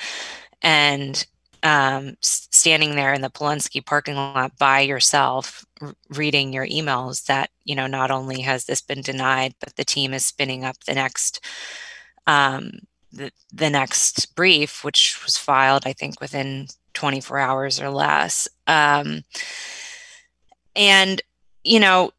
and 0.61 1.26
um, 1.63 2.16
standing 2.22 2.95
there 2.95 3.13
in 3.13 3.22
the 3.22 3.30
Polunsky 3.30 3.84
parking 3.84 4.16
lot 4.16 4.57
by 4.57 4.82
yourself, 4.82 5.66
r- 5.82 5.95
reading 6.09 6.53
your 6.53 6.68
emails 6.68 7.26
that 7.26 7.49
you 7.63 7.76
know 7.76 7.88
not 7.88 8.11
only 8.11 8.41
has 8.41 8.66
this 8.66 8.82
been 8.82 9.01
denied, 9.01 9.55
but 9.59 9.76
the 9.76 9.86
team 9.86 10.13
is 10.13 10.26
spinning 10.26 10.63
up 10.63 10.84
the 10.86 10.93
next 10.93 11.43
um, 12.28 12.72
the, 13.11 13.32
the 13.53 13.70
next 13.70 14.36
brief, 14.36 14.84
which 14.84 15.20
was 15.24 15.38
filed 15.38 15.84
I 15.86 15.93
think 15.93 16.20
within 16.20 16.68
24 16.93 17.39
hours 17.39 17.80
or 17.80 17.89
less. 17.89 18.47
Um, 18.68 19.24
and 20.76 21.22
you 21.63 21.80
know 21.80 22.11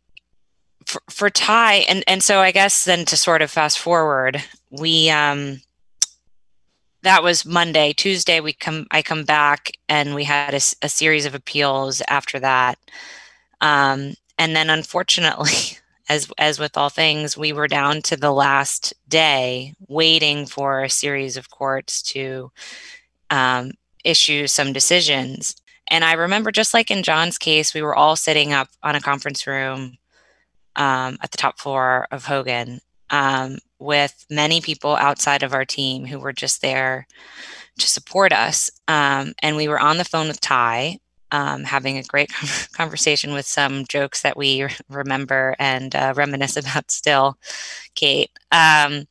for, 0.87 1.31
Ty, 1.31 1.75
and 1.89 2.05
and 2.07 2.23
so 2.23 2.41
I 2.41 2.53
guess 2.53 2.85
then 2.85 3.05
to 3.07 3.17
sort 3.17 3.43
of 3.43 3.51
fast 3.51 3.79
forward, 3.79 4.43
we 4.71 5.11
um, 5.11 5.61
that 7.03 7.23
was 7.23 7.45
Monday. 7.45 7.93
Tuesday, 7.93 8.41
we 8.41 8.53
come 8.53 8.87
I 8.91 9.03
come 9.03 9.25
back 9.25 9.73
and 9.89 10.15
we 10.15 10.25
had 10.25 10.55
a, 10.55 10.61
a 10.83 10.89
series 10.89 11.27
of 11.27 11.35
appeals 11.35 12.03
after 12.09 12.39
that, 12.41 12.79
um, 13.61 14.15
and 14.39 14.55
then 14.55 14.71
unfortunately, 14.71 15.79
as 16.09 16.31
as 16.39 16.59
with 16.59 16.77
all 16.77 16.91
things, 16.91 17.37
we 17.37 17.53
were 17.53 17.69
down 17.69 18.03
to 18.03 18.17
the 18.17 18.33
last 18.33 18.95
day 19.09 19.75
waiting 19.89 20.47
for 20.47 20.83
a 20.83 20.91
series 20.91 21.37
of 21.37 21.51
courts 21.51 22.03
to 22.03 22.51
um, 23.31 23.73
issue 24.05 24.47
some 24.47 24.73
decisions. 24.73 25.57
And 25.89 26.05
I 26.05 26.15
remember, 26.15 26.51
just 26.51 26.75
like 26.75 26.91
in 26.91 27.03
John's 27.03 27.39
case, 27.39 27.73
we 27.73 27.83
were 27.83 27.95
all 27.95 28.17
sitting 28.17 28.53
up 28.53 28.69
on 28.83 28.97
a 28.97 29.01
conference 29.01 29.47
room 29.47 29.99
um, 30.77 31.19
at 31.23 31.31
the 31.31 31.39
top 31.39 31.59
floor 31.59 32.07
of 32.11 32.25
Hogan 32.25 32.81
um, 33.11 33.59
with 33.79 34.27
many 34.31 34.61
people 34.61 34.97
outside 34.97 35.43
of 35.43 35.53
our 35.53 35.65
team 35.65 36.07
who 36.07 36.19
were 36.19 36.33
just 36.33 36.63
there 36.63 37.07
to 37.79 37.89
support 37.89 38.33
us. 38.33 38.71
Um, 38.89 39.35
and 39.43 39.57
we 39.57 39.69
were 39.69 39.81
on 39.81 39.99
the 39.99 40.05
phone 40.05 40.29
with 40.29 40.41
Ty, 40.41 40.99
um, 41.31 41.65
having 41.65 41.99
a 41.99 42.03
great 42.03 42.31
conversation 42.73 43.33
with 43.33 43.47
some 43.47 43.85
jokes 43.87 44.23
that 44.23 44.37
we 44.37 44.67
remember 44.89 45.55
and 45.59 45.95
uh, 45.95 46.15
reminisce 46.17 46.57
about 46.57 46.91
still, 46.91 47.39
Kate. 47.95 48.31
Um, 48.53 49.07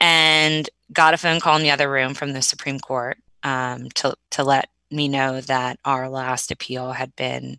and 0.00 0.68
got 0.92 1.14
a 1.14 1.18
phone 1.18 1.40
call 1.40 1.56
in 1.56 1.62
the 1.62 1.70
other 1.70 1.90
room 1.90 2.14
from 2.14 2.32
the 2.32 2.42
Supreme 2.42 2.78
Court 2.78 3.18
um, 3.42 3.88
to, 3.90 4.14
to 4.30 4.44
let 4.44 4.68
me 4.90 5.08
know 5.08 5.40
that 5.40 5.78
our 5.84 6.08
last 6.08 6.50
appeal 6.50 6.92
had 6.92 7.14
been 7.16 7.58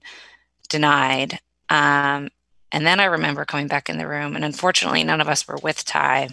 denied. 0.70 1.40
Um, 1.70 2.30
and 2.72 2.86
then 2.86 3.00
I 3.00 3.06
remember 3.06 3.46
coming 3.46 3.68
back 3.68 3.90
in 3.90 3.98
the 3.98 4.08
room, 4.08 4.36
and 4.36 4.44
unfortunately, 4.44 5.04
none 5.04 5.22
of 5.22 5.30
us 5.30 5.48
were 5.48 5.60
with 5.62 5.86
Ty. 5.86 6.30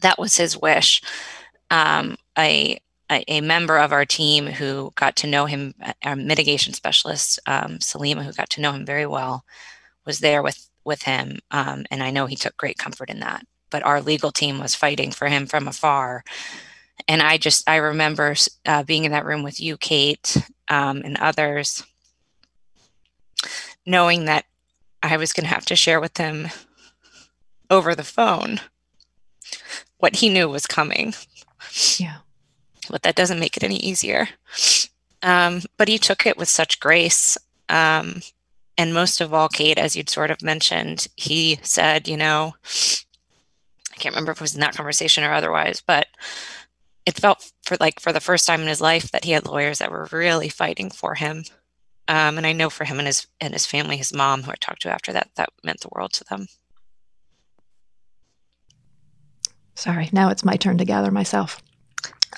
That 0.00 0.18
was 0.18 0.36
his 0.36 0.56
wish. 0.56 1.02
Um, 1.70 2.16
a, 2.38 2.80
a, 3.10 3.40
member 3.40 3.76
of 3.76 3.92
our 3.92 4.04
team 4.04 4.46
who 4.46 4.92
got 4.94 5.16
to 5.16 5.26
know 5.26 5.46
him, 5.46 5.74
our 6.04 6.16
mitigation 6.16 6.72
specialist, 6.74 7.38
um, 7.46 7.78
Salima, 7.78 8.24
who 8.24 8.32
got 8.32 8.50
to 8.50 8.60
know 8.60 8.72
him 8.72 8.86
very 8.86 9.06
well, 9.06 9.44
was 10.04 10.20
there 10.20 10.42
with 10.42 10.68
with 10.84 11.02
him, 11.02 11.38
um, 11.50 11.84
and 11.90 12.02
I 12.02 12.10
know 12.10 12.26
he 12.26 12.36
took 12.36 12.56
great 12.56 12.78
comfort 12.78 13.10
in 13.10 13.20
that. 13.20 13.44
But 13.68 13.84
our 13.84 14.00
legal 14.00 14.32
team 14.32 14.58
was 14.58 14.74
fighting 14.74 15.10
for 15.12 15.28
him 15.28 15.46
from 15.46 15.68
afar, 15.68 16.24
and 17.06 17.22
I 17.22 17.36
just 17.36 17.68
I 17.68 17.76
remember 17.76 18.34
uh, 18.66 18.82
being 18.84 19.04
in 19.04 19.12
that 19.12 19.26
room 19.26 19.42
with 19.42 19.60
you, 19.60 19.76
Kate, 19.76 20.36
um, 20.68 21.02
and 21.04 21.16
others, 21.18 21.84
knowing 23.86 24.24
that 24.24 24.46
I 25.02 25.16
was 25.16 25.32
going 25.32 25.44
to 25.44 25.54
have 25.54 25.64
to 25.66 25.76
share 25.76 26.00
with 26.00 26.16
him 26.16 26.48
over 27.70 27.94
the 27.94 28.04
phone 28.04 28.60
what 29.98 30.16
he 30.16 30.28
knew 30.28 30.48
was 30.48 30.66
coming. 30.66 31.14
Yeah. 31.98 32.18
But 32.90 33.02
that 33.02 33.14
doesn't 33.14 33.38
make 33.40 33.56
it 33.56 33.64
any 33.64 33.76
easier. 33.76 34.28
Um, 35.22 35.62
but 35.76 35.88
he 35.88 35.98
took 35.98 36.26
it 36.26 36.36
with 36.36 36.48
such 36.48 36.80
grace. 36.80 37.38
Um, 37.68 38.22
and 38.76 38.94
most 38.94 39.20
of 39.20 39.32
all, 39.32 39.48
Kate, 39.48 39.78
as 39.78 39.94
you'd 39.94 40.08
sort 40.08 40.30
of 40.30 40.42
mentioned, 40.42 41.06
he 41.16 41.58
said, 41.62 42.08
you 42.08 42.16
know, 42.16 42.54
I 43.92 43.96
can't 43.96 44.14
remember 44.14 44.32
if 44.32 44.38
it 44.38 44.42
was 44.42 44.54
in 44.54 44.60
that 44.60 44.74
conversation 44.74 45.22
or 45.22 45.32
otherwise, 45.32 45.82
but 45.86 46.08
it 47.06 47.18
felt 47.18 47.52
for 47.62 47.76
like 47.80 48.00
for 48.00 48.12
the 48.12 48.20
first 48.20 48.46
time 48.46 48.62
in 48.62 48.68
his 48.68 48.80
life 48.80 49.10
that 49.10 49.24
he 49.24 49.32
had 49.32 49.46
lawyers 49.46 49.78
that 49.78 49.90
were 49.90 50.08
really 50.12 50.48
fighting 50.48 50.90
for 50.90 51.14
him 51.14 51.44
um, 52.10 52.36
and 52.38 52.46
I 52.46 52.52
know 52.52 52.70
for 52.70 52.84
him 52.84 52.98
and 52.98 53.06
his 53.06 53.28
and 53.40 53.52
his 53.52 53.66
family, 53.66 53.96
his 53.96 54.12
mom, 54.12 54.42
who 54.42 54.50
I 54.50 54.56
talked 54.60 54.82
to 54.82 54.90
after 54.92 55.12
that, 55.12 55.30
that 55.36 55.50
meant 55.62 55.80
the 55.80 55.90
world 55.94 56.12
to 56.14 56.24
them. 56.24 56.48
Sorry, 59.76 60.10
now 60.12 60.28
it's 60.30 60.44
my 60.44 60.56
turn 60.56 60.78
to 60.78 60.84
gather 60.84 61.12
myself. 61.12 61.62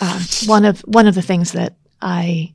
um, 0.03 0.21
one 0.47 0.67
of 0.67 0.81
one 0.83 1.07
of 1.07 1.15
the 1.15 1.23
things 1.23 1.53
that 1.53 1.77
I 2.03 2.55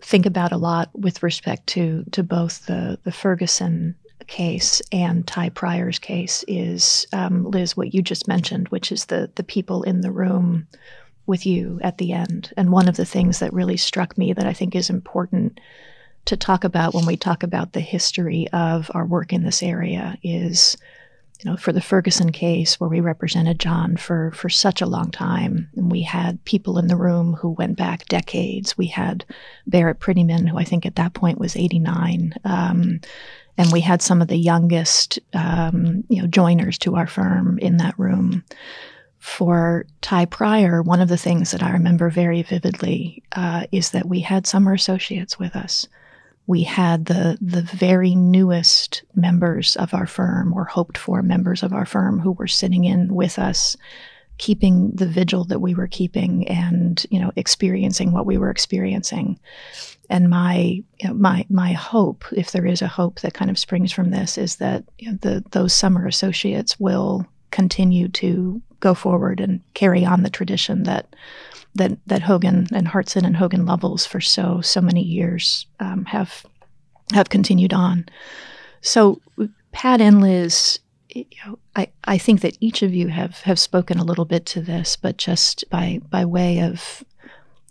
think 0.00 0.26
about 0.26 0.50
a 0.52 0.56
lot 0.56 0.90
with 0.92 1.22
respect 1.22 1.68
to 1.68 2.04
to 2.10 2.24
both 2.24 2.66
the 2.66 2.98
the 3.04 3.12
Ferguson 3.12 3.94
case 4.26 4.82
and 4.92 5.26
Ty 5.26 5.50
Preyor's 5.50 6.00
case 6.00 6.44
is 6.48 7.06
um, 7.12 7.44
Liz 7.44 7.76
what 7.76 7.94
you 7.94 8.02
just 8.02 8.26
mentioned, 8.28 8.68
which 8.70 8.90
is 8.90 9.06
the 9.06 9.30
the 9.36 9.44
people 9.44 9.84
in 9.84 10.00
the 10.00 10.12
room 10.12 10.66
with 11.26 11.46
you 11.46 11.78
at 11.82 11.98
the 11.98 12.12
end. 12.12 12.52
And 12.56 12.72
one 12.72 12.88
of 12.88 12.96
the 12.96 13.06
things 13.06 13.38
that 13.38 13.52
really 13.52 13.76
struck 13.76 14.18
me 14.18 14.32
that 14.32 14.46
I 14.46 14.52
think 14.52 14.74
is 14.74 14.90
important 14.90 15.60
to 16.26 16.36
talk 16.36 16.64
about 16.64 16.94
when 16.94 17.06
we 17.06 17.16
talk 17.16 17.42
about 17.42 17.72
the 17.72 17.80
history 17.80 18.46
of 18.52 18.90
our 18.94 19.06
work 19.06 19.32
in 19.32 19.42
this 19.42 19.62
area 19.62 20.18
is 20.22 20.76
you 21.42 21.50
know, 21.50 21.56
for 21.56 21.72
the 21.72 21.80
Ferguson 21.80 22.32
case 22.32 22.78
where 22.78 22.90
we 22.90 23.00
represented 23.00 23.58
John 23.58 23.96
for 23.96 24.30
for 24.32 24.50
such 24.50 24.82
a 24.82 24.86
long 24.86 25.10
time, 25.10 25.70
and 25.74 25.90
we 25.90 26.02
had 26.02 26.44
people 26.44 26.78
in 26.78 26.86
the 26.86 26.96
room 26.96 27.34
who 27.34 27.50
went 27.50 27.78
back 27.78 28.04
decades. 28.06 28.76
We 28.76 28.88
had 28.88 29.24
Barrett 29.66 30.00
Prettyman, 30.00 30.46
who 30.46 30.58
I 30.58 30.64
think 30.64 30.84
at 30.84 30.96
that 30.96 31.14
point 31.14 31.38
was 31.38 31.56
89, 31.56 32.34
um, 32.44 33.00
and 33.56 33.72
we 33.72 33.80
had 33.80 34.02
some 34.02 34.20
of 34.20 34.28
the 34.28 34.36
youngest, 34.36 35.18
um, 35.32 36.04
you 36.08 36.20
know, 36.20 36.28
joiners 36.28 36.76
to 36.78 36.96
our 36.96 37.06
firm 37.06 37.58
in 37.58 37.78
that 37.78 37.98
room. 37.98 38.44
For 39.18 39.86
Ty 40.00 40.26
Preyor, 40.26 40.82
one 40.82 41.00
of 41.00 41.08
the 41.08 41.18
things 41.18 41.50
that 41.50 41.62
I 41.62 41.72
remember 41.72 42.10
very 42.10 42.42
vividly 42.42 43.22
uh, 43.32 43.64
is 43.70 43.90
that 43.90 44.08
we 44.08 44.20
had 44.20 44.46
summer 44.46 44.72
associates 44.74 45.38
with 45.38 45.56
us 45.56 45.88
we 46.46 46.62
had 46.62 47.06
the 47.06 47.38
the 47.40 47.62
very 47.62 48.14
newest 48.14 49.02
members 49.14 49.76
of 49.76 49.94
our 49.94 50.06
firm 50.06 50.52
or 50.52 50.64
hoped 50.64 50.98
for 50.98 51.22
members 51.22 51.62
of 51.62 51.72
our 51.72 51.86
firm 51.86 52.18
who 52.18 52.32
were 52.32 52.48
sitting 52.48 52.84
in 52.84 53.14
with 53.14 53.38
us 53.38 53.76
keeping 54.40 54.90
the 54.92 55.06
vigil 55.06 55.44
that 55.44 55.60
we 55.60 55.74
were 55.74 55.86
keeping 55.86 56.48
and 56.48 57.04
you 57.10 57.20
know 57.20 57.30
experiencing 57.36 58.10
what 58.10 58.26
we 58.26 58.38
were 58.38 58.50
experiencing. 58.50 59.38
And 60.08 60.30
my 60.30 60.82
you 60.98 61.08
know, 61.08 61.14
my 61.14 61.46
my 61.50 61.72
hope 61.72 62.24
if 62.32 62.50
there 62.50 62.66
is 62.66 62.80
a 62.80 62.88
hope 62.88 63.20
that 63.20 63.34
kind 63.34 63.50
of 63.50 63.58
springs 63.58 63.92
from 63.92 64.10
this 64.10 64.38
is 64.38 64.56
that 64.56 64.84
you 64.98 65.10
know, 65.10 65.18
the 65.20 65.44
those 65.50 65.74
summer 65.74 66.06
associates 66.06 66.80
will 66.80 67.26
continue 67.50 68.08
to 68.08 68.62
go 68.80 68.94
forward 68.94 69.40
and 69.40 69.60
carry 69.74 70.06
on 70.06 70.22
the 70.22 70.30
tradition 70.30 70.84
that 70.84 71.14
that 71.74 71.92
that 72.06 72.22
Hogan 72.22 72.66
and 72.72 72.88
Hartson 72.88 73.24
and 73.24 73.36
Hogan 73.36 73.64
Lovells 73.66 74.06
for 74.06 74.20
so 74.20 74.60
so 74.60 74.80
many 74.80 75.02
years 75.02 75.66
um, 75.78 76.04
have 76.06 76.44
have 77.12 77.28
continued 77.28 77.72
on. 77.72 78.06
So 78.80 79.20
Pat 79.72 80.00
and 80.00 80.20
Liz, 80.20 80.78
you 81.08 81.26
know, 81.44 81.58
I, 81.76 81.88
I 82.04 82.18
think 82.18 82.40
that 82.40 82.56
each 82.60 82.82
of 82.82 82.94
you 82.94 83.08
have 83.08 83.40
have 83.42 83.58
spoken 83.58 83.98
a 83.98 84.04
little 84.04 84.24
bit 84.24 84.46
to 84.46 84.60
this, 84.60 84.96
but 84.96 85.16
just 85.16 85.64
by 85.70 86.00
by 86.10 86.24
way 86.24 86.60
of 86.62 87.04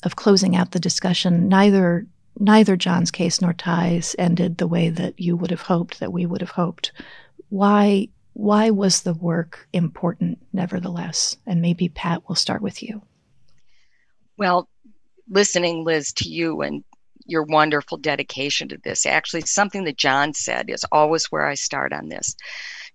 of 0.03 0.15
closing 0.15 0.55
out 0.55 0.71
the 0.71 0.79
discussion, 0.79 1.49
neither 1.49 2.05
neither 2.39 2.77
John's 2.77 3.11
case 3.11 3.41
nor 3.41 3.53
Ty's 3.53 4.15
ended 4.17 4.57
the 4.57 4.67
way 4.67 4.89
that 4.89 5.19
you 5.19 5.35
would 5.35 5.51
have 5.51 5.63
hoped 5.63 5.99
that 5.99 6.13
we 6.13 6.25
would 6.25 6.41
have 6.41 6.51
hoped. 6.51 6.91
Why 7.49 8.07
why 8.33 8.69
was 8.69 9.01
the 9.01 9.13
work 9.13 9.67
important 9.73 10.39
nevertheless? 10.53 11.35
And 11.45 11.61
maybe 11.61 11.89
Pat 11.89 12.27
will 12.27 12.35
start 12.35 12.61
with 12.61 12.81
you. 12.81 13.01
Well, 14.39 14.69
listening, 15.29 15.83
Liz, 15.83 16.13
to 16.13 16.29
you 16.29 16.61
and 16.61 16.81
your 17.25 17.43
wonderful 17.43 17.97
dedication 17.97 18.69
to 18.69 18.77
this. 18.77 19.05
Actually, 19.05 19.41
something 19.41 19.83
that 19.83 19.97
John 19.97 20.33
said 20.33 20.69
is 20.69 20.85
always 20.93 21.25
where 21.25 21.45
I 21.45 21.55
start 21.55 21.91
on 21.91 22.07
this. 22.07 22.37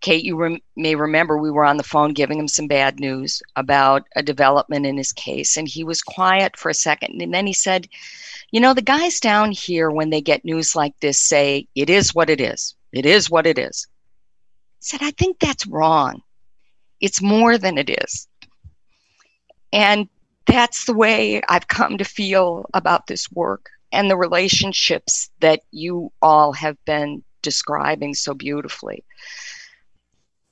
Kate, 0.01 0.25
you 0.25 0.59
may 0.75 0.95
remember 0.95 1.37
we 1.37 1.51
were 1.51 1.67
on 1.67 1.77
the 1.77 1.83
phone 1.83 2.15
giving 2.15 2.39
him 2.39 2.49
some 2.49 2.67
bad 2.67 2.99
news 2.99 3.43
about 3.57 4.07
a 4.17 4.23
development 4.23 4.87
in 4.87 4.97
his 4.97 5.13
case, 5.13 5.59
and 5.59 5.69
he 5.69 5.85
was 5.85 6.01
quiet 6.01 6.57
for 6.57 6.71
a 6.71 6.75
second. 6.75 7.21
And 7.21 7.35
then 7.35 7.47
he 7.47 7.53
said, 7.53 7.89
You 8.51 8.61
know, 8.61 8.73
the 8.73 8.81
guys 8.81 9.21
down 9.21 9.53
here, 9.53 9.91
when 9.91 10.09
they 10.09 10.23
get 10.23 10.47
news 10.47 10.75
like 10.75 10.99
this, 11.01 11.19
say, 11.19 11.69
It 11.75 11.91
is 11.91 12.15
what 12.15 12.31
it 12.31 12.41
is. 12.41 12.75
It 12.93 13.05
is 13.05 13.29
what 13.29 13.47
it 13.47 13.59
is. 13.59 13.87
I 13.91 14.81
said, 14.81 15.01
I 15.03 15.11
think 15.11 15.41
that's 15.41 15.67
wrong. 15.67 16.23
It's 17.01 17.21
more 17.21 17.59
than 17.59 17.77
it 17.77 17.91
is. 17.91 18.29
And 19.75 20.09
that's 20.47 20.85
the 20.85 20.95
way 20.95 21.41
I've 21.49 21.69
come 21.69 21.99
to 21.99 22.05
feel 22.05 22.67
about 22.75 23.07
this 23.07 23.31
work 23.31 23.71
and 23.93 24.11
the 24.11 24.17
relationships 24.17 25.31
that 25.41 25.61
you 25.71 26.13
all 26.21 26.53
have 26.53 26.77
been 26.85 27.23
describing 27.43 28.15
so 28.15 28.35
beautifully. 28.35 29.05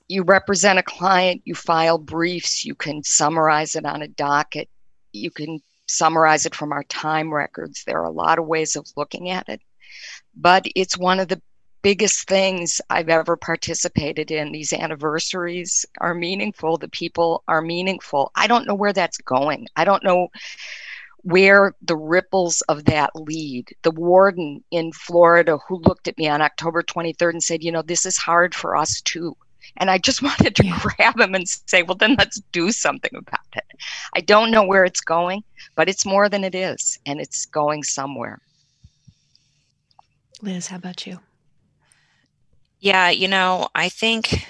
You 0.07 0.23
represent 0.23 0.79
a 0.79 0.83
client, 0.83 1.41
you 1.45 1.55
file 1.55 1.97
briefs, 1.97 2.65
you 2.65 2.75
can 2.75 3.03
summarize 3.03 3.75
it 3.75 3.85
on 3.85 4.01
a 4.01 4.07
docket, 4.07 4.69
you 5.11 5.31
can 5.31 5.59
summarize 5.87 6.45
it 6.45 6.55
from 6.55 6.71
our 6.71 6.83
time 6.83 7.33
records. 7.33 7.83
There 7.85 7.99
are 7.99 8.05
a 8.05 8.11
lot 8.11 8.39
of 8.39 8.47
ways 8.47 8.75
of 8.75 8.87
looking 8.95 9.29
at 9.29 9.49
it, 9.49 9.61
but 10.35 10.65
it's 10.75 10.97
one 10.97 11.19
of 11.19 11.27
the 11.27 11.41
biggest 11.83 12.27
things 12.27 12.81
I've 12.89 13.09
ever 13.09 13.35
participated 13.35 14.31
in. 14.31 14.51
These 14.51 14.73
anniversaries 14.73 15.85
are 15.99 16.15
meaningful. 16.15 16.77
The 16.77 16.87
people 16.87 17.43
are 17.47 17.61
meaningful. 17.61 18.31
I 18.35 18.47
don't 18.47 18.65
know 18.65 18.73
where 18.73 18.93
that's 18.93 19.17
going. 19.19 19.67
I 19.75 19.85
don't 19.85 20.03
know 20.03 20.29
where 21.23 21.75
the 21.81 21.95
ripples 21.95 22.61
of 22.61 22.85
that 22.85 23.15
lead. 23.15 23.75
The 23.83 23.91
warden 23.91 24.63
in 24.71 24.91
Florida 24.93 25.57
who 25.67 25.79
looked 25.79 26.07
at 26.07 26.17
me 26.17 26.27
on 26.27 26.41
October 26.41 26.81
23rd 26.81 27.29
and 27.29 27.43
said, 27.43 27.63
You 27.63 27.71
know, 27.71 27.81
this 27.81 28.05
is 28.05 28.17
hard 28.17 28.55
for 28.55 28.75
us 28.75 29.01
too. 29.01 29.35
And 29.77 29.91
I 29.91 29.97
just 29.97 30.21
wanted 30.23 30.55
to 30.55 30.65
yeah. 30.65 30.79
grab 30.81 31.19
him 31.19 31.35
and 31.35 31.47
say, 31.47 31.83
Well, 31.83 31.95
then 31.95 32.15
let's 32.17 32.41
do 32.53 32.71
something 32.71 33.11
about 33.13 33.39
it. 33.55 33.65
I 34.15 34.21
don't 34.21 34.51
know 34.51 34.63
where 34.63 34.85
it's 34.85 35.01
going, 35.01 35.43
but 35.75 35.89
it's 35.89 36.05
more 36.05 36.29
than 36.29 36.45
it 36.45 36.55
is, 36.55 36.97
and 37.05 37.19
it's 37.19 37.45
going 37.45 37.83
somewhere. 37.83 38.39
Liz, 40.41 40.67
how 40.67 40.77
about 40.77 41.05
you? 41.07 41.19
Yeah, 42.83 43.11
you 43.11 43.29
know, 43.29 43.69
I 43.73 43.87
think 43.87 44.45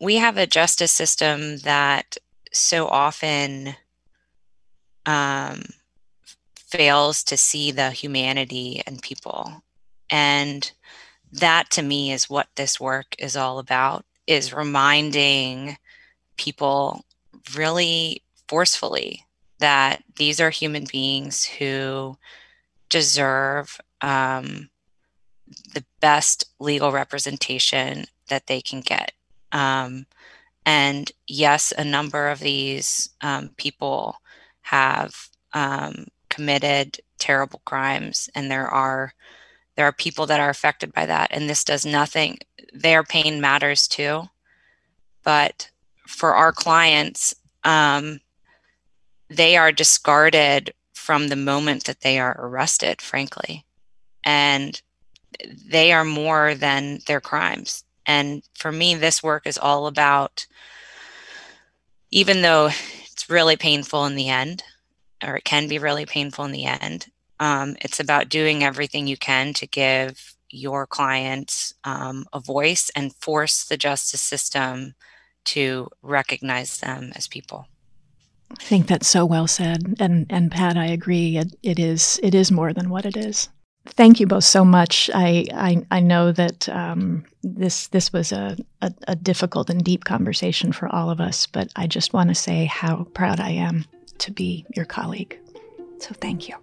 we 0.00 0.16
have 0.16 0.36
a 0.36 0.48
justice 0.48 0.90
system 0.90 1.58
that 1.58 2.16
so 2.52 2.88
often 2.88 3.76
um, 5.06 5.62
fails 6.56 7.22
to 7.22 7.36
see 7.36 7.70
the 7.70 7.92
humanity 7.92 8.82
in 8.84 8.98
people. 8.98 9.62
And 10.10 10.72
that 11.30 11.70
to 11.70 11.82
me 11.82 12.10
is 12.10 12.28
what 12.28 12.48
this 12.56 12.80
work 12.80 13.14
is 13.16 13.36
all 13.36 13.60
about 13.60 14.04
is 14.26 14.52
reminding 14.52 15.78
people 16.36 17.04
really 17.54 18.22
forcefully 18.48 19.24
that 19.60 20.02
these 20.16 20.40
are 20.40 20.50
human 20.50 20.84
beings 20.90 21.44
who 21.44 22.18
deserve 22.88 23.80
um, 24.00 24.68
the 25.74 25.84
best 26.00 26.44
legal 26.58 26.92
representation 26.92 28.04
that 28.28 28.46
they 28.46 28.60
can 28.60 28.80
get. 28.80 29.12
Um, 29.52 30.06
and 30.66 31.10
yes, 31.26 31.72
a 31.76 31.84
number 31.84 32.28
of 32.28 32.40
these 32.40 33.10
um, 33.22 33.50
people 33.56 34.16
have 34.62 35.14
um, 35.54 36.06
committed 36.28 37.00
terrible 37.18 37.62
crimes, 37.64 38.28
and 38.34 38.50
there 38.50 38.68
are 38.68 39.14
there 39.76 39.86
are 39.86 39.92
people 39.92 40.26
that 40.26 40.40
are 40.40 40.50
affected 40.50 40.92
by 40.92 41.06
that. 41.06 41.30
And 41.30 41.48
this 41.48 41.62
does 41.62 41.86
nothing. 41.86 42.38
Their 42.74 43.04
pain 43.04 43.40
matters 43.40 43.86
too, 43.86 44.24
but 45.22 45.70
for 46.06 46.34
our 46.34 46.52
clients, 46.52 47.34
um, 47.64 48.20
they 49.28 49.56
are 49.56 49.70
discarded 49.70 50.74
from 50.92 51.28
the 51.28 51.36
moment 51.36 51.84
that 51.84 52.00
they 52.00 52.18
are 52.18 52.36
arrested, 52.38 53.00
frankly, 53.00 53.64
and 54.24 54.82
they 55.44 55.92
are 55.92 56.04
more 56.04 56.54
than 56.54 57.00
their 57.06 57.20
crimes. 57.20 57.84
And 58.06 58.42
for 58.54 58.72
me, 58.72 58.94
this 58.94 59.22
work 59.22 59.46
is 59.46 59.58
all 59.58 59.86
about, 59.86 60.46
even 62.10 62.42
though 62.42 62.70
it's 63.12 63.28
really 63.28 63.56
painful 63.56 64.06
in 64.06 64.14
the 64.14 64.28
end, 64.28 64.62
or 65.22 65.36
it 65.36 65.44
can 65.44 65.68
be 65.68 65.78
really 65.78 66.06
painful 66.06 66.44
in 66.44 66.52
the 66.52 66.64
end, 66.64 67.08
um, 67.40 67.76
it's 67.80 68.00
about 68.00 68.28
doing 68.28 68.64
everything 68.64 69.06
you 69.06 69.16
can 69.16 69.52
to 69.54 69.66
give 69.66 70.34
your 70.50 70.86
clients 70.86 71.74
um, 71.84 72.24
a 72.32 72.40
voice 72.40 72.90
and 72.96 73.14
force 73.16 73.64
the 73.64 73.76
justice 73.76 74.22
system 74.22 74.94
to 75.44 75.88
recognize 76.02 76.78
them 76.78 77.12
as 77.14 77.28
people. 77.28 77.66
I 78.50 78.62
think 78.62 78.86
that's 78.86 79.06
so 79.06 79.26
well 79.26 79.46
said, 79.46 79.96
and 80.00 80.26
and 80.30 80.50
Pat, 80.50 80.78
I 80.78 80.86
agree. 80.86 81.36
It, 81.36 81.54
it 81.62 81.78
is 81.78 82.18
it 82.22 82.34
is 82.34 82.50
more 82.50 82.72
than 82.72 82.88
what 82.88 83.04
it 83.04 83.14
is 83.14 83.50
thank 83.90 84.20
you 84.20 84.26
both 84.26 84.44
so 84.44 84.64
much. 84.64 85.10
I 85.14 85.46
I, 85.52 85.82
I 85.90 86.00
know 86.00 86.32
that 86.32 86.68
um, 86.68 87.24
this 87.42 87.88
this 87.88 88.12
was 88.12 88.32
a, 88.32 88.56
a, 88.82 88.92
a 89.08 89.16
difficult 89.16 89.70
and 89.70 89.82
deep 89.82 90.04
conversation 90.04 90.72
for 90.72 90.88
all 90.88 91.10
of 91.10 91.20
us, 91.20 91.46
but 91.46 91.70
I 91.76 91.86
just 91.86 92.12
want 92.12 92.28
to 92.28 92.34
say 92.34 92.64
how 92.66 93.04
proud 93.14 93.40
I 93.40 93.50
am 93.50 93.84
to 94.18 94.32
be 94.32 94.66
your 94.74 94.84
colleague. 94.84 95.38
So 96.00 96.14
thank 96.14 96.48
you. 96.48 96.56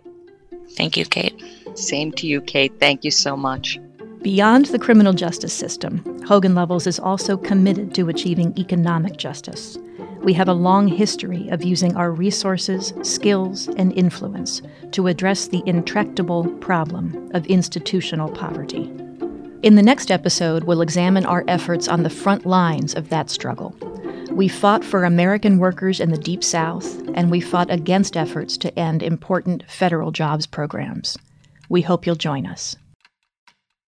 Thank 0.71 0.97
you, 0.97 1.05
Kate. 1.05 1.41
Same 1.75 2.11
to 2.13 2.27
you, 2.27 2.41
Kate. 2.41 2.73
Thank 2.79 3.03
you 3.03 3.11
so 3.11 3.37
much. 3.37 3.79
Beyond 4.21 4.65
the 4.67 4.79
criminal 4.79 5.13
justice 5.13 5.53
system, 5.53 6.01
Hogan 6.25 6.55
Lovells 6.55 6.87
is 6.87 6.99
also 6.99 7.37
committed 7.37 7.93
to 7.93 8.09
achieving 8.09 8.57
economic 8.57 9.17
justice. 9.17 9.77
We 10.25 10.33
have 10.33 10.47
a 10.47 10.53
long 10.53 10.87
history 10.87 11.47
of 11.49 11.63
using 11.63 11.95
our 11.95 12.11
resources, 12.11 12.93
skills, 13.03 13.67
and 13.77 13.93
influence 13.93 14.63
to 14.91 15.05
address 15.05 15.47
the 15.47 15.61
intractable 15.67 16.47
problem 16.55 17.29
of 17.35 17.45
institutional 17.45 18.29
poverty. 18.29 18.91
In 19.61 19.75
the 19.75 19.83
next 19.83 20.09
episode, 20.09 20.63
we'll 20.63 20.81
examine 20.81 21.27
our 21.27 21.43
efforts 21.47 21.87
on 21.87 22.01
the 22.01 22.09
front 22.09 22.43
lines 22.43 22.95
of 22.95 23.09
that 23.09 23.29
struggle. 23.29 23.75
We 24.31 24.47
fought 24.47 24.83
for 24.83 25.03
American 25.03 25.59
workers 25.59 25.99
in 25.99 26.09
the 26.09 26.17
Deep 26.17 26.43
South, 26.43 27.07
and 27.13 27.29
we 27.29 27.39
fought 27.39 27.69
against 27.69 28.17
efforts 28.17 28.57
to 28.57 28.79
end 28.79 29.03
important 29.03 29.63
federal 29.69 30.11
jobs 30.11 30.47
programs. 30.47 31.17
We 31.69 31.83
hope 31.83 32.07
you'll 32.07 32.15
join 32.15 32.47
us. 32.47 32.75